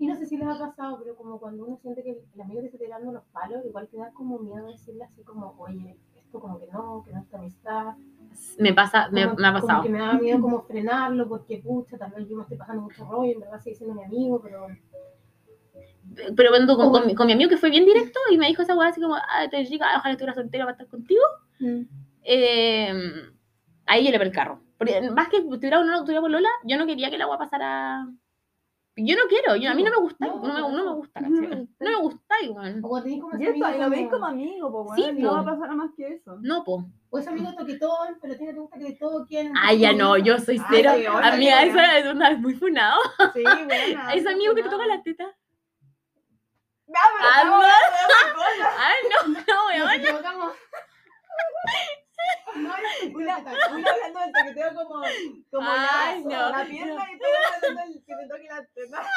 Y 0.00 0.06
no 0.06 0.16
sé 0.16 0.26
si 0.26 0.36
les 0.36 0.46
ha 0.46 0.58
pasado, 0.58 0.98
pero 1.00 1.16
como 1.16 1.40
cuando 1.40 1.66
uno 1.66 1.76
siente 1.76 2.04
que 2.04 2.10
el, 2.10 2.18
el 2.34 2.40
amigo 2.40 2.60
te 2.60 2.66
está 2.66 2.78
tirando 2.78 3.12
los 3.12 3.24
palos, 3.32 3.64
igual 3.66 3.88
te 3.88 3.96
da 3.96 4.12
como 4.12 4.38
miedo 4.38 4.66
decirle 4.68 5.04
así 5.04 5.22
como, 5.22 5.54
oye, 5.58 5.96
esto 6.28 6.40
como 6.40 6.60
que 6.60 6.66
no, 6.70 7.02
que 7.04 7.12
no 7.12 7.20
es 7.20 7.28
tu 7.28 7.36
amistad. 7.36 7.94
Me 8.58 8.72
pasa, 8.74 9.08
me, 9.10 9.24
Como- 9.24 9.36
me 9.38 9.46
ha 9.48 9.52
Como 9.52 9.66
pasado. 9.66 9.82
que 9.82 9.88
me 9.88 9.98
da 9.98 10.12
miedo 10.14 10.40
como 10.40 10.62
frenarlo, 10.68 11.26
porque 11.28 11.58
pucha, 11.58 11.96
tal 11.98 12.12
vez 12.12 12.28
yo 12.28 12.36
me 12.36 12.42
estoy 12.42 12.56
pasando 12.58 12.82
mucho 12.82 13.04
rollo, 13.06 13.32
en 13.32 13.40
verdad 13.40 13.60
sigue 13.60 13.76
siendo 13.76 13.94
mi 13.94 14.04
amigo, 14.04 14.40
pero 14.42 14.66
Pero 16.36 16.50
cuando 16.50 16.76
con, 16.76 16.92
con 16.92 17.06
mi, 17.06 17.14
con 17.14 17.26
mi 17.26 17.32
amigo 17.32 17.48
que 17.50 17.56
fue 17.56 17.70
bien 17.70 17.84
directo 17.86 18.18
y 18.30 18.36
me 18.38 18.46
dijo 18.48 18.62
esa 18.62 18.76
weá 18.76 18.88
así 18.88 19.00
como, 19.00 19.14
ah, 19.16 19.46
te 19.50 19.64
chica, 19.66 19.86
ojalá 19.96 20.12
estuviera 20.12 20.34
soltero 20.34 20.64
para 20.64 20.72
estar 20.72 20.86
contigo, 20.88 21.22
eh, 22.22 22.92
ahí 23.86 24.04
yo 24.04 24.10
le 24.10 24.18
perdí 24.18 24.30
el 24.30 24.36
carro. 24.36 24.60
Porque 24.76 25.10
más 25.10 25.28
que 25.28 25.40
tuviera 25.42 25.80
o 25.80 25.84
no 25.84 26.02
tuviera 26.04 26.20
polola, 26.20 26.48
yo 26.64 26.76
no 26.76 26.86
quería 26.86 27.10
que 27.10 27.18
la 27.18 27.26
weá 27.26 27.38
pasara. 27.38 28.06
Yo 29.00 29.14
no 29.16 29.22
quiero, 29.28 29.54
yo, 29.56 29.70
a 29.70 29.74
mí 29.74 29.82
no 29.84 29.90
me 29.92 29.96
gusta, 29.98 30.26
No, 30.26 30.36
no, 30.36 30.42
me, 30.42 30.48
no, 30.48 30.68
no 30.70 30.76
me 30.76 30.82
no. 30.84 30.94
gusta, 30.96 31.20
¿cachai? 31.20 31.68
No 31.78 31.90
me 31.90 31.96
gusta, 31.96 32.34
igual. 32.42 32.80
o 32.82 32.88
cuando 32.88 33.04
tenés 33.04 33.20
como 33.20 33.38
Y 33.38 33.44
esto, 33.44 33.56
y 33.56 33.78
lo 33.78 33.90
veis 33.90 34.08
como- 34.10 34.26
amigo, 34.26 34.86
Sí, 34.96 35.02
bueno, 35.02 35.20
no 35.20 35.28
po. 35.28 35.34
va 35.34 35.40
a 35.40 35.44
pasar 35.44 35.74
más 35.76 35.90
que 35.96 36.08
eso. 36.08 36.36
No, 36.40 36.64
po. 36.64 36.84
o 37.10 37.18
ese 37.18 37.28
amigo 37.30 37.54
toquetón, 37.56 38.18
pero 38.20 38.34
a 38.34 38.36
ti 38.36 38.44
no 38.44 38.52
te 38.52 38.58
gusta 38.58 38.78
que 38.78 38.84
te 38.86 38.92
toquen. 38.98 39.52
Ay, 39.62 39.78
ya 39.78 39.92
no, 39.92 40.16
yo 40.18 40.38
soy 40.38 40.58
Ay, 40.58 40.64
cero. 40.70 40.92
sí, 40.96 41.06
ahora 41.06 41.32
Amiga, 41.34 41.62
eso 41.62 41.78
es 41.78 42.12
una 42.14 42.30
vez 42.30 42.38
muy 42.40 42.54
funado. 42.54 42.98
Sí, 43.34 43.42
buena. 43.66 44.12
Ese 44.14 44.28
amigo 44.28 44.54
que 44.54 44.62
te 44.64 44.68
toca 44.68 44.86
la 44.86 45.02
teta. 45.02 45.24
No, 46.86 46.94
pero 47.18 47.28
Ah, 47.30 47.36
estamos 47.36 47.58
no. 47.58 47.64
hablando 47.64 47.96
de 47.98 48.04
otra 48.04 48.34
cosa. 48.34 48.70
Ay, 48.78 48.96
no, 49.10 49.28
no, 49.28 49.78
Nos 49.78 49.86
weón. 49.86 50.00
equivocamos. 50.00 50.52
No, 50.52 50.54
es 52.18 52.56
Una, 52.56 52.76
una 53.14 53.36
hablando 53.36 54.20
del 54.20 54.32
toqueteo 54.32 54.74
como, 54.74 55.02
como 55.50 55.68
Ay, 55.70 56.24
la, 56.24 56.50
no. 56.50 56.50
la 56.58 56.64
pierna 56.64 57.04
y 57.12 57.18
todo 57.18 57.30
hablando 57.54 57.80
del 57.92 58.04
que 58.04 58.14
te 58.16 58.28
toque 58.28 58.44
la 58.48 58.66
teta. 58.74 59.02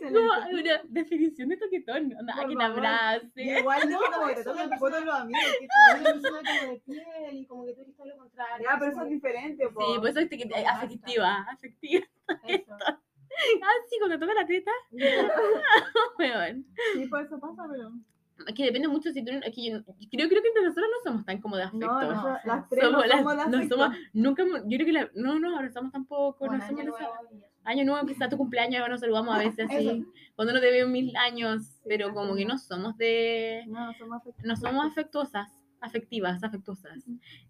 Como 0.00 0.20
una 0.20 0.82
definición 0.84 1.48
de 1.48 1.56
toquetón. 1.56 2.12
Onda, 2.16 2.34
Por 2.34 2.44
a 2.44 2.46
quien 2.46 2.62
abrace. 2.62 3.42
Igual 3.42 3.90
No, 3.90 4.00
no, 4.00 4.12
como 4.12 4.26
que 4.28 4.34
te 4.36 4.44
tocan 4.44 4.70
fotos 4.78 5.04
los 5.04 5.14
amigos. 5.14 5.42
que 5.58 5.66
una 6.00 6.02
persona 6.12 6.40
como 6.60 6.72
de 6.72 6.80
piel 6.80 7.32
y 7.32 7.46
como 7.46 7.64
que 7.66 7.74
tú 7.74 7.80
eres 7.80 7.96
todo 7.96 8.06
lo 8.06 8.16
contrario. 8.18 8.66
Ya, 8.70 8.76
pero 8.78 8.90
eso 8.92 9.02
es 9.02 9.10
diferente, 9.10 9.68
po. 9.70 9.80
Sí, 9.80 9.98
pues 10.00 10.10
eso 10.16 10.20
es 10.20 10.28
que- 10.28 10.48
basta. 10.48 10.70
afectiva, 10.70 11.46
afectiva. 11.50 12.06
eso. 12.46 12.76
Ah, 12.78 13.74
sí, 13.90 13.96
cuando 13.98 14.18
toca 14.20 14.34
la 14.34 14.46
teta, 14.46 14.70
weón. 16.18 16.66
Sí, 16.92 17.06
pues 17.08 17.26
eso 17.26 17.40
pasa, 17.40 17.62
pero. 17.68 17.90
Que 18.56 18.64
depende 18.64 18.88
mucho 18.88 19.12
si 19.12 19.24
tú. 19.24 19.30
Es 19.32 19.54
que 19.54 19.64
yo, 19.70 19.78
yo 19.78 19.84
creo, 20.10 20.28
creo 20.28 20.42
que 20.42 20.48
entre 20.48 20.62
nosotros 20.64 20.86
no 20.90 21.10
somos 21.10 21.24
tan 21.24 21.40
como 21.40 21.56
de 21.56 21.62
afecto. 21.62 21.86
No, 21.86 22.00
no, 22.02 22.10
no, 22.14 22.36
sí. 22.36 22.48
las 22.48 22.68
tres 22.68 22.82
somos 22.84 23.00
no 23.02 23.06
las- 23.06 23.18
somos 23.18 23.32
de 23.32 23.50
no 23.50 23.56
afecto. 23.58 23.76
somos, 23.76 23.96
nunca, 24.12 24.42
yo 24.44 24.76
creo 24.76 24.86
que 24.86 24.92
la- 24.92 25.10
no 25.14 25.38
nos 25.38 25.54
abrazamos 25.54 25.92
tampoco, 25.92 26.38
Con 26.46 26.58
no 26.58 26.64
somos 26.66 26.68
año 26.68 26.78
de 26.78 26.84
nuevo 26.84 26.98
eso. 26.98 27.46
año 27.64 27.84
nuevo, 27.84 28.06
quizás 28.06 28.28
tu 28.28 28.36
cumpleaños 28.36 28.88
nos 28.88 29.00
saludamos 29.00 29.34
a 29.34 29.38
veces 29.38 29.66
así, 29.70 29.88
Eso. 29.88 30.08
cuando 30.34 30.52
no 30.52 30.60
te 30.60 30.70
veo 30.70 30.88
mil 30.88 31.14
años, 31.16 31.80
pero 31.86 32.12
como 32.12 32.34
que 32.34 32.44
no 32.44 32.58
somos 32.58 32.96
de, 32.98 33.62
No, 33.68 33.92
somos 33.94 34.20
afectos. 34.20 34.44
no 34.44 34.56
somos 34.56 34.84
afectuosas, 34.86 35.48
afectivas, 35.80 36.42
afectuosas, 36.42 37.04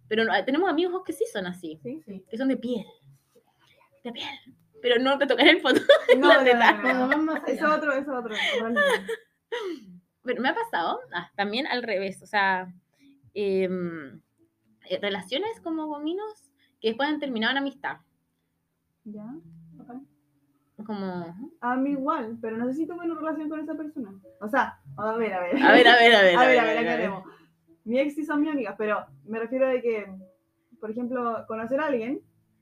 pero 0.06 0.24
no- 0.24 0.44
tenemos 0.44 0.68
amigos 0.68 1.02
que 1.04 1.14
sí 1.14 1.24
son 1.32 1.46
así, 1.46 1.80
Sí, 1.82 2.02
Sí. 2.04 2.22
que 2.30 2.36
son 2.36 2.48
de 2.48 2.58
piel, 2.58 2.84
de 4.04 4.12
piel, 4.12 4.28
pero 4.82 5.02
no 5.02 5.16
te 5.18 5.26
tocan 5.26 5.48
el 5.48 5.60
foto, 5.62 5.80
No, 6.18 6.28
no, 6.28 6.34
no, 6.40 6.44
teta. 6.44 6.72
no, 6.72 6.82
Cuando 6.82 7.00
no. 7.04 7.08
van 7.08 7.24
más 7.24 7.48
Es 7.48 7.62
allá. 7.62 7.74
otro, 7.74 7.92
es 7.94 8.06
otro. 8.06 8.34
Pero 10.24 10.40
me 10.42 10.48
ha 10.48 10.54
pasado 10.54 11.00
ah, 11.14 11.30
también 11.36 11.66
al 11.66 11.82
revés, 11.82 12.22
o 12.22 12.26
sea, 12.26 12.72
em, 13.34 14.20
eh, 14.88 14.98
relaciones 15.00 15.60
como 15.60 15.88
con 15.88 16.04
minos 16.04 16.52
que 16.80 16.88
después 16.88 17.08
han 17.08 17.20
terminado 17.20 17.52
en 17.52 17.58
amistad, 17.58 17.98
Ya. 19.04 19.26
como, 20.86 21.24
A 21.60 21.76
mí 21.76 21.90
igual, 21.90 22.36
pero 22.40 22.56
no 22.56 22.66
sé 22.66 22.74
si 22.74 22.86
tuve 22.86 23.04
una 23.06 23.14
relación 23.14 23.48
con 23.48 23.60
esa 23.60 23.74
persona. 23.74 24.12
O 24.40 24.48
sea, 24.48 24.78
a 24.96 25.12
ver, 25.16 25.32
a 25.32 25.40
ver. 25.40 25.62
a 25.62 25.72
ver, 25.72 25.88
a 25.88 25.96
ver, 25.98 26.14
a 26.14 26.22
ver, 26.22 26.36
A 26.36 26.46
ver, 26.46 26.58
a 26.58 26.64
ver, 26.64 26.78
aclaremos. 26.78 27.24
Mi 27.84 27.98
ex 28.00 28.14
sí 28.14 28.24
son 28.24 28.40
mis 28.40 28.50
amigas, 28.50 28.74
pero 28.78 29.04
me 29.24 29.38
refiero 29.38 29.68
de 29.68 29.80
que, 29.82 30.06
por 30.80 30.90
ejemplo, 30.90 31.44
conocer 31.46 31.80
a 31.80 31.86
alguien, 31.86 32.20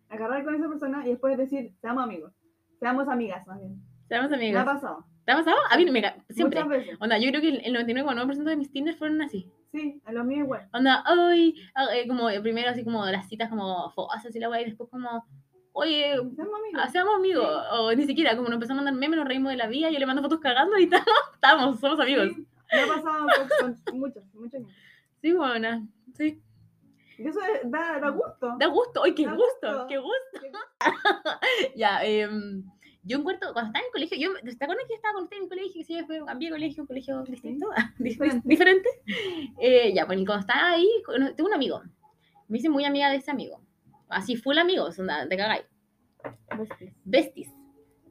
agarrar 0.08 0.44
con 0.44 0.54
esa 0.54 0.68
persona 0.68 1.06
y 1.06 1.10
después 1.10 1.36
decir, 1.38 1.72
seamos 1.80 2.04
amigos. 2.04 2.32
Seamos 2.80 3.08
amigas, 3.08 3.46
más 3.46 3.58
bien. 3.60 3.80
Seamos 4.08 4.30
Me 4.30 4.36
ha 4.36 4.38
amigas. 4.40 4.64
pasado. 4.64 5.06
¿Te 5.24 5.32
ha 5.32 5.36
pasado? 5.36 5.56
A 5.70 5.76
mí 5.76 5.84
me 5.90 6.02
siempre. 6.30 6.62
Muchas 6.64 6.68
veces. 6.68 6.98
Onda, 7.00 7.18
yo 7.18 7.28
creo 7.30 7.40
que 7.40 7.48
el 7.48 7.74
99,9% 7.76 8.42
de 8.42 8.56
mis 8.56 8.70
Tinder 8.72 8.94
fueron 8.96 9.22
así. 9.22 9.48
Sí, 9.70 10.00
a 10.04 10.12
los 10.12 10.24
míos 10.26 10.44
igual. 10.44 10.68
Onda, 10.72 11.02
ay, 11.06 11.54
ah, 11.74 11.86
eh, 11.94 12.06
como 12.06 12.28
eh, 12.28 12.40
primero 12.40 12.70
así 12.70 12.84
como 12.84 13.06
las 13.06 13.28
citas 13.28 13.48
como 13.48 13.90
fosas 13.92 14.34
y 14.34 14.38
la 14.40 14.48
weá, 14.50 14.60
y 14.60 14.66
después 14.66 14.90
como, 14.90 15.24
oye, 15.72 16.12
Seamos 16.12 16.60
amigos. 16.60 16.82
hacemos 16.82 17.14
amigos. 17.14 17.64
O 17.72 17.92
ni 17.94 18.04
siquiera, 18.04 18.36
como 18.36 18.48
nos 18.48 18.54
empezamos 18.56 18.82
a 18.82 18.84
mandar 18.84 19.00
memes, 19.00 19.18
nos 19.18 19.28
reímos 19.28 19.50
de 19.52 19.56
la 19.56 19.68
vida, 19.68 19.90
yo 19.90 19.98
le 19.98 20.06
mando 20.06 20.22
fotos 20.22 20.40
cagando 20.40 20.76
y 20.78 20.82
estamos, 20.92 21.06
estamos, 21.34 21.80
somos 21.80 22.00
amigos. 22.00 22.28
Sí, 22.34 22.46
me 22.72 22.80
ha 22.80 22.86
pasado 22.86 23.26
con, 23.60 23.74
con 23.84 23.98
muchos, 23.98 24.24
muchos 24.34 24.60
niños. 24.60 24.76
Sí, 25.20 25.32
buena. 25.32 25.86
Sí. 26.14 26.42
Y 27.16 27.28
eso 27.28 27.38
es- 27.40 27.70
da, 27.70 28.00
da 28.00 28.08
gusto. 28.10 28.56
Da 28.58 28.66
gusto. 28.66 29.04
¡Ay, 29.04 29.14
qué 29.14 29.24
gusto! 29.26 29.36
gusto. 29.62 29.86
¡Qué 29.88 29.98
gusto! 29.98 30.58
ya, 31.76 32.02
em, 32.04 32.64
yo 33.04 33.18
encuentro, 33.18 33.52
cuando 33.52 33.68
estaba 33.68 33.80
en 33.82 33.86
el 33.86 33.92
colegio, 33.92 34.18
yo, 34.18 34.54
¿te 34.56 34.64
acuerdas 34.64 34.84
que 34.88 34.94
estaba 34.94 35.14
con 35.14 35.24
usted 35.24 35.36
en 35.36 35.42
el 35.44 35.48
colegio? 35.48 35.72
Que 35.74 35.84
sí, 35.84 35.94
después 35.94 36.22
cambié 36.24 36.48
de 36.50 36.54
colegio, 36.56 36.82
un 36.82 36.86
colegio 36.86 37.22
distinto, 37.24 37.66
Diferente. 37.98 38.40
diferente. 38.48 38.88
Eh, 39.60 39.92
ya, 39.94 40.06
pues 40.06 40.18
cuando 40.26 40.40
estaba 40.40 40.70
ahí, 40.72 40.88
tengo 41.36 41.48
un 41.48 41.54
amigo. 41.54 41.82
Me 42.48 42.58
hice 42.58 42.68
muy 42.68 42.84
amiga 42.84 43.10
de 43.10 43.16
ese 43.16 43.30
amigo. 43.30 43.60
Así, 44.08 44.36
full 44.36 44.58
amigos, 44.58 44.98
onda, 44.98 45.26
te 45.28 45.36
cagáis. 45.36 45.64
Besties. 46.56 46.92
Besties. 47.04 47.50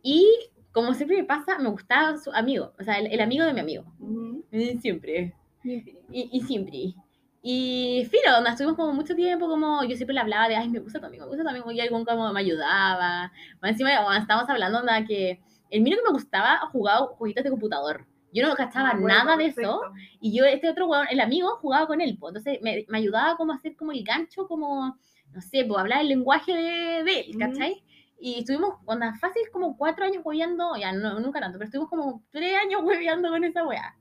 Y 0.04 0.26
como 0.72 0.94
siempre 0.94 1.18
me 1.18 1.24
pasa, 1.26 1.60
me 1.60 1.70
gustaba 1.70 2.18
su 2.18 2.32
amigo, 2.32 2.74
o 2.80 2.84
sea, 2.84 2.96
el, 3.00 3.08
el 3.08 3.22
amigo 3.22 3.46
de 3.46 3.54
mi 3.54 3.60
amigo. 3.60 3.84
Ujú. 4.00 4.46
Eh, 4.52 4.78
Siempre. 4.82 5.34
Y, 5.64 5.84
y 6.12 6.42
siempre. 6.42 6.96
Y 7.44 8.08
filo, 8.12 8.38
onda, 8.38 8.52
estuvimos 8.52 8.76
como 8.76 8.94
mucho 8.94 9.16
tiempo, 9.16 9.48
como 9.48 9.84
yo 9.84 9.96
siempre 9.96 10.14
le 10.14 10.20
hablaba 10.20 10.48
de, 10.48 10.56
ay, 10.56 10.70
me 10.70 10.80
gusta 10.80 11.00
amigo, 11.06 11.26
me 11.26 11.36
gusta 11.36 11.50
amigo, 11.50 11.72
y 11.72 11.80
algún 11.80 12.06
como 12.06 12.32
me 12.32 12.40
ayudaba. 12.40 13.32
Más 13.62 13.72
encima, 13.72 13.92
estábamos 14.18 14.50
hablando, 14.50 14.80
onda, 14.80 15.04
que 15.06 15.42
el 15.72 15.82
mío 15.82 15.98
que 15.98 16.04
me 16.04 16.14
gustaba 16.14 16.60
jugaba 16.72 17.08
jueguitos 17.08 17.44
de 17.44 17.50
computador. 17.50 18.06
Yo 18.34 18.48
no 18.48 18.56
cachaba 18.56 18.94
Me 18.94 19.00
acuerdo, 19.00 19.18
nada 19.18 19.38
de 19.38 19.46
eso. 19.48 19.82
Y 20.20 20.38
yo, 20.38 20.46
este 20.46 20.70
otro 20.70 20.88
weón, 20.88 21.08
el 21.10 21.20
amigo, 21.20 21.58
jugaba 21.58 21.88
con 21.88 22.00
él, 22.00 22.16
pues. 22.20 22.36
Entonces 22.36 22.62
me, 22.62 22.86
me 22.88 23.00
ayudaba 23.00 23.36
como 23.36 23.54
a 23.54 23.56
hacer 23.56 23.76
como 23.76 23.92
el 23.92 24.04
gancho, 24.04 24.48
como, 24.48 24.96
no 25.32 25.42
sé, 25.42 25.66
pues 25.66 25.80
hablar 25.80 26.02
el 26.02 26.10
lenguaje 26.10 26.54
de, 26.54 27.04
de 27.04 27.20
él. 27.22 27.38
¿cachai? 27.40 27.84
Y 28.20 28.40
estuvimos, 28.40 28.76
onda, 28.86 29.16
fácil 29.16 29.42
como 29.52 29.76
cuatro 29.76 30.06
años 30.06 30.22
hueveando, 30.24 30.76
ya 30.76 30.92
no, 30.92 31.20
nunca 31.20 31.40
tanto, 31.40 31.58
pero 31.58 31.66
estuvimos 31.66 31.90
como 31.90 32.24
tres 32.30 32.56
años 32.64 32.82
hueveando 32.84 33.30
con 33.30 33.44
esa 33.44 33.66
weá. 33.66 33.96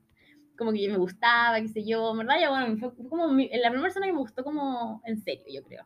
Como 0.61 0.73
que 0.73 0.87
me 0.89 0.97
gustaba, 0.97 1.59
qué 1.59 1.67
sé 1.69 1.83
yo, 1.83 2.11
en 2.11 2.19
¿verdad? 2.19 2.35
Ya 2.39 2.51
bueno, 2.51 2.77
fue, 2.77 3.09
como 3.09 3.29
mi- 3.29 3.49
la 3.49 3.69
primera 3.71 3.81
persona 3.81 4.05
que 4.05 4.13
me 4.13 4.19
gustó 4.19 4.43
como 4.43 5.01
en 5.05 5.19
serio, 5.23 5.43
yo 5.51 5.63
creo. 5.63 5.85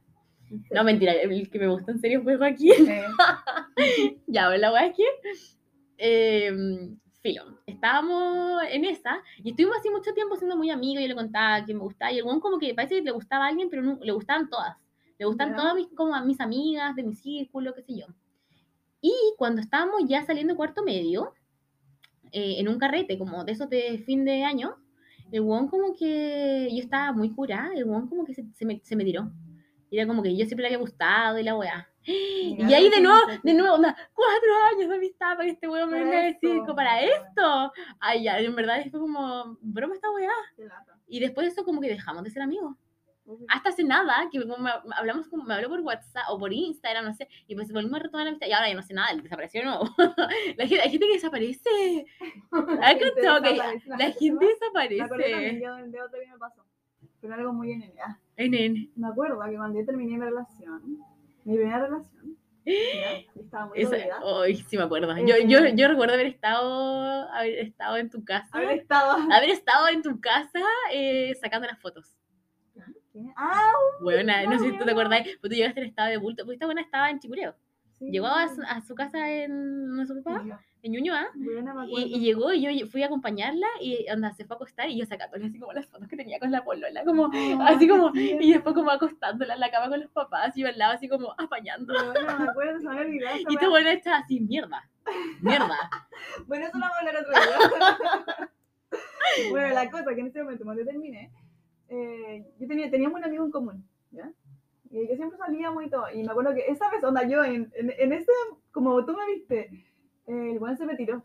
No, 0.71 0.83
mentira, 0.83 1.13
el 1.13 1.49
que 1.49 1.59
me 1.59 1.69
gustó 1.69 1.91
en 1.91 1.99
serio 2.01 2.21
fue 2.23 2.35
Joaquín. 2.35 2.89
Eh, 2.89 3.05
Ya, 4.27 4.53
es 4.53 4.93
que, 4.97 5.03
eh, 5.97 6.89
filo, 7.21 7.57
estábamos 7.65 8.63
en 8.69 8.83
esa 8.83 9.23
y 9.45 9.51
estuvimos 9.51 9.77
así 9.77 9.89
mucho 9.89 10.13
tiempo 10.13 10.35
siendo 10.35 10.57
muy 10.57 10.69
amigos. 10.71 11.03
Yo 11.03 11.07
le 11.07 11.15
contaba 11.15 11.63
que 11.63 11.73
me 11.73 11.79
gustaba 11.79 12.11
y 12.11 12.17
el 12.17 12.25
weón 12.25 12.41
como 12.41 12.59
que 12.59 12.73
parece 12.73 12.95
que 12.95 13.01
le 13.03 13.11
gustaba 13.11 13.45
a 13.45 13.47
alguien, 13.47 13.69
pero 13.69 13.81
no, 13.81 13.97
le 14.01 14.11
gustaban 14.11 14.49
todas. 14.49 14.75
Le 15.17 15.25
gustan 15.25 15.55
todas 15.55 15.73
mis, 15.73 15.87
como 15.95 16.13
a 16.13 16.21
mis 16.21 16.41
amigas 16.41 16.97
de 16.97 17.03
mi 17.03 17.15
círculo, 17.15 17.73
qué 17.73 17.81
sé 17.81 17.97
yo. 17.99 18.07
Y 18.99 19.13
cuando 19.37 19.61
estábamos 19.61 20.01
ya 20.05 20.25
saliendo 20.25 20.57
cuarto 20.57 20.83
medio, 20.83 21.31
eh, 22.35 22.59
en 22.59 22.67
un 22.67 22.77
carrete 22.77 23.17
como 23.17 23.45
de 23.45 23.53
esos 23.53 23.69
de 23.69 24.03
fin 24.05 24.25
de 24.25 24.43
año, 24.43 24.75
el 25.31 25.39
weón 25.39 25.69
como 25.69 25.95
que 25.95 26.67
yo 26.69 26.79
estaba 26.83 27.13
muy 27.13 27.31
curada, 27.31 27.71
el 27.73 27.85
weón 27.85 28.09
como 28.09 28.25
que 28.25 28.33
se, 28.33 28.43
se 28.53 28.65
me, 28.65 28.81
se 28.83 28.97
me 28.97 29.05
tiró. 29.05 29.31
Y 29.89 29.97
era 29.97 30.05
como 30.05 30.21
que 30.21 30.35
yo 30.35 30.45
siempre 30.45 30.63
le 30.63 30.67
había 30.67 30.79
gustado 30.79 31.39
y 31.39 31.43
la 31.43 31.55
weá. 31.55 31.87
Y 32.03 32.73
ahí 32.73 32.89
de 32.89 32.99
nuevo, 32.99 33.19
de 33.41 33.53
nuevo, 33.53 33.75
onda, 33.75 33.95
cuatro 34.13 34.49
años 34.73 34.89
de 34.89 34.95
amistad 34.95 35.37
para 35.37 35.45
que 35.45 35.51
este 35.51 35.69
weón 35.69 35.89
me 35.89 36.03
venga 36.03 36.19
a 36.19 36.23
decir, 36.23 36.61
para 36.75 37.01
esto. 37.01 37.71
Ay, 38.01 38.23
ya, 38.25 38.37
en 38.37 38.53
verdad 38.53 38.83
fue 38.91 38.99
como, 38.99 39.57
broma 39.61 39.95
esta 39.95 40.11
weá. 40.11 40.29
Y 41.07 41.21
después 41.21 41.47
de 41.47 41.53
eso 41.53 41.63
como 41.63 41.79
que 41.79 41.87
dejamos 41.87 42.23
de 42.23 42.31
ser 42.31 42.41
amigos. 42.41 42.75
Hasta 43.49 43.69
hace 43.69 43.83
nada, 43.83 44.29
que 44.31 44.39
como 44.41 44.57
me, 44.57 44.69
hablamos 44.95 45.27
como, 45.27 45.43
me 45.43 45.55
habló 45.55 45.69
por 45.69 45.79
WhatsApp 45.81 46.25
o 46.29 46.37
por 46.37 46.53
Instagram, 46.53 47.05
no 47.05 47.13
sé, 47.13 47.27
y 47.47 47.55
pues 47.55 47.71
volvimos 47.71 47.99
a 47.99 48.03
retomar 48.03 48.25
la 48.25 48.29
amistad, 48.29 48.47
y 48.47 48.51
ahora 48.53 48.69
ya 48.69 48.75
no 48.75 48.83
sé 48.83 48.93
nada, 48.93 49.09
él 49.11 49.23
desapareció 49.23 49.61
de 49.61 49.67
nuevo. 49.67 49.85
la 50.57 50.67
gente, 50.67 50.81
hay 50.81 50.89
gente 50.91 51.07
que 51.07 51.13
desaparece. 51.13 52.05
La 52.51 52.87
¿Has 52.87 52.99
gente 52.99 53.21
desaparece, 53.21 53.57
la 53.87 54.11
gente 54.11 54.55
desaparece? 54.55 54.95
de, 55.25 55.87
de 55.89 56.01
otro 56.01 56.19
que 56.19 56.31
me 56.31 56.37
pasó. 56.37 56.63
Pero 57.21 57.33
algo 57.33 57.53
muy 57.53 57.71
en 57.71 57.91
ah, 58.05 58.19
En 58.37 58.53
el- 58.53 58.91
Me 58.95 59.07
acuerdo 59.07 59.39
que 59.49 59.55
cuando 59.55 59.79
yo 59.79 59.85
terminé 59.85 60.17
mi 60.17 60.25
relación, 60.25 60.99
mi 61.43 61.55
primera 61.55 61.79
relación, 61.87 62.37
estaba 63.35 63.67
muy 63.67 63.81
esa-. 63.81 63.97
Ay, 64.43 64.55
sí 64.67 64.77
me 64.77 64.83
acuerdo. 64.83 65.15
Eh, 65.15 65.25
Yo, 65.25 65.35
yo, 65.47 65.67
yo 65.75 65.87
recuerdo 65.87 66.13
haber 66.13 66.27
estado, 66.27 67.27
haber 67.31 67.59
estado 67.59 67.97
en 67.97 68.09
tu 68.09 68.23
casa. 68.23 68.49
Haber 68.51 68.79
estado. 68.79 69.17
haber 69.31 69.49
estado 69.49 69.87
en 69.89 70.01
tu 70.01 70.19
casa 70.19 70.61
eh, 70.91 71.33
sacando 71.41 71.67
las 71.67 71.79
fotos. 71.79 72.15
Ah, 73.35 73.71
Bueno, 74.01 74.33
no 74.49 74.59
sé 74.59 74.71
si 74.71 74.77
tú 74.77 74.85
te 74.85 74.91
acordáis, 74.91 75.23
pero 75.41 75.49
tú 75.49 75.55
llegaste 75.55 75.81
en 75.81 75.87
estado 75.87 76.09
de 76.09 76.17
bulto. 76.17 76.43
Porque 76.43 76.55
esta 76.55 76.65
buena 76.65 76.81
estaba 76.81 77.09
en 77.09 77.19
Chicureo. 77.19 77.55
sí. 77.99 78.11
Llegó 78.11 78.27
a 78.27 78.47
su, 78.47 78.61
a 78.61 78.81
su 78.81 78.95
casa 78.95 79.29
en, 79.29 79.95
¿no 79.95 80.05
su 80.05 80.21
papá? 80.23 80.61
en 80.85 80.91
Ñuñoa. 80.91 81.29
Y, 81.87 82.19
llegó 82.19 82.53
y 82.53 82.79
yo 82.79 82.87
fui 82.87 83.01
a 83.01 83.07
acompañarla 83.07 83.65
y 83.81 84.07
anda, 84.07 84.31
se 84.33 84.45
fue 84.45 84.53
a 84.53 84.57
acostar 84.57 84.87
y 84.87 84.99
yo 84.99 85.05
sacándole 85.05 85.47
así 85.47 85.59
como 85.59 85.73
las 85.73 85.87
fotos 85.87 86.07
que 86.07 86.15
tenía 86.15 86.39
con 86.39 86.51
la 86.51 86.63
polola, 86.63 87.03
como, 87.03 87.31
así 87.65 87.87
como, 87.87 88.11
y 88.13 88.53
después 88.53 88.75
como 88.75 88.91
acostándola 88.91 89.55
en 89.55 89.59
la 89.59 89.71
cama 89.71 89.89
con 89.89 89.99
los 89.99 90.11
papás 90.11 90.55
y 90.55 90.61
yo 90.61 90.67
al 90.67 90.77
lado 90.77 90.93
así 90.93 91.09
como 91.09 91.33
apañando. 91.39 91.91
Bueno, 91.91 92.37
me 92.37 92.49
acuerdo, 92.49 92.93
Y 93.49 93.53
esta 93.55 93.67
buena 93.67 93.93
está 93.93 94.17
así, 94.17 94.39
mierda, 94.39 94.87
mierda. 95.41 95.75
Bueno, 96.45 96.67
eso 96.67 96.77
lo 96.77 96.81
vamos 96.81 96.97
a 96.97 96.99
hablar 96.99 97.17
otro 97.17 97.33
día. 97.33 98.51
bueno, 99.49 99.73
la 99.73 99.89
cosa 99.89 100.13
que 100.13 100.21
en 100.21 100.27
ese 100.27 100.43
momento, 100.43 100.65
cuando 100.65 100.85
terminé, 100.85 101.31
eh, 101.89 102.45
yo 102.59 102.67
tenía, 102.67 102.89
teníamos 102.89 103.17
un 103.19 103.25
amigo 103.25 103.45
en 103.45 103.51
común, 103.51 103.87
¿ya? 104.11 104.31
Y 104.91 105.07
que 105.07 105.15
siempre 105.17 105.37
salíamos 105.37 105.83
y 105.83 105.89
todo. 105.89 106.05
Y 106.13 106.23
me 106.23 106.31
acuerdo 106.31 106.53
que 106.53 106.65
esa 106.67 106.89
vez, 106.89 107.03
onda, 107.03 107.27
yo 107.27 107.43
en, 107.43 107.71
en, 107.75 107.93
en 107.97 108.13
ese, 108.13 108.31
como 108.71 109.05
tú 109.05 109.13
me 109.13 109.25
viste, 109.27 109.85
el 110.27 110.57
weón 110.59 110.77
se 110.77 110.85
me 110.85 110.95
tiró. 110.95 111.21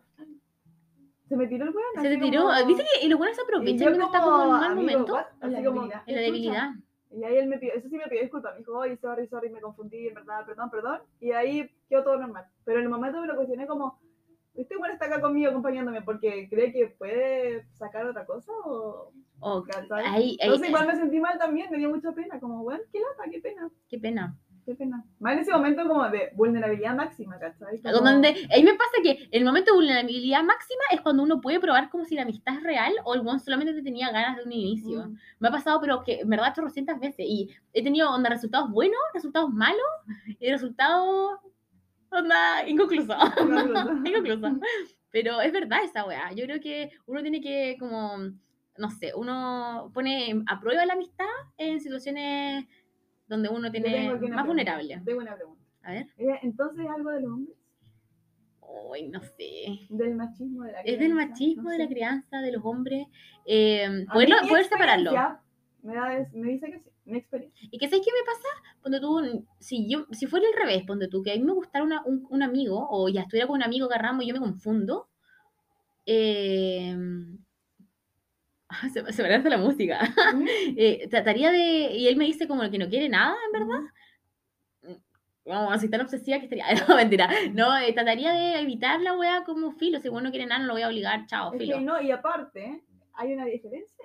Se 1.29 1.37
me 1.37 1.47
tiró 1.47 1.65
el 1.65 1.71
weón. 1.71 2.03
Se 2.03 2.09
te 2.09 2.17
tiró, 2.19 2.43
como- 2.43 2.67
¿viste 2.67 2.85
que 3.01 3.09
los 3.09 3.19
buenos 3.19 3.37
se 3.37 3.43
y 3.43 3.45
aprovechan 3.45 3.79
cuando 3.97 4.05
está 4.07 4.21
como 4.21 4.43
en 4.43 4.49
un 4.49 4.51
mal 4.61 4.65
amigo, 4.73 4.83
momento? 4.83 5.13
what? 5.13 5.27
La 5.43 5.63
como, 5.65 5.81
debilidad. 5.81 6.03
En 6.07 6.15
la 6.17 6.21
debilidad. 6.21 6.71
Y 7.13 7.25
ahí 7.25 7.37
él 7.39 7.49
me 7.49 7.59
pidió, 7.59 7.75
eso 7.75 7.89
sí 7.89 7.97
me 7.97 8.07
pidió 8.07 8.23
disculpas, 8.23 8.53
me 8.55 8.59
dijo, 8.59 8.73
oye, 8.77 8.97
sorry, 8.97 9.27
sorry, 9.27 9.51
me 9.51 9.61
confundí, 9.61 10.09
en 10.09 10.15
verdad, 10.15 10.45
perdón, 10.47 10.71
perdón. 10.71 11.01
Y 11.21 11.33
ahí 11.33 11.69
quedó 11.89 12.05
todo 12.05 12.17
normal. 12.19 12.47
Pero 12.65 12.79
en 12.79 12.85
el 12.85 12.91
momento 12.91 13.21
me 13.21 13.27
lo 13.27 13.35
cuestioné 13.37 13.67
como, 13.67 13.99
este 14.55 14.77
bueno 14.77 14.93
está 14.95 15.07
acá 15.07 15.21
conmigo 15.21 15.51
acompañándome 15.51 16.03
porque 16.03 16.49
cree 16.49 16.73
que 16.73 16.89
puede 16.99 17.67
sacar 17.75 18.07
otra 18.07 18.27
cosa 18.27 18.53
o... 18.65 19.13
Oh, 19.43 19.65
ahí, 19.91 20.05
ahí, 20.07 20.39
Entonces 20.39 20.69
igual 20.69 20.87
me 20.87 20.97
sentí 20.97 21.19
mal 21.19 21.39
también, 21.39 21.71
me 21.71 21.79
dio 21.79 21.89
mucha 21.89 22.13
pena, 22.13 22.39
como, 22.39 22.63
bueno, 22.63 22.83
qué 22.93 23.01
lata, 23.01 23.31
qué 23.31 23.41
pena, 23.41 23.71
qué 23.89 23.99
pena. 23.99 24.37
qué 24.67 24.75
pena. 24.75 25.03
Más 25.19 25.33
en 25.33 25.39
ese 25.39 25.51
momento 25.53 25.89
como 25.89 26.07
de 26.11 26.31
vulnerabilidad 26.35 26.95
máxima, 26.95 27.39
¿cachai? 27.39 27.81
Como- 27.81 28.01
Donde, 28.01 28.29
ahí 28.51 28.63
me 28.63 28.75
pasa 28.75 28.93
que 29.03 29.31
el 29.33 29.47
momento 29.47 29.71
de 29.73 29.79
vulnerabilidad 29.79 30.43
máxima 30.43 30.83
es 30.93 31.01
cuando 31.01 31.23
uno 31.23 31.41
puede 31.41 31.59
probar 31.59 31.89
como 31.89 32.05
si 32.05 32.17
la 32.17 32.23
amistad 32.23 32.57
es 32.57 32.63
real 32.63 32.93
o 33.05 33.15
el 33.15 33.21
one 33.27 33.39
solamente 33.39 33.73
te 33.73 33.83
tenía 33.83 34.13
ganas 34.13 34.37
de 34.37 34.43
un 34.43 34.53
inicio. 34.53 35.07
Mm. 35.07 35.17
Me 35.39 35.49
ha 35.49 35.53
pasado, 35.53 35.81
pero 35.81 36.03
que 36.05 36.21
en 36.21 36.29
verdad 36.29 36.53
800 36.59 37.01
veces. 37.01 37.25
Y 37.27 37.49
he 37.73 37.83
tenido 37.83 38.11
onda, 38.15 38.29
resultados 38.29 38.71
buenos, 38.71 39.01
resultados 39.15 39.51
malos 39.51 39.81
y 40.39 40.51
resultados 40.51 41.41
onda. 42.11 42.67
Inconclusos. 42.67 43.17
Inconclusos. 44.05 44.53
Pero 45.11 45.41
es 45.41 45.53
verdad 45.53 45.85
esa 45.85 46.05
weá. 46.07 46.33
Yo 46.33 46.45
creo 46.45 46.61
que 46.61 46.91
uno 47.07 47.23
tiene 47.23 47.41
que, 47.41 47.77
como, 47.79 48.17
no 48.79 48.91
sé, 48.91 49.13
uno 49.15 49.91
pone 49.93 50.43
a 50.47 50.61
prueba 50.61 50.87
la 50.87 50.95
amistad 50.95 51.27
en 51.59 51.81
situaciones 51.81 52.67
donde 53.27 53.49
uno 53.49 53.71
tiene 53.71 54.09
más 54.09 54.19
pregunta, 54.19 54.45
vulnerable. 54.45 55.03
Tengo 55.05 55.21
una 55.21 55.35
pregunta. 55.35 55.65
A 55.83 55.93
ver. 55.93 56.07
Entonces, 56.43 56.87
¿algo 56.89 57.11
de 57.11 57.21
los 57.23 57.33
hombres? 57.33 57.57
Uy, 58.61 59.09
no 59.09 59.21
sé. 59.21 59.87
Del 59.89 60.15
machismo 60.15 60.65
de 60.65 60.73
la 60.73 60.81
Es 60.81 60.99
del 60.99 61.13
crianza, 61.13 61.29
machismo, 61.29 61.63
no 61.63 61.71
de 61.71 61.79
la 61.79 61.89
crianza, 61.89 62.41
de 62.41 62.53
los 62.53 62.65
hombres. 62.65 63.07
Eh, 63.45 63.89
mi 63.89 64.27
poder 64.49 64.65
separarlo. 64.65 65.13
Me, 65.83 65.95
da, 65.95 66.29
me 66.33 66.49
dice 66.53 66.71
que 66.71 66.79
sí, 66.79 66.91
mi 67.11 67.19
experiencia. 67.19 67.69
Y 67.71 67.79
que 67.79 67.89
sabes 67.89 68.05
qué 68.05 68.13
me 68.13 68.25
pasa, 68.25 68.49
cuando 68.81 69.01
tú, 69.01 69.45
si 69.59 69.89
yo, 69.91 70.07
si 70.13 70.27
fuera 70.27 70.47
al 70.49 70.55
revés, 70.67 70.85
ponte 70.87 71.09
tú, 71.09 71.23
que 71.23 71.33
a 71.33 71.37
mí 71.37 71.43
me 71.43 71.53
gustara 71.53 71.85
una- 71.85 72.03
un, 72.05 72.27
un 72.31 72.43
amigo, 72.43 72.87
o 72.91 73.09
ya 73.09 73.23
estuviera 73.23 73.47
con 73.47 73.57
un 73.57 73.63
amigo 73.63 73.89
que 73.89 73.95
agarramos 73.95 74.25
y 74.25 74.29
yo 74.29 74.35
me 74.35 74.41
confundo, 74.41 75.09
eh, 76.07 76.97
se, 78.93 79.13
se 79.13 79.23
me 79.23 79.29
lanza 79.31 79.49
la 79.49 79.59
música. 79.59 79.99
Eh, 80.77 81.09
trataría 81.11 81.51
de, 81.51 81.93
y 81.97 82.07
él 82.09 82.17
me 82.17 82.25
dice 82.25 82.47
como 82.49 82.69
que 82.71 82.79
no 82.79 82.89
quiere 82.89 83.09
nada, 83.09 83.37
en 83.47 83.53
verdad. 83.53 83.81
Vamos, 85.45 85.73
así 85.73 85.89
tan 85.89 86.03
obsesiva 86.03 86.39
que 86.39 86.45
estaría, 86.45 86.65
no, 86.89 86.95
mentira. 86.97 87.29
No, 87.55 87.77
eh, 87.77 87.93
trataría 87.93 88.33
de 88.33 88.61
evitar 88.61 89.01
la 89.01 89.17
wea 89.19 89.43
como 89.45 89.73
filo, 89.73 89.99
si 90.01 90.09
vos 90.09 90.23
no 90.23 90.31
quiere 90.31 90.47
nada, 90.47 90.61
no 90.61 90.67
lo 90.69 90.73
voy 90.75 90.83
a 90.83 90.89
obligar, 90.89 91.27
chao, 91.27 91.53
Es 91.53 91.59
filo. 91.59 91.77
que 91.79 91.83
no, 91.85 92.01
y 92.01 92.11
aparte, 92.11 92.83
hay 93.15 93.33
una 93.33 93.45
diferencia. 93.47 94.00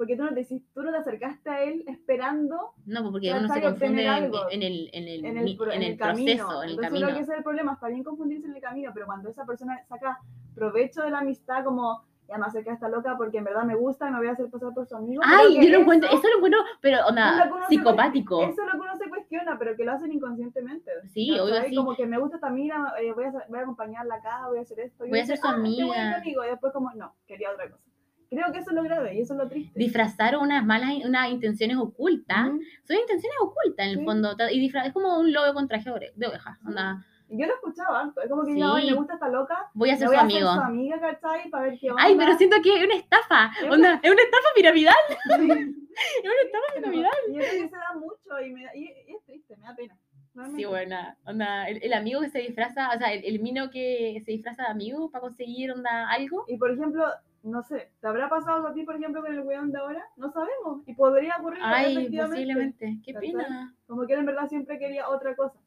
Porque 0.00 0.16
tú 0.16 0.22
no 0.24 0.32
te, 0.32 0.46
tú 0.72 0.82
no 0.82 0.92
te 0.92 0.96
acercaste 0.96 1.50
a 1.50 1.62
él 1.62 1.84
esperando 1.86 2.72
No, 2.86 3.00
pues 3.02 3.12
porque 3.12 3.34
uno 3.38 3.52
se 3.52 3.60
confunde 3.60 4.02
en, 4.02 4.08
algo 4.08 4.50
en 4.50 4.62
el, 4.62 4.88
en 4.94 5.06
el, 5.08 5.24
en 5.26 5.36
el, 5.36 5.48
en 5.48 5.52
camino. 5.52 5.58
proceso, 5.58 5.74
en 5.74 5.82
el 5.82 6.70
Entonces 6.70 6.80
camino. 6.80 7.06
creo 7.06 7.16
que 7.16 7.22
ese 7.22 7.32
es 7.32 7.36
el 7.38 7.44
problema, 7.44 7.72
está 7.74 7.88
bien 7.88 8.02
confundirse 8.02 8.46
en 8.46 8.54
el 8.56 8.62
camino, 8.62 8.92
pero 8.94 9.04
cuando 9.04 9.28
esa 9.28 9.44
persona 9.44 9.78
saca 9.90 10.18
provecho 10.54 11.02
de 11.02 11.10
la 11.10 11.18
amistad 11.18 11.64
como, 11.64 12.02
ya 12.28 12.38
me 12.38 12.46
acerqué 12.46 12.70
a 12.70 12.74
esta 12.74 12.88
loca 12.88 13.14
porque 13.18 13.36
en 13.38 13.44
verdad 13.44 13.64
me 13.64 13.74
gusta 13.74 14.08
y 14.08 14.12
me 14.12 14.18
voy 14.20 14.28
a 14.28 14.32
hacer 14.32 14.48
pasar 14.48 14.72
por 14.72 14.86
su 14.86 14.96
amigo. 14.96 15.20
Ay, 15.22 15.56
yo 15.56 15.60
lo 15.60 15.68
eso- 15.68 15.80
encuentro, 15.80 16.08
eso 16.10 16.28
lo 16.28 16.36
encuentro, 16.36 16.60
pero 16.80 16.96
es 16.96 17.04
onda, 17.06 17.44
lo 17.44 17.66
psicopático. 17.68 18.40
Eso 18.42 18.50
es 18.52 18.72
lo 18.72 18.72
que 18.72 18.78
uno 18.88 18.96
se 18.96 19.08
cuestiona, 19.10 19.58
pero 19.58 19.76
que 19.76 19.84
lo 19.84 19.92
hacen 19.92 20.12
inconscientemente. 20.12 20.90
Sí, 21.12 21.28
¿cachai? 21.28 21.40
obvio, 21.44 21.62
sí. 21.68 21.74
Como 21.76 21.94
que 21.94 22.06
me 22.06 22.18
gusta 22.18 22.36
esta 22.36 22.48
mina, 22.48 22.94
eh, 23.02 23.12
voy, 23.12 23.24
a, 23.24 23.32
voy 23.48 23.58
a 23.58 23.62
acompañarla 23.62 24.14
acá, 24.14 24.46
voy 24.48 24.60
a 24.60 24.62
hacer 24.62 24.80
esto. 24.80 25.04
Voy 25.06 25.18
a 25.18 25.26
ser 25.26 25.36
su 25.36 25.46
"Ah, 25.46 25.50
amiga". 25.56 26.16
amigo", 26.16 26.42
Y 26.42 26.48
después 26.48 26.72
como, 26.72 26.90
no, 26.94 27.12
quería 27.26 27.50
otra 27.50 27.68
cosa. 27.70 27.84
Creo 28.30 28.52
que 28.52 28.58
eso 28.60 28.70
es 28.70 28.76
lo 28.76 28.82
grave 28.84 29.14
y 29.16 29.20
eso 29.22 29.34
es 29.34 29.38
lo 29.40 29.48
triste. 29.48 29.78
Disfrazar 29.78 30.36
unas 30.38 30.64
malas, 30.64 30.90
unas 31.04 31.30
intenciones 31.30 31.76
ocultas. 31.76 32.46
Ujú. 32.48 32.60
Son 32.84 32.96
intenciones 32.96 33.36
ocultas 33.40 33.86
en 33.86 33.92
el 33.92 33.98
Sí. 33.98 34.04
fondo. 34.04 34.36
Y 34.52 34.60
disfra- 34.68 34.86
es 34.86 34.92
como 34.92 35.18
un 35.18 35.32
lobo 35.32 35.52
con 35.52 35.66
traje 35.68 35.90
de 36.14 36.26
oveja. 36.26 36.58
Onda, 36.66 37.04
Yo 37.32 37.46
lo 37.46 37.54
escuchaba 37.54 38.00
harto. 38.00 38.20
Es 38.22 38.28
como 38.28 38.44
que 38.44 38.54
Sí. 38.54 38.60
"Ay, 38.60 38.90
me 38.90 38.96
gusta 38.96 39.14
esta 39.14 39.28
loca. 39.28 39.70
Voy 39.74 39.90
a 39.90 39.96
ser 39.96 40.08
voy 40.08 40.16
su 40.16 40.20
a 40.20 40.24
amigo. 40.24 40.48
hacer 40.48 40.62
su 40.62 40.66
amiga, 40.66 41.00
¿cachai? 41.00 41.48
Para 41.50 41.64
ver 41.66 41.78
qué 41.78 41.90
onda. 41.90 42.02
Ay, 42.02 42.16
pero 42.18 42.34
siento 42.36 42.56
que 42.60 42.76
es 42.76 42.84
una 42.84 42.94
estafa. 42.96 43.50
Es 43.62 43.70
Onda, 43.70 44.00
es 44.02 44.10
una 44.10 44.22
estafa 44.22 44.48
piramidal. 44.56 44.94
Sí. 45.38 45.50
Es 46.24 46.24
una 46.24 46.42
estafa 46.44 46.74
piramidal. 46.74 47.12
Y 47.28 47.36
creo 47.36 47.50
que 47.52 47.68
se 47.68 47.76
da 47.76 47.94
mucho 47.94 48.40
y, 48.44 48.50
me 48.52 48.64
da- 48.64 48.74
y, 48.74 48.84
y 49.06 49.14
es 49.14 49.24
triste, 49.26 49.56
me 49.56 49.64
da 49.64 49.74
pena. 49.76 49.96
Sí, 50.56 50.64
buena. 50.64 51.16
Onda, 51.26 51.68
el, 51.68 51.82
el 51.82 51.92
amigo 51.92 52.20
que 52.20 52.30
se 52.30 52.38
disfraza, 52.40 52.90
o 52.94 52.98
sea, 52.98 53.12
el, 53.12 53.24
el 53.24 53.40
mino 53.40 53.70
que 53.70 54.22
se 54.24 54.30
disfraza 54.32 54.62
de 54.64 54.68
amigo 54.70 55.10
para 55.10 55.22
conseguir 55.22 55.70
onda 55.72 56.08
algo. 56.10 56.44
Y 56.48 56.56
por 56.56 56.70
ejemplo, 56.72 57.04
no 57.42 57.62
sé, 57.62 57.90
¿te 58.00 58.06
habrá 58.06 58.28
pasado 58.28 58.66
a 58.66 58.74
ti, 58.74 58.82
por 58.84 58.96
ejemplo, 58.96 59.22
con 59.22 59.32
el 59.32 59.40
weón 59.40 59.72
de 59.72 59.78
ahora? 59.78 60.04
No 60.16 60.30
sabemos. 60.30 60.82
Y 60.86 60.94
podría 60.94 61.36
ocurrir 61.38 61.60
Ay, 61.62 62.10
posiblemente. 62.16 63.00
Qué 63.04 63.14
pena. 63.14 63.74
Como 63.86 64.06
que 64.06 64.12
él 64.12 64.20
en 64.20 64.26
verdad 64.26 64.48
siempre 64.48 64.78
quería 64.78 65.08
otra 65.08 65.34
cosa. 65.34 65.58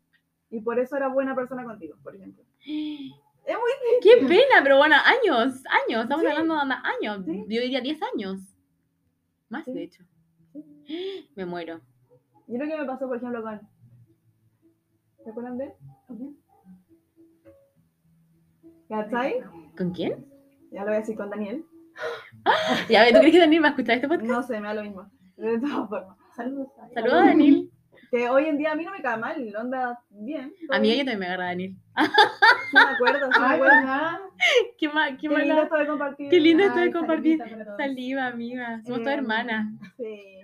Y 0.50 0.62
por 0.62 0.80
eso 0.80 0.96
era 0.96 1.08
buena 1.08 1.34
persona 1.36 1.64
contigo, 1.64 1.98
por 2.04 2.16
ejemplo. 2.16 2.44
Es 3.46 3.58
muy 3.58 3.72
Qué 4.02 4.26
pena, 4.26 4.62
pero 4.64 4.78
bueno, 4.78 4.96
años, 5.04 5.62
años. 5.86 6.04
Estamos 6.04 6.22
Sí. 6.24 6.28
hablando 6.32 6.54
de 6.54 6.62
onda, 6.62 6.82
años. 6.82 7.26
Sí. 7.26 7.40
Yo 7.50 7.62
diría 7.62 7.82
10 7.82 8.00
años. 8.14 8.40
Más, 9.50 9.66
Sí. 9.66 9.74
de 9.74 9.84
hecho. 9.84 10.04
Me 11.36 11.46
muero. 11.46 11.82
Yo 12.48 12.56
creo 12.58 12.70
que 12.70 12.78
me 12.78 12.86
pasó, 12.86 13.06
por 13.08 13.18
ejemplo, 13.18 13.42
con. 13.44 13.60
¿Se 15.26 15.30
acuerdan 15.30 15.58
de 15.58 15.66
él? 15.66 15.72
¿Cachai? 18.88 19.42
¿Con 19.78 19.92
quién? 19.92 20.26
Ya 20.74 20.82
lo 20.82 20.88
voy 20.88 20.96
a 20.96 21.00
decir 21.00 21.16
con 21.16 21.30
Daniel. 21.30 21.66
Ya, 22.90 23.06
¿tú 23.12 23.20
crees 23.20 23.32
que 23.34 23.40
Daniel 23.40 23.64
va 23.64 23.68
a 23.68 23.70
escuchar 23.72 23.96
este 23.96 24.08
podcast? 24.08 24.30
No 24.30 24.42
sé, 24.44 24.60
me 24.60 24.68
da 24.68 24.74
lo 24.74 24.84
mismo. 24.84 25.10
De 25.38 25.60
todas 25.60 25.88
formas. 25.90 26.18
Saludos. 26.36 26.68
Saludos 26.94 27.14
a 27.14 27.26
Daniel. 27.26 27.70
Que 28.10 28.30
hoy 28.30 28.46
en 28.46 28.58
día 28.58 28.72
a 28.72 28.76
mí 28.76 28.84
no 28.86 28.92
me 28.92 29.02
cae 29.02 29.18
mal, 29.18 29.56
onda 29.56 30.00
bien. 30.10 30.54
A 30.72 30.80
mí 30.80 30.88
bien. 30.90 30.96
ella 30.96 31.12
también 31.12 31.20
me 31.20 31.26
agarra 31.28 31.46
Daniel. 31.46 31.76
Sí 31.76 32.74
me 32.74 32.80
acuerdo, 32.82 33.32
sí 33.32 33.40
me 33.40 33.46
Ay, 33.46 33.56
acuerdo. 33.56 33.76
¿verdad? 33.76 34.20
Qué, 34.78 34.90
ma- 34.90 35.18
qué 35.18 35.30
Qué 35.30 35.38
lindo 35.38 35.62
esto 35.64 35.76
de 35.78 35.88
compartir. 35.88 36.30
Qué 36.30 36.40
lindo 36.40 36.64
esto 36.64 36.80
de 36.80 36.92
compartir. 36.92 37.40
Saliva, 37.78 38.26
amiga. 38.28 38.82
Somos 38.84 39.00
todas 39.00 39.14
Eh, 39.16 39.18
hermanas. 39.20 39.68
Sí. 39.98 40.40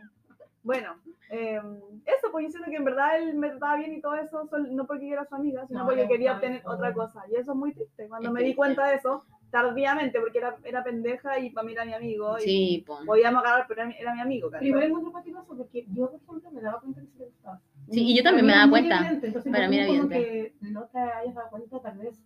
Bueno, 0.63 0.95
eh, 1.31 1.59
eso, 2.05 2.31
pues 2.31 2.45
yo 2.45 2.51
siento 2.51 2.69
que 2.69 2.77
en 2.77 2.85
verdad 2.85 3.17
él 3.19 3.33
me 3.35 3.49
trataba 3.49 3.75
bien 3.77 3.93
y 3.93 4.01
todo 4.01 4.15
eso, 4.15 4.49
no 4.71 4.85
porque 4.87 5.07
yo 5.07 5.13
era 5.13 5.25
su 5.25 5.35
amiga, 5.35 5.65
sino 5.67 5.79
No, 5.79 5.85
porque 5.85 6.07
quería 6.07 6.33
obtener 6.33 6.61
otra 6.65 6.93
cosa. 6.93 7.23
Y 7.31 7.35
eso 7.35 7.51
es 7.53 7.57
muy 7.57 7.73
triste. 7.73 8.07
Cuando 8.07 8.29
Es 8.29 8.33
me 8.33 8.43
di 8.43 8.55
cuenta 8.55 8.87
de 8.87 8.95
eso, 8.95 9.23
tardíamente, 9.51 10.19
porque 10.19 10.37
era, 10.37 10.55
era 10.63 10.83
pendeja 10.83 11.39
y 11.39 11.49
para 11.51 11.65
mí 11.65 11.73
era 11.73 11.85
mi 11.85 11.93
amigo. 11.93 12.37
Y 12.39 12.41
Sí, 12.41 12.83
po. 12.85 12.99
podíamos 13.05 13.43
agarrar, 13.43 13.65
pero 13.67 13.81
era 13.81 13.89
mi, 13.89 13.95
era 13.97 14.13
mi 14.13 14.21
amigo. 14.21 14.49
¿cachai? 14.49 14.67
Primero 14.69 14.87
encuentro 14.87 15.11
fastidioso 15.11 15.45
porque 15.57 15.85
yo, 15.93 16.09
por 16.25 16.37
ejemplo, 16.37 16.51
me 16.51 16.61
daba 16.61 16.79
cuenta 16.81 17.01
que 17.01 17.07
se 17.07 17.19
le 17.19 17.25
gustaba. 17.25 17.61
Sí, 17.89 18.03
y 18.05 18.15
yo 18.17 18.23
también 18.23 18.45
me 18.45 18.53
daba 18.53 18.69
cuenta. 18.69 19.09
entonces 19.09 19.51
Para 19.51 19.67
mí 19.67 19.77
era 19.77 19.87
evidente. 19.87 20.15
que 20.15 20.53
no 20.61 20.85
te 20.87 20.99
hayas 20.99 21.33
dado 21.35 21.49
cuenta, 21.49 21.81
tal 21.81 21.97
vez. 21.97 22.21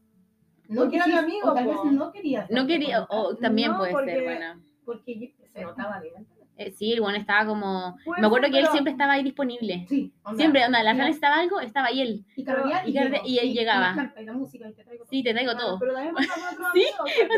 No 0.70 0.82
Porque 0.82 0.96
era 0.98 1.08
mi 1.08 1.14
amigo, 1.14 1.52
o 1.52 1.54
tal 1.54 1.68
vez 1.68 1.76
no 1.92 2.12
querías. 2.12 2.50
No 2.50 2.68
quería, 2.68 3.06
o 3.10 3.36
también 3.36 3.72
No, 3.72 3.78
puede 3.78 3.92
porque- 3.92 4.12
ser, 4.12 4.24
buena. 4.24 4.62
Porque 4.86 5.34
se 5.54 5.62
notaba 5.62 6.00
bien. 6.00 6.26
Eh, 6.56 6.72
sí, 6.72 6.94
el 6.94 7.02
bueno 7.02 7.18
estaba 7.18 7.48
como. 7.48 7.98
Puede 8.06 8.22
Me 8.22 8.28
acuerdo 8.28 8.48
que 8.52 8.58
él 8.60 8.64
pero- 8.64 8.72
siempre 8.72 8.92
estaba 8.92 9.14
ahí 9.14 9.24
disponible. 9.24 9.86
Sí, 9.90 10.14
onda, 10.24 10.38
Siempre, 10.38 10.66
onda, 10.66 10.84
la 10.84 10.94
Fran 10.94 11.08
necesitaba 11.08 11.40
algo, 11.40 11.60
estaba 11.60 11.88
ahí 11.88 12.02
él. 12.02 12.26
Y 12.36 12.44
carretear 12.44 12.88
y 12.88 12.92
y, 12.92 12.94
y 13.34 13.38
él 13.40 13.48
sí, 13.48 13.54
llegaba. 13.54 13.92
Y 13.92 13.96
la 13.96 14.04
carta 14.04 14.22
y 14.22 14.26
la 14.26 14.34
música 14.34 14.70
y 14.70 14.74
te 14.74 14.84
traigo 14.84 15.06
Sí, 15.10 15.24
te 15.24 15.32
traigo 15.34 15.52
Claro, 15.54 15.68
todo. 15.68 15.80
Pero 15.80 15.94
también 15.94 16.16
otros 16.16 16.28
Sí. 16.76 16.86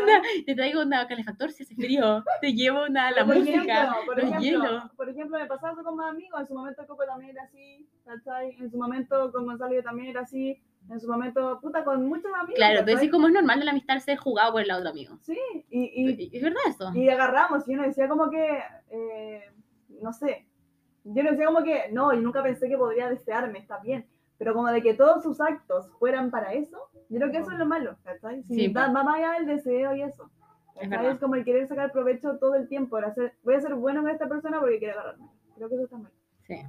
Onda, 0.00 0.22
te 0.44 0.54
traigo 0.54 0.80
onda 0.82 1.08
calefactor 1.08 1.50
si 1.50 1.62
hace 1.62 1.74
frío. 1.74 2.22
Te 2.42 2.52
llevo 2.52 2.80
onda, 2.80 3.10
la 3.10 3.24
por 3.24 3.36
música. 3.38 3.58
ejemplo, 3.60 3.96
por, 4.04 4.16
los 4.16 4.24
ejemplo, 4.24 4.40
hielos. 4.40 4.82
por 4.96 5.08
ejemplo, 5.08 5.38
me 5.38 5.46
pasaba 5.46 5.72
eso 5.72 5.82
con 5.82 5.96
más 5.96 6.10
amigos. 6.10 6.40
En 6.40 6.46
su 6.46 6.54
momento 6.54 6.86
Coco 6.86 7.04
también 7.06 7.30
era 7.30 7.42
así. 7.44 7.88
En 8.58 8.70
su 8.70 8.76
momento 8.76 9.32
con 9.32 9.46
Gonzalo 9.46 9.82
también 9.82 10.08
era 10.10 10.20
así. 10.20 10.60
En 10.90 11.00
su 11.00 11.08
momento, 11.08 11.58
puta, 11.60 11.84
con 11.84 12.06
muchos 12.06 12.30
amigos. 12.34 12.54
Claro, 12.56 12.80
¿cachai? 12.80 12.94
decís 12.94 13.10
como 13.10 13.26
es 13.26 13.32
normal 13.34 13.58
de 13.58 13.64
la 13.64 13.70
amistad 13.72 13.98
ser 13.98 14.18
jugado 14.18 14.52
por 14.52 14.62
el 14.62 14.70
otro 14.70 14.90
amigo. 14.90 15.18
Sí, 15.22 15.38
y, 15.68 15.80
y, 15.80 16.36
Es 16.36 16.42
verdad 16.42 16.60
eso. 16.68 16.92
y 16.94 17.08
agarramos. 17.08 17.68
Y 17.68 17.74
uno 17.74 17.82
decía 17.82 18.08
como 18.08 18.30
que, 18.30 18.58
eh, 18.90 19.42
no 20.00 20.12
sé. 20.12 20.46
Yo 21.04 21.22
no 21.22 21.30
decía 21.30 21.46
como 21.46 21.62
que, 21.62 21.88
no, 21.92 22.12
y 22.12 22.20
nunca 22.20 22.42
pensé 22.42 22.68
que 22.68 22.76
podría 22.76 23.08
desearme, 23.08 23.58
está 23.58 23.78
bien. 23.78 24.06
Pero 24.38 24.54
como 24.54 24.68
de 24.68 24.82
que 24.82 24.94
todos 24.94 25.22
sus 25.22 25.40
actos 25.40 25.88
fueran 25.98 26.30
para 26.30 26.52
eso, 26.52 26.78
yo 27.08 27.18
creo 27.18 27.30
que 27.30 27.38
eso 27.38 27.52
es 27.52 27.58
lo 27.58 27.66
malo, 27.66 27.96
¿cachai? 28.04 28.42
Si 28.42 28.54
Sí, 28.54 28.68
va, 28.68 28.88
va 28.88 29.02
más 29.02 29.16
allá 29.16 29.32
del 29.32 29.46
deseo 29.46 29.94
y 29.94 30.02
eso. 30.02 30.30
Es. 30.80 30.90
Es 30.92 31.18
como 31.18 31.36
el 31.36 31.44
querer 31.44 31.66
sacar 31.68 31.90
provecho 31.90 32.36
todo 32.38 32.54
el 32.54 32.68
tiempo. 32.68 32.96
hacer, 32.98 33.34
voy 33.42 33.54
a 33.54 33.60
ser 33.60 33.74
bueno 33.74 34.02
con 34.02 34.10
esta 34.10 34.28
persona 34.28 34.60
porque 34.60 34.78
quiere 34.78 34.92
agarrarme. 34.92 35.26
Creo 35.56 35.68
que 35.68 35.74
eso 35.76 35.84
está 35.84 35.96
mal. 35.96 36.12
Sí. 36.46 36.62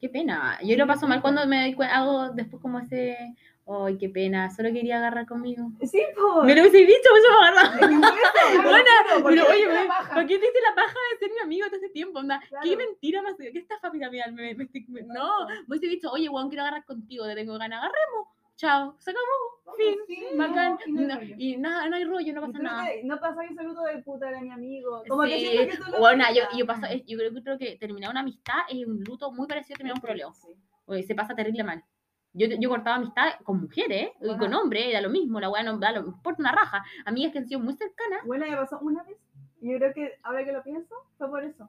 Qué 0.00 0.08
pena. 0.08 0.58
Yo 0.62 0.76
lo 0.76 0.86
paso 0.86 1.06
mal 1.06 1.20
cuando 1.20 1.46
me 1.46 1.74
hago 1.92 2.30
después 2.30 2.60
como 2.62 2.78
ese. 2.80 3.34
Ay, 3.66 3.98
qué 3.98 4.08
pena. 4.08 4.50
Solo 4.50 4.72
quería 4.72 4.96
agarrar 4.96 5.26
conmigo. 5.26 5.70
Sí, 5.82 6.02
pues. 6.14 6.44
Me 6.44 6.54
lo 6.56 6.62
hubiese 6.62 6.78
dicho, 6.78 7.08
pues 7.10 7.22
me 7.22 7.46
agarraba. 7.46 7.76
Buena, 8.64 8.90
Pero 9.28 9.48
oye, 9.48 9.66
me-. 9.68 9.86
¿para 9.86 10.26
qué 10.26 10.38
te 10.38 10.46
hice 10.46 10.58
la 10.68 10.74
paja 10.74 10.94
de 11.12 11.18
ser 11.18 11.30
mi 11.32 11.38
amigo 11.40 11.66
todo 11.66 11.76
este 11.76 11.90
tiempo? 11.90 12.18
Onda, 12.18 12.40
Claro. 12.48 12.64
¿Qué 12.68 12.76
mentira 12.76 13.22
más? 13.22 13.34
¿Qué 13.38 13.50
estafa 13.58 13.90
piramidal? 13.92 14.32
Me, 14.32 14.54
me 14.54 14.68
me- 14.88 15.02
no, 15.02 15.46
te 15.46 15.86
he 15.86 15.88
dicho, 15.90 16.10
oye, 16.10 16.26
Juan, 16.26 16.48
quiero 16.48 16.62
agarrar 16.62 16.84
contigo, 16.84 17.24
te 17.26 17.34
tengo 17.36 17.56
ganas. 17.58 17.78
Agarremos. 17.78 18.28
Chao. 18.60 18.94
Se 18.98 19.10
acabó. 19.10 19.74
Fin. 19.78 19.96
Sí, 20.06 20.22
Bacán. 20.36 20.76
no, 20.88 21.00
y 21.00 21.06
no 21.06 21.20
y 21.38 21.56
nada, 21.56 21.88
no 21.88 21.96
hay 21.96 22.04
rollo, 22.04 22.34
no 22.34 22.40
pasa 22.42 22.52
Creo 22.58 22.62
nada. 22.64 22.84
que 22.86 23.04
no 23.04 23.18
pasa 23.20 23.44
ese 23.44 23.62
luto 23.62 23.82
de 23.84 24.02
puta 24.02 24.28
era 24.28 24.40
mi 24.42 24.50
amigo. 24.50 25.02
Como 25.08 25.22
que 25.22 25.38
Sí, 25.38 25.46
siento 25.46 25.62
que 25.68 25.72
eso 25.82 25.90
no 25.92 25.98
bueno, 25.98 26.24
yo, 26.34 26.42
yo, 26.58 26.66
paso, 26.66 26.86
yo 27.06 27.16
creo, 27.18 27.32
que- 27.32 27.42
creo 27.42 27.58
que 27.58 27.76
terminar 27.76 28.10
una 28.10 28.20
amistad 28.20 28.58
es 28.68 28.86
un 28.86 29.02
luto 29.02 29.32
muy 29.32 29.46
parecido 29.46 29.76
a 29.76 29.78
terminar 29.78 29.96
un 29.96 30.02
problema. 30.02 30.34
Sí. 30.34 30.48
Porque 30.84 31.02
se 31.04 31.14
pasa 31.14 31.34
terrible 31.34 31.64
mal. 31.64 31.82
Yo, 32.34 32.48
yo 32.58 32.68
cortaba 32.68 32.96
amistad 32.96 33.30
con 33.44 33.60
mujeres 33.62 34.10
y 34.20 34.36
con 34.36 34.52
hombres, 34.52 34.92
da 34.92 35.00
lo 35.00 35.08
mismo, 35.08 35.40
la 35.40 35.48
weá 35.48 35.62
no 35.62 35.78
da 35.78 35.92
lo, 35.92 36.00
importa 36.00 36.42
una 36.42 36.52
raja. 36.52 36.84
Amigas 37.06 37.32
que 37.32 37.38
han 37.38 37.46
sido 37.48 37.60
muy 37.60 37.72
cercanas. 37.74 38.26
Bueno, 38.26 38.44
me 38.46 38.56
pasó 38.56 38.78
una 38.80 39.02
vez. 39.04 39.16
Y 39.62 39.72
yo 39.72 39.78
creo 39.78 39.94
que 39.94 40.12
ahora 40.22 40.44
que 40.44 40.52
lo 40.52 40.62
pienso, 40.62 40.94
fue 41.16 41.30
por 41.30 41.42
eso. 41.44 41.68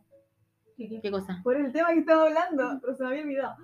¿Qué- 0.75 0.89
qué? 0.89 0.99
¿Qué 1.01 1.11
cosa? 1.11 1.39
Por 1.43 1.55
el 1.55 1.71
tema 1.71 1.89
que 1.93 1.99
estaba 1.99 2.23
hablando, 2.23 2.79
pero 2.81 2.95
se 2.95 3.03
me 3.03 3.09
había 3.09 3.21
olvidado. 3.23 3.55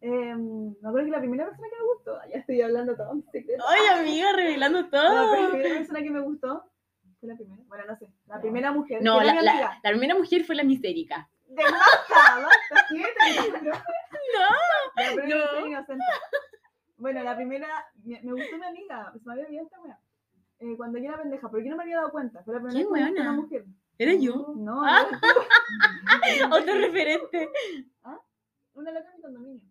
Eh, 0.00 0.34
me 0.36 0.88
acuerdo 0.88 1.06
que 1.06 1.10
la 1.12 1.18
primera 1.18 1.46
persona 1.46 1.68
que 1.68 1.76
me 1.76 1.84
gustó, 1.94 2.18
ya 2.30 2.38
estoy 2.38 2.60
hablando 2.62 2.94
todo 2.96 3.20
secreto. 3.32 3.64
Ay, 3.68 4.00
amiga, 4.00 4.32
revelando 4.32 4.82
La 4.82 4.90
todo. 4.90 5.32
primera 5.50 5.74
persona 5.78 6.00
que 6.02 6.10
me 6.10 6.20
gustó 6.20 6.64
fue 7.18 7.28
la 7.28 7.34
primera. 7.36 7.62
Bueno, 7.66 7.84
no 7.88 7.96
sé. 7.96 8.12
La 8.26 8.40
primera 8.40 8.70
mujer. 8.72 9.02
No, 9.02 9.20
la, 9.20 9.34
la, 9.42 9.78
la 9.82 9.90
primera 9.90 10.14
mujer 10.14 10.44
fue 10.44 10.54
la 10.54 10.62
misérica. 10.62 11.28
De 11.46 11.62
basta, 11.64 12.40
basta. 12.40 12.86
¿Te- 12.90 12.96
te- 12.96 13.68
La 13.68 15.12
primera 15.14 15.52
No. 15.60 15.66
inocente. 15.66 16.04
Bueno, 16.96 17.22
la 17.22 17.36
primera, 17.36 17.68
me, 18.04 18.20
me 18.22 18.32
gustó 18.32 18.58
mi 18.58 18.66
amiga, 18.66 19.12
se 19.12 19.24
me 19.24 19.32
había 19.32 19.46
olvidado 19.46 19.66
esta 19.66 19.80
wea. 19.80 19.98
Eh, 20.60 20.76
cuando 20.76 20.98
yo 20.98 21.04
era 21.08 21.18
pendeja, 21.22 21.48
pero 21.50 21.62
yo 21.64 21.70
no 21.70 21.76
me 21.76 21.82
había 21.84 21.96
dado 21.98 22.10
cuenta. 22.10 22.42
Fue 22.44 22.54
la 22.54 22.60
primera 22.60 22.78
¿Qué 22.86 22.92
vez 23.02 23.14
que 23.14 23.20
una 23.20 23.32
mujer. 23.32 23.64
¿Era 23.98 24.14
yo? 24.14 24.52
No, 24.56 24.84
Ah. 24.84 25.06
no, 26.50 26.56
Otro 26.56 26.74
referente. 26.74 27.48
una 28.74 28.90
loca 28.92 29.08
en 29.10 29.16
mi 29.16 29.22
condominio. 29.22 29.62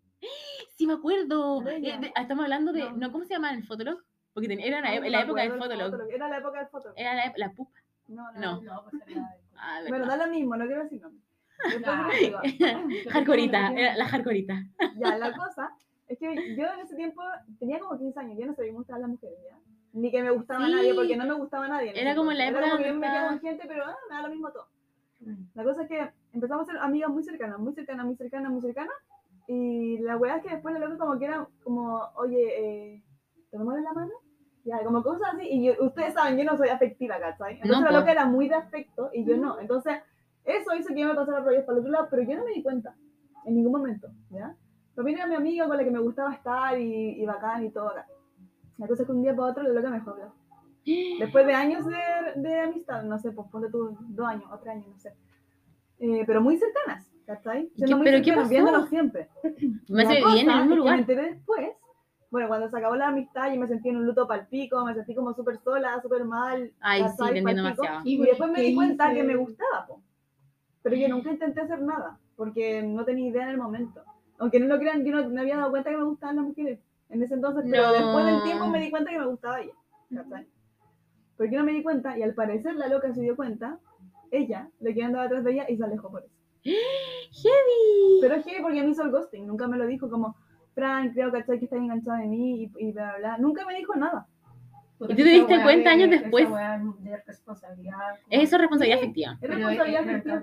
Sí, 0.75 0.85
me 0.87 0.93
acuerdo. 0.93 1.61
Eh, 1.67 1.79
de- 1.81 2.13
estamos 2.15 2.43
hablando 2.43 2.71
de. 2.73 2.83
No. 2.83 2.97
No, 2.97 3.11
¿cómo 3.11 3.25
se 3.25 3.33
llama 3.33 3.53
el 3.53 3.63
Fotolog? 3.65 3.99
Porque 4.33 4.47
ten- 4.47 4.59
era 4.59 4.81
la, 4.81 4.89
no 4.89 4.95
la 4.95 5.01
me 5.01 5.23
época 5.23 5.41
del 5.41 5.51
acuerdo 5.51 5.63
Fotolog. 5.75 5.91
Fotolog. 5.91 6.11
Era 6.13 6.27
la 6.29 6.37
época 6.37 6.59
del 6.59 6.67
Fotolog. 6.67 6.93
Era 6.99 7.13
la, 7.15 7.33
la 7.35 7.51
pupa. 7.51 7.79
No, 8.07 8.31
no. 8.33 8.39
No. 8.39 8.61
No, 8.61 8.83
pues 8.89 9.03
era- 9.07 9.35
Ah, 9.59 9.79
Bueno, 9.87 10.05
da 10.05 10.11
verdad. 10.15 10.27
lo 10.27 10.33
mismo, 10.33 10.55
no 10.55 10.65
quiero 10.67 10.83
decir 10.83 11.01
nombre. 11.01 11.23
Después 11.63 11.83
Ah. 11.87 12.09
te 12.11 12.17
digo. 12.19 12.39
Hardcoreita, 13.11 13.73
era 13.73 13.95
la 13.95 14.05
hardcoreita. 14.07 14.53
Ya, 14.97 15.17
la 15.17 15.35
cosa 15.35 15.71
es 16.07 16.19
que 16.19 16.55
yo 16.55 16.65
en 16.73 16.79
ese 16.81 16.95
tiempo 16.95 17.21
tenía 17.59 17.79
como 17.79 17.97
15 17.97 18.19
años, 18.19 18.37
yo 18.39 18.45
no 18.45 18.53
sabía 18.53 18.73
mostrar 18.73 18.97
a 18.97 19.01
las 19.01 19.09
mujeres, 19.09 19.37
¿ya? 19.49 19.57
Ni 19.93 20.11
que 20.11 20.21
me 20.21 20.29
gustaba 20.29 20.65
Sí. 20.67 20.71
nadie, 20.73 20.93
porque 20.93 21.17
no 21.17 21.25
me 21.25 21.33
gustaba 21.33 21.67
nadie. 21.67 21.89
en 21.89 21.97
Era 21.97 22.11
ese 22.11 22.17
como 22.19 22.31
la 22.31 22.45
entonces. 22.45 22.49
época 22.49 22.65
Era 22.67 22.69
como 22.71 22.83
que 22.83 22.87
yo 22.87 22.93
me 22.93 23.07
donde 23.07 23.07
estaba- 23.17 23.29
con 23.29 23.39
gente, 23.41 23.63
pero 23.67 23.85
ah, 23.85 23.97
me 24.09 24.15
da 24.15 24.21
lo 24.21 24.29
mismo 24.29 24.51
todo. 24.51 24.67
La 25.55 25.63
cosa 25.63 25.81
es 25.81 25.87
que 25.89 26.11
empezamos 26.33 26.69
a 26.69 26.71
ser 26.71 26.81
amigas 26.81 27.09
muy 27.09 27.23
cercanas, 27.23 27.57
muy 27.59 27.73
cercanas, 27.73 28.05
muy 28.05 28.15
cercanas, 28.15 28.51
muy 28.51 28.61
cercanas. 28.61 28.93
Y 29.47 29.97
la 29.99 30.17
weá 30.17 30.37
es 30.37 30.43
que 30.43 30.49
después 30.49 30.73
la 30.73 30.79
loca 30.85 30.97
como 30.97 31.17
que 31.17 31.25
era 31.25 31.47
como, 31.63 32.01
oye, 32.15 32.95
eh, 32.95 33.03
¿te 33.49 33.57
mueves 33.57 33.83
la 33.83 33.93
mano? 33.93 34.11
Ya, 34.65 34.83
como 34.83 35.01
cosas 35.01 35.33
así. 35.35 35.47
Y 35.47 35.65
yo- 35.65 35.85
ustedes 35.85 36.13
saben, 36.13 36.37
yo 36.37 36.43
no 36.43 36.57
soy 36.57 36.69
afectiva, 36.69 37.17
¿cachai? 37.19 37.53
Entonces 37.53 37.79
No, 37.79 37.85
la 37.85 37.91
loca 37.99 38.11
era 38.11 38.25
muy 38.25 38.49
de 38.49 38.55
afecto 38.55 39.09
y 39.13 39.23
yo 39.25 39.37
no. 39.37 39.59
Entonces, 39.59 40.01
eso 40.43 40.75
hizo 40.75 40.93
que 40.93 40.99
yo 41.01 41.07
me 41.07 41.15
pasara 41.15 41.39
rollos 41.39 41.63
para 41.63 41.73
el 41.77 41.79
otro 41.79 41.91
lado, 41.91 42.07
pero 42.09 42.23
yo 42.23 42.35
no 42.37 42.43
me 42.43 42.51
di 42.51 42.61
cuenta 42.63 42.93
en 43.45 43.55
ningún 43.55 43.71
momento, 43.71 44.09
¿ya? 44.29 44.55
Mí 44.97 45.13
era 45.13 45.27
mi 45.27 45.35
amiga 45.35 45.67
con 45.67 45.77
la 45.77 45.83
que 45.83 45.91
me 45.91 45.99
gustaba 45.99 46.33
estar 46.33 46.77
y, 46.79 47.21
y 47.21 47.25
bacán 47.25 47.63
y 47.63 47.69
todo 47.69 47.89
acá. 47.89 48.07
La 48.77 48.87
cosa 48.87 49.03
es 49.03 49.07
que 49.07 49.13
un 49.13 49.21
día 49.21 49.35
para 49.35 49.51
otro 49.51 49.63
la 49.63 49.69
loca 49.69 49.89
me 49.89 49.97
hablar. 49.97 50.31
Después 51.19 51.45
de 51.45 51.53
años 51.53 51.85
de, 51.85 52.41
de 52.41 52.59
amistad, 52.61 53.03
no 53.03 53.17
sé, 53.19 53.31
pues 53.31 53.47
ponte 53.49 53.69
tú 53.69 53.95
dos 54.09 54.27
años 54.27 54.49
o 54.51 54.57
tres 54.57 54.73
años, 54.75 54.87
no 54.87 54.97
sé. 54.99 55.13
Eh, 55.99 56.23
pero 56.25 56.41
muy 56.41 56.57
cercanas, 56.57 57.11
¿cachai? 57.27 57.65
¿Y 57.75 57.77
Siendo 57.77 57.87
qué- 57.87 57.95
muy 57.95 58.05
pero 58.05 58.23
qué? 58.43 58.49
Viéndonos 58.49 58.89
siempre. 58.89 59.27
Me 59.89 60.03
hace 60.03 60.15
bien 60.15 60.37
en 60.39 60.49
el 60.49 60.59
mismo 60.61 60.75
lugar. 60.77 60.95
Me 60.95 61.01
enteré 61.01 61.33
después. 61.33 61.69
Bueno, 62.31 62.47
cuando 62.49 62.69
se 62.69 62.77
acabó 62.77 62.95
la 62.95 63.07
amistad, 63.09 63.53
yo 63.53 63.59
me 63.59 63.67
sentí 63.67 63.89
en 63.89 63.97
un 63.97 64.05
luto 64.05 64.27
palpico, 64.27 64.83
me 64.83 64.93
sentí 64.95 65.13
como 65.15 65.33
súper 65.33 65.59
sola, 65.59 66.01
súper 66.01 66.25
mal. 66.25 66.71
Ay, 66.81 67.03
sí, 67.03 67.15
te 67.17 67.23
entiendo 67.37 67.63
Palpico. 67.63 67.81
demasiado. 67.83 68.01
Y 68.03 68.17
después 68.21 68.49
me 68.49 68.55
¿Qué 68.55 68.61
di 68.63 68.75
cuenta 68.75 69.13
que 69.13 69.23
me 69.23 69.35
gustaba, 69.35 69.85
po. 69.87 70.01
Pero 70.81 70.95
yo 70.95 71.07
nunca 71.09 71.31
intenté 71.31 71.61
hacer 71.61 71.81
nada, 71.81 72.17
porque 72.35 72.81
no 72.81 73.05
tenía 73.05 73.29
idea 73.29 73.43
en 73.43 73.49
el 73.49 73.57
momento. 73.57 74.01
Aunque 74.39 74.59
no 74.59 74.67
lo 74.67 74.77
crean, 74.79 75.05
yo 75.05 75.15
no 75.15 75.29
me 75.29 75.39
había 75.41 75.57
dado 75.57 75.69
cuenta 75.69 75.89
que 75.89 75.97
me 75.97 76.03
gustaban 76.03 76.35
las 76.37 76.45
mujeres. 76.45 76.79
en 77.09 77.23
ese 77.23 77.35
entonces, 77.35 77.63
pero 77.71 77.91
después 77.93 78.25
del 78.25 78.43
tiempo 78.43 78.67
me 78.67 78.81
di 78.81 78.89
cuenta 78.89 79.09
que 79.11 79.19
me 79.19 79.25
gustaba 79.25 79.61
ella. 79.61 79.73
¿cachai? 80.13 80.45
¿Por 81.37 81.49
qué 81.49 81.55
no 81.55 81.63
me 81.63 81.71
di 81.71 81.81
cuenta? 81.83 82.17
Y 82.17 82.23
al 82.23 82.33
parecer 82.33 82.75
la 82.75 82.87
loca 82.89 83.13
se 83.13 83.21
dio 83.21 83.35
cuenta, 83.37 83.79
ella, 84.31 84.69
de 84.81 84.93
que 84.93 85.03
andaba 85.03 85.23
detrás 85.23 85.43
de 85.45 85.51
ella 85.53 85.65
y 85.69 85.77
se 85.77 85.83
alejó 85.85 86.11
por 86.11 86.23
eso. 86.23 86.33
Heavy. 86.71 88.19
Pero 88.21 88.35
es 88.35 88.45
que 88.45 88.61
porque 88.61 88.81
me 88.83 88.89
hizo 88.89 89.03
el 89.03 89.11
ghosting, 89.11 89.45
nunca 89.47 89.67
me 89.67 89.77
lo 89.77 89.85
dijo 89.85 90.09
como, 90.09 90.35
Frank, 90.73 91.13
creo 91.13 91.31
que 91.31 91.39
estás 91.39 91.61
enganchada 91.71 92.19
de 92.19 92.27
mí 92.27 92.63
y, 92.77 92.87
y 92.87 92.91
bla, 92.91 93.09
bla, 93.11 93.17
bla. 93.17 93.37
Nunca 93.37 93.65
me 93.65 93.75
dijo 93.75 93.95
nada. 93.95 94.27
¿Y 94.99 95.07
tú 95.09 95.15
te 95.15 95.23
diste 95.23 95.61
cuenta 95.61 95.89
de- 95.89 95.95
años 95.95 96.09
después? 96.09 96.47
de 96.99 97.17
responsabilidad. 97.25 98.15
Es 98.29 98.43
eso 98.43 98.57
responsabilidad 98.57 98.97
Sí. 98.99 99.03
afectiva. 99.03 99.37
Es 99.41 99.49
responsabilidad 99.49 100.01
afectiva. 100.03 100.41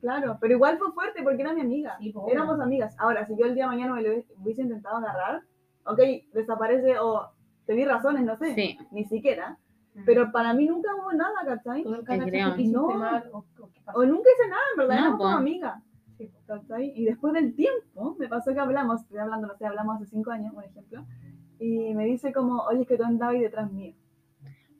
Claro, 0.00 0.38
pero 0.40 0.54
igual 0.54 0.78
fue 0.78 0.92
fuerte 0.92 1.22
porque 1.22 1.42
era 1.42 1.52
mi 1.54 1.60
amiga. 1.62 1.96
Sí. 2.00 2.12
Éramos 2.30 2.60
amigas. 2.60 2.94
Ahora, 2.98 3.26
si 3.26 3.36
yo 3.36 3.46
el 3.46 3.54
día 3.54 3.64
de 3.64 3.70
mañana 3.70 3.94
me 3.94 4.02
lo 4.02 4.10
hubiese 4.42 4.62
intentado 4.62 4.96
agarrar, 4.96 5.42
ok, 5.84 6.00
desaparece 6.32 6.98
o 6.98 7.30
te 7.64 7.72
di 7.74 7.84
razones, 7.84 8.22
no 8.24 8.36
sé, 8.36 8.54
Sí. 8.54 8.78
ni 8.90 9.04
siquiera. 9.04 9.56
Pero 10.04 10.30
para 10.30 10.52
mí 10.52 10.66
nunca 10.66 10.94
hubo 10.94 11.12
nada, 11.12 11.34
¿cachai? 11.44 11.82
Tú 11.82 11.90
nunca 11.90 12.12
que 12.24 12.64
No. 12.68 12.88
mal 12.88 13.30
o, 13.32 14.04
nunca 14.04 14.28
hice 14.34 14.48
nada, 14.48 14.62
en 14.72 14.78
verdad, 14.78 15.10
No, 15.10 15.18
como. 15.18 15.40
Sí, 16.18 16.26
po. 16.26 16.38
¿cachai? 16.46 16.92
Y 16.94 17.04
después 17.04 17.32
del 17.34 17.54
tiempo, 17.54 18.16
me 18.18 18.28
pasó 18.28 18.52
que 18.52 18.60
hablamos, 18.60 19.02
estoy 19.02 19.18
hablando, 19.18 19.48
no 19.48 19.56
sé, 19.56 19.66
hablamos 19.66 19.96
hace 19.96 20.06
cinco 20.06 20.30
años, 20.30 20.54
por 20.54 20.64
ejemplo, 20.64 21.04
y 21.58 21.94
me 21.94 22.04
dice 22.04 22.32
como, 22.32 22.62
oye, 22.64 22.82
es 22.82 22.88
que 22.88 22.96
tú 22.96 23.04
andabas 23.04 23.34
ahí 23.34 23.40
detrás 23.40 23.70
mío. 23.72 23.94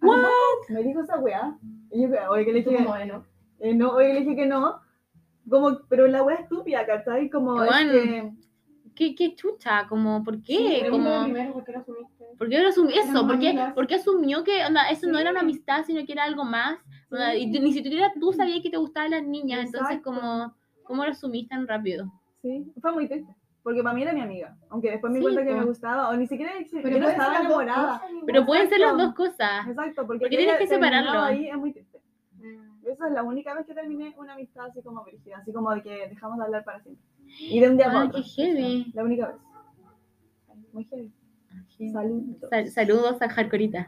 What? 0.02 0.68
Me 0.68 0.82
dijo 0.82 1.00
esa 1.00 1.18
weá. 1.18 1.58
Y 1.90 2.02
yo, 2.02 2.08
oye, 2.30 2.44
que 2.44 2.52
le 2.52 2.58
dije, 2.62 2.76
como, 2.76 2.88
bueno, 2.88 3.24
eh, 3.60 3.74
no, 3.74 3.90
oye, 3.92 4.14
le 4.14 4.20
dije 4.20 4.36
que 4.36 4.46
no. 4.46 4.80
Como, 5.48 5.78
pero 5.88 6.06
la 6.06 6.22
weá 6.22 6.36
estúpida, 6.36 6.84
¿cachai? 6.86 7.30
Como, 7.30 7.54
Bueno, 7.54 7.92
que- 7.92 8.32
¿Qué, 8.94 9.14
qué 9.14 9.34
chucha? 9.34 9.86
Como, 9.88 10.24
¿por 10.24 10.42
qué? 10.42 10.56
sí, 10.84 10.90
como, 10.90 11.24
primero 11.24 11.52
por 11.52 11.64
qué 11.64 11.72
lo 11.72 11.78
asumiste. 11.80 12.15
¿Por 12.38 12.48
qué 12.48 12.58
asumió 12.58 12.94
eso? 13.00 13.26
¿Por 13.26 13.38
qué, 13.38 13.72
por 13.74 13.86
qué 13.86 13.94
asumió 13.96 14.44
que 14.44 14.64
onda, 14.64 14.88
eso 14.90 15.06
no 15.08 15.18
era 15.18 15.30
una 15.30 15.40
amistad, 15.40 15.84
sino 15.84 16.04
que 16.04 16.12
era 16.12 16.24
algo 16.24 16.44
más? 16.44 16.78
Onda, 17.10 17.34
y 17.34 17.46
ni 17.46 17.72
siquiera 17.72 18.12
tú 18.18 18.32
sabías 18.32 18.60
que 18.62 18.70
te 18.70 18.76
gustaban 18.76 19.10
las 19.12 19.22
niñas, 19.24 19.66
entonces, 19.66 19.96
Exacto. 19.98 20.04
como, 20.12 20.54
¿cómo 20.84 21.04
lo 21.04 21.10
asumiste 21.12 21.54
tan 21.54 21.66
rápido? 21.66 22.12
Sí, 22.42 22.72
fue 22.80 22.92
muy 22.92 23.08
triste. 23.08 23.32
Porque 23.62 23.82
para 23.82 23.96
mí 23.96 24.02
era 24.02 24.12
mi 24.12 24.20
amiga. 24.20 24.56
Aunque 24.68 24.92
después 24.92 25.12
me 25.12 25.18
di 25.18 25.24
Sí, 25.26 25.32
cuenta 25.32 25.44
que 25.44 25.54
po. 25.54 25.58
me 25.60 25.64
gustaba. 25.66 26.08
O 26.10 26.16
ni 26.16 26.26
siquiera 26.28 26.52
yo 26.60 26.80
pueden 26.82 27.02
ser 27.02 27.10
estaba 27.10 27.40
enamorada. 27.40 27.98
cosas. 28.00 28.10
Pero 28.24 28.46
pueden 28.46 28.68
ser 28.68 28.78
las 28.78 28.96
dos 28.96 29.14
cosas. 29.14 29.66
Exacto, 29.66 30.06
porque, 30.06 30.20
Porque 30.20 30.28
que 30.30 30.36
tienes 30.36 30.56
que 30.58 30.66
separarlo. 30.68 31.20
ahí 31.20 31.48
es 31.48 31.56
muy 31.56 31.72
triste. 31.72 32.00
Mm. 32.38 32.86
Esa 32.86 33.08
es 33.08 33.12
la 33.12 33.24
única 33.24 33.54
vez 33.54 33.66
que 33.66 33.74
terminé 33.74 34.14
una 34.18 34.34
amistad 34.34 34.66
así 34.66 34.80
como 34.82 35.02
brígida, 35.02 35.38
así 35.38 35.52
como 35.52 35.74
de 35.74 35.82
que 35.82 36.06
dejamos 36.08 36.38
de 36.38 36.44
hablar 36.44 36.62
para 36.64 36.80
siempre. 36.80 37.04
Y 37.40 37.58
de 37.58 37.68
un 37.68 37.76
día 37.76 37.86
para 37.86 38.02
Ah, 38.02 38.04
otro. 38.04 38.22
qué 38.22 38.28
heavy. 38.28 38.92
La 38.94 39.02
única 39.02 39.26
vez. 39.28 39.36
Muy 40.72 40.84
heavy. 40.84 41.12
Saludos. 41.92 42.48
Sal- 42.50 42.70
saludos 42.70 43.20
a 43.22 43.28
Hardcoreita. 43.28 43.86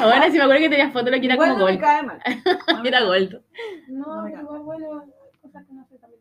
Ahora 0.00 0.30
sí 0.30 0.38
me 0.38 0.42
acuerdo 0.44 0.62
que 0.62 0.68
tenías 0.70 0.92
foto 0.92 1.10
lo 1.10 1.18
que 1.20 1.26
era 1.26 1.34
Igual 1.34 1.50
como 1.50 1.60
no 1.60 1.66
me 1.66 1.72
Gold. 1.72 1.80
cae 1.84 2.02
mal. 2.02 2.18
No 2.76 2.82
me 2.82 2.88
Era 2.88 2.98
cae 3.00 3.08
mal. 3.08 3.28
Gold. 3.28 3.42
No, 3.88 4.22
No 4.22 4.28
igual, 4.40 4.62
bueno, 4.62 5.00
hay 5.00 5.38
cosas 5.40 5.66
que 5.66 5.72
no 5.74 5.86
sé 5.86 5.98
también. 5.98 6.20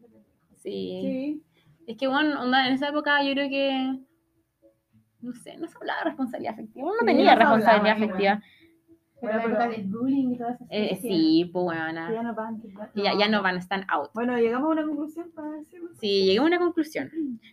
Sí. 0.62 1.00
Sí. 1.02 1.44
Es 1.88 1.98
que 1.98 2.08
bueno, 2.08 2.42
onda, 2.42 2.68
en 2.68 2.74
esa 2.74 2.90
época 2.90 3.24
yo 3.24 3.32
creo 3.34 3.50
que. 3.50 4.00
No 5.22 5.34
sé, 5.34 5.58
no 5.58 5.68
se 5.68 5.76
hablaba 5.78 6.00
de 6.00 6.06
responsabilidad 6.06 6.54
afectiva. 6.54 6.84
Uno 6.86 6.94
no 6.94 7.00
Sí, 7.00 7.06
tenía 7.06 7.34
no 7.34 7.40
responsabilidad 7.40 7.96
hablaba, 7.96 8.06
afectiva. 8.06 8.44
Pero 9.26 9.42
Bueno, 9.42 9.58
la 9.60 9.68
del 9.68 9.84
bullying 9.88 10.32
y 10.32 10.38
todas 10.38 10.56
esas 10.56 10.68
Eh, 10.72 10.90
cosas 10.90 11.02
sí, 11.02 11.50
pues 11.52 11.64
bueno. 11.66 12.12
Ya 12.14 12.24
no 12.24 12.36
van, 12.36 12.62
ya- 12.62 12.92
Ya, 12.96 13.18
ya 13.20 13.28
no 13.30 13.42
van, 13.42 13.58
están 13.58 13.86
out. 13.90 14.10
Bueno, 14.14 14.38
llegamos 14.38 14.68
a 14.70 14.72
una 14.72 14.84
conclusión 14.86 15.32
para 15.36 15.52
decirlo. 15.52 15.90
Sí, 16.00 16.26
llegué 16.26 16.38
a 16.40 16.42
una 16.44 16.60
conclusión. 16.60 17.10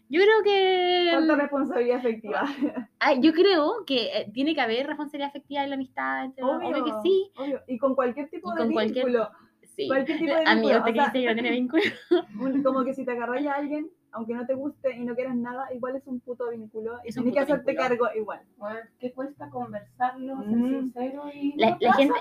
Yo 0.08 0.20
creo 0.20 0.42
que. 0.44 1.10
Falta 1.12 1.36
responsabilidad 1.36 1.98
afectiva. 1.98 2.42
Ah, 3.04 3.14
yo 3.14 3.32
creo 3.32 3.84
que 3.84 4.04
eh, 4.16 4.30
tiene 4.32 4.54
que 4.54 4.60
haber 4.60 4.86
responsabilidad 4.86 5.30
afectiva 5.30 5.64
en 5.64 5.70
la 5.70 5.74
amistad. 5.74 6.24
entre- 6.26 6.44
Obvio, 6.44 6.84
que 6.84 6.92
sí. 7.02 7.32
Obvio. 7.36 7.60
Y 7.66 7.76
con 7.78 7.96
cualquier 7.96 8.30
tipo 8.30 8.52
de 8.52 8.58
con 8.58 8.72
cualquier- 8.72 9.06
vínculo. 9.06 9.28
sí. 9.74 9.88
Cualquier 9.88 10.18
tipo 10.18 10.34
de 10.34 10.44
Amigo, 10.46 10.68
vínculo. 10.68 10.78
¿usted 10.78 11.00
o 11.00 11.04
sea, 11.04 11.12
que 11.12 11.26
no 11.26 11.32
tiene 11.34 11.50
vínculo? 11.50 11.82
como 12.64 12.84
que 12.84 12.94
si 12.94 13.04
te 13.04 13.10
agarras 13.10 13.44
a 13.46 13.54
alguien, 13.54 13.90
aunque 14.12 14.34
no 14.34 14.46
te 14.46 14.54
guste 14.54 14.96
y 14.96 15.04
no 15.04 15.14
quieras 15.14 15.34
nada, 15.36 15.72
igual 15.74 15.96
es 15.96 16.06
un 16.06 16.20
puto 16.20 16.50
vínculo. 16.50 16.98
Y 17.04 17.12
tienes 17.12 17.32
que 17.34 17.40
hacerte 17.40 17.72
vínculo. 17.72 17.88
cargo 17.88 18.06
igual. 18.14 18.40
¿Qué 18.98 19.12
cuesta 19.12 19.48
conversarlo, 19.50 20.38
ser 20.42 20.46
Mm. 20.56 20.68
sincero 20.80 21.22
y 21.32 21.54
La- 21.56 21.70
no 21.70 21.76
la 21.80 21.88
pasa 21.90 21.98
gente- 21.98 22.18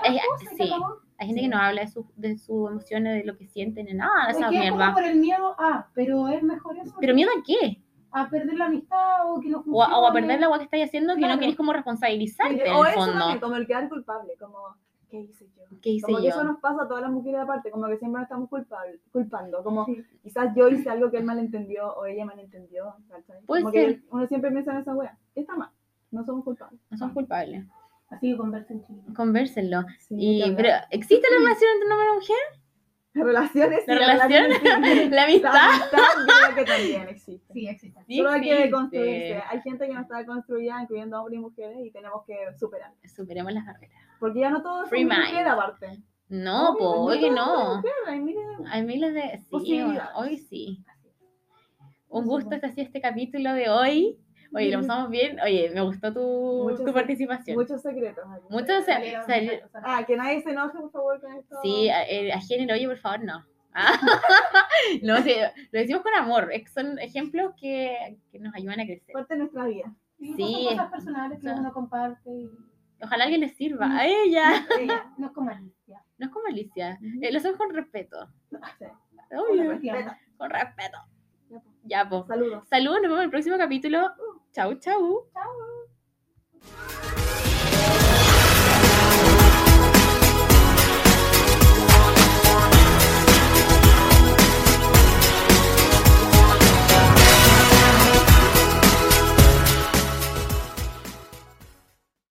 sí. 0.57 0.71
Hay 1.17 1.27
gente 1.27 1.41
que 1.41 1.47
no 1.49 1.57
habla 1.57 1.81
de, 1.81 1.87
su- 1.87 2.11
de 2.15 2.37
sus 2.37 2.69
emociones, 2.71 3.15
de 3.17 3.23
lo 3.25 3.37
que 3.37 3.45
sienten, 3.47 3.85
de 3.85 3.93
nada 3.93 4.25
de 4.25 4.31
Es 4.31 4.37
esa 4.37 4.49
mierda. 4.49 4.93
por 4.93 5.03
el 5.03 5.17
miedo 5.19 5.55
a, 5.59 5.87
pero 5.93 6.27
es 6.29 6.41
mejor 6.41 6.77
eso. 6.79 6.95
¿Pero 6.99 7.13
miedo 7.13 7.29
a 7.37 7.43
qué? 7.45 7.81
A 8.11 8.27
perder 8.29 8.55
la 8.57 8.65
amistad 8.65 9.29
o 9.31 9.39
que 9.39 9.49
no 9.49 9.63
O 9.71 9.83
a, 9.83 9.99
o 9.99 10.07
a 10.07 10.11
perder 10.13 10.39
la 10.39 10.47
agua 10.47 10.57
que 10.57 10.65
estáis 10.65 10.85
haciendo 10.85 11.13
que 11.13 11.21
no 11.21 11.27
Claro. 11.27 11.39
querés 11.41 11.55
como 11.55 11.71
responsabilizarte 11.73 12.67
en 12.67 12.73
o 12.75 12.83
el 12.85 12.91
eso 12.91 12.99
fondo. 12.99 13.19
también, 13.19 13.39
como 13.39 13.55
el 13.55 13.67
quedar 13.67 13.87
culpable, 13.87 14.33
como, 14.39 14.57
¿qué 15.11 15.19
hice 15.19 15.45
yo? 15.55 15.63
¿Qué 15.81 15.89
hice 15.91 16.05
Como 16.07 16.19
que 16.21 16.27
eso 16.29 16.43
nos 16.43 16.59
pasa 16.59 16.83
a 16.83 16.87
todas 16.87 17.03
las 17.03 17.11
mujeres 17.11 17.41
aparte, 17.41 17.69
como 17.69 17.85
que 17.87 17.97
siempre 17.97 18.19
nos 18.21 18.23
estamos 18.23 18.49
culpable, 18.49 18.99
culpando, 19.11 19.63
como 19.63 19.85
Sí. 19.85 20.03
quizás 20.23 20.55
yo 20.55 20.67
hice 20.69 20.89
algo 20.89 21.11
que 21.11 21.17
él 21.17 21.23
malentendió 21.25 21.93
o 21.93 22.05
ella 22.05 22.25
malentendió. 22.25 22.95
Puede 23.45 23.61
como 23.61 23.73
ser. 23.73 23.99
que 24.01 24.07
uno 24.09 24.27
siempre 24.27 24.49
piensa 24.51 24.71
en 24.71 24.77
esa 24.77 24.95
wea, 24.95 25.17
está 25.35 25.55
mal, 25.55 25.69
no 26.09 26.23
somos 26.25 26.43
culpables. 26.43 26.79
No 26.89 26.97
son 26.97 27.13
culpables. 27.13 27.65
Así 28.09 28.31
que 28.31 28.37
conversen 28.37 28.81
chicos. 28.81 29.13
Convérsenlo. 29.15 29.83
Sí, 29.99 30.15
Y, 30.17 30.55
pero. 30.55 30.69
¿existe 30.89 31.27
la 31.29 31.37
relación 31.37 31.69
entre 31.73 31.85
un 31.85 31.91
hombre 31.93 32.05
y 32.05 32.09
una 32.09 32.15
mujer? 32.15 32.37
relaciones, 33.13 33.83
¿La 33.87 33.95
relación? 33.95 34.49
¿La 34.49 35.09
La 35.15 35.23
amistad? 35.23 35.51
amistad 35.53 35.97
yo 36.27 36.53
creo 36.53 36.55
que 36.55 36.71
también 36.71 37.09
existe. 37.09 37.53
Sí, 37.53 37.67
existe. 37.67 38.01
Solo 38.17 38.29
hay 38.31 38.41
que 38.41 38.71
construirse. 38.71 39.41
Hay 39.49 39.61
gente 39.61 39.87
que 39.87 39.93
no 39.93 40.01
está 40.01 40.25
construida, 40.25 40.81
incluyendo 40.81 41.19
hombres 41.19 41.37
y 41.37 41.41
mujeres, 41.41 41.77
y 41.85 41.91
tenemos 41.91 42.23
que 42.25 42.35
superar. 42.57 42.91
Superemos 43.15 43.53
las 43.53 43.65
barreras. 43.65 44.01
Porque 44.21 44.39
ya 44.39 44.49
no 44.51 44.61
todo 44.61 44.83
es 44.83 44.89
Free 44.89 45.01
y 45.01 45.05
mind. 45.05 45.17
mujer 45.19 45.47
aparte. 45.49 45.87
No, 46.29 46.75
po, 46.79 46.91
Obvio, 46.91 47.17
oye, 47.17 47.35
todo 47.35 47.79
es 47.79 47.83
no. 47.83 47.83
hay 48.07 48.19
miles 48.21 48.45
de- 48.57 48.65
Hay 48.69 48.83
miles 48.85 49.13
de... 49.13 49.39
Sí, 49.59 49.83
hoy 50.15 50.37
sí. 50.37 50.85
Un 52.07 52.25
gusto 52.25 52.49
po. 52.51 52.55
este 52.55 52.81
este 52.83 53.01
capítulo 53.01 53.51
de 53.53 53.69
hoy. 53.69 54.17
Oye, 54.53 54.69
lo 54.69 54.79
pasamos 54.81 55.09
bien. 55.09 55.39
Oye, 55.41 55.71
me 55.73 55.81
gustó 55.81 56.13
tu, 56.13 56.63
Muchos 56.69 56.85
tu 56.85 56.93
participación. 56.93 57.57
Muchos 57.57 57.81
secretos. 57.81 58.23
aquí. 58.29 58.45
Muchos 58.49 58.85
se- 58.85 58.93
Salieron 58.93 59.25
salió- 59.25 59.51
muchas 59.53 59.69
cosas. 59.71 59.83
Ah, 59.85 60.03
que 60.05 60.15
nadie 60.17 60.41
se 60.41 60.49
enoje, 60.51 60.77
por 60.77 60.91
favor, 60.91 61.19
con 61.21 61.33
esto. 61.33 61.55
Sí, 61.63 61.89
a, 61.89 62.03
eh, 62.07 62.31
a 62.31 62.39
género, 62.41 62.75
oye, 62.75 62.87
por 62.87 62.97
favor, 62.97 63.23
no. 63.23 63.45
Ah, 63.73 63.93
no, 65.03 65.17
sí, 65.23 65.33
lo 65.71 65.79
decimos 65.79 66.03
con 66.03 66.13
amor. 66.15 66.51
es 66.51 66.63
que 66.63 66.69
Son 66.69 66.99
ejemplos 66.99 67.53
que, 67.59 68.17
que 68.31 68.39
nos 68.39 68.53
ayudan 68.53 68.81
a 68.81 68.85
crecer. 68.85 69.13
Parte 69.13 69.33
de 69.33 69.39
nuestra 69.39 69.65
vida. 69.65 69.93
Sí, 70.19 70.33
Sí. 70.35 70.43
son 70.67 70.75
cosas 70.77 70.91
personales 70.91 71.39
que 71.41 71.47
uno 71.47 71.73
comparte 71.73 72.29
y 72.29 72.49
Ojalá 73.03 73.23
alguien 73.23 73.41
le 73.41 73.49
sirva. 73.49 73.87
A 73.87 74.05
ella. 74.05 74.65
No, 75.17 75.27
es 75.27 75.33
con 75.33 75.45
malicia. 75.45 76.03
No 76.17 76.25
es 76.27 76.31
con 76.31 76.43
malicia. 76.43 76.99
Eh, 77.21 77.31
lo 77.31 77.37
hacemos 77.37 77.57
con 77.57 77.73
respeto. 77.73 78.29
Sí. 78.49 78.85
Con 79.29 79.69
respeto. 79.69 80.11
Con 80.37 80.49
respeto. 80.49 80.97
Pues. 81.49 81.63
Ya, 81.83 82.07
pues. 82.07 82.25
Saludos. 82.27 82.67
Saludos, 82.67 83.01
nos 83.01 83.03
vemos 83.03 83.17
en 83.19 83.23
el 83.25 83.29
próximo 83.29 83.57
capítulo. 83.57 84.05
Uh. 84.05 84.41
Chau, 84.51 84.75
chau. 84.75 85.29
Chau. 85.33 87.11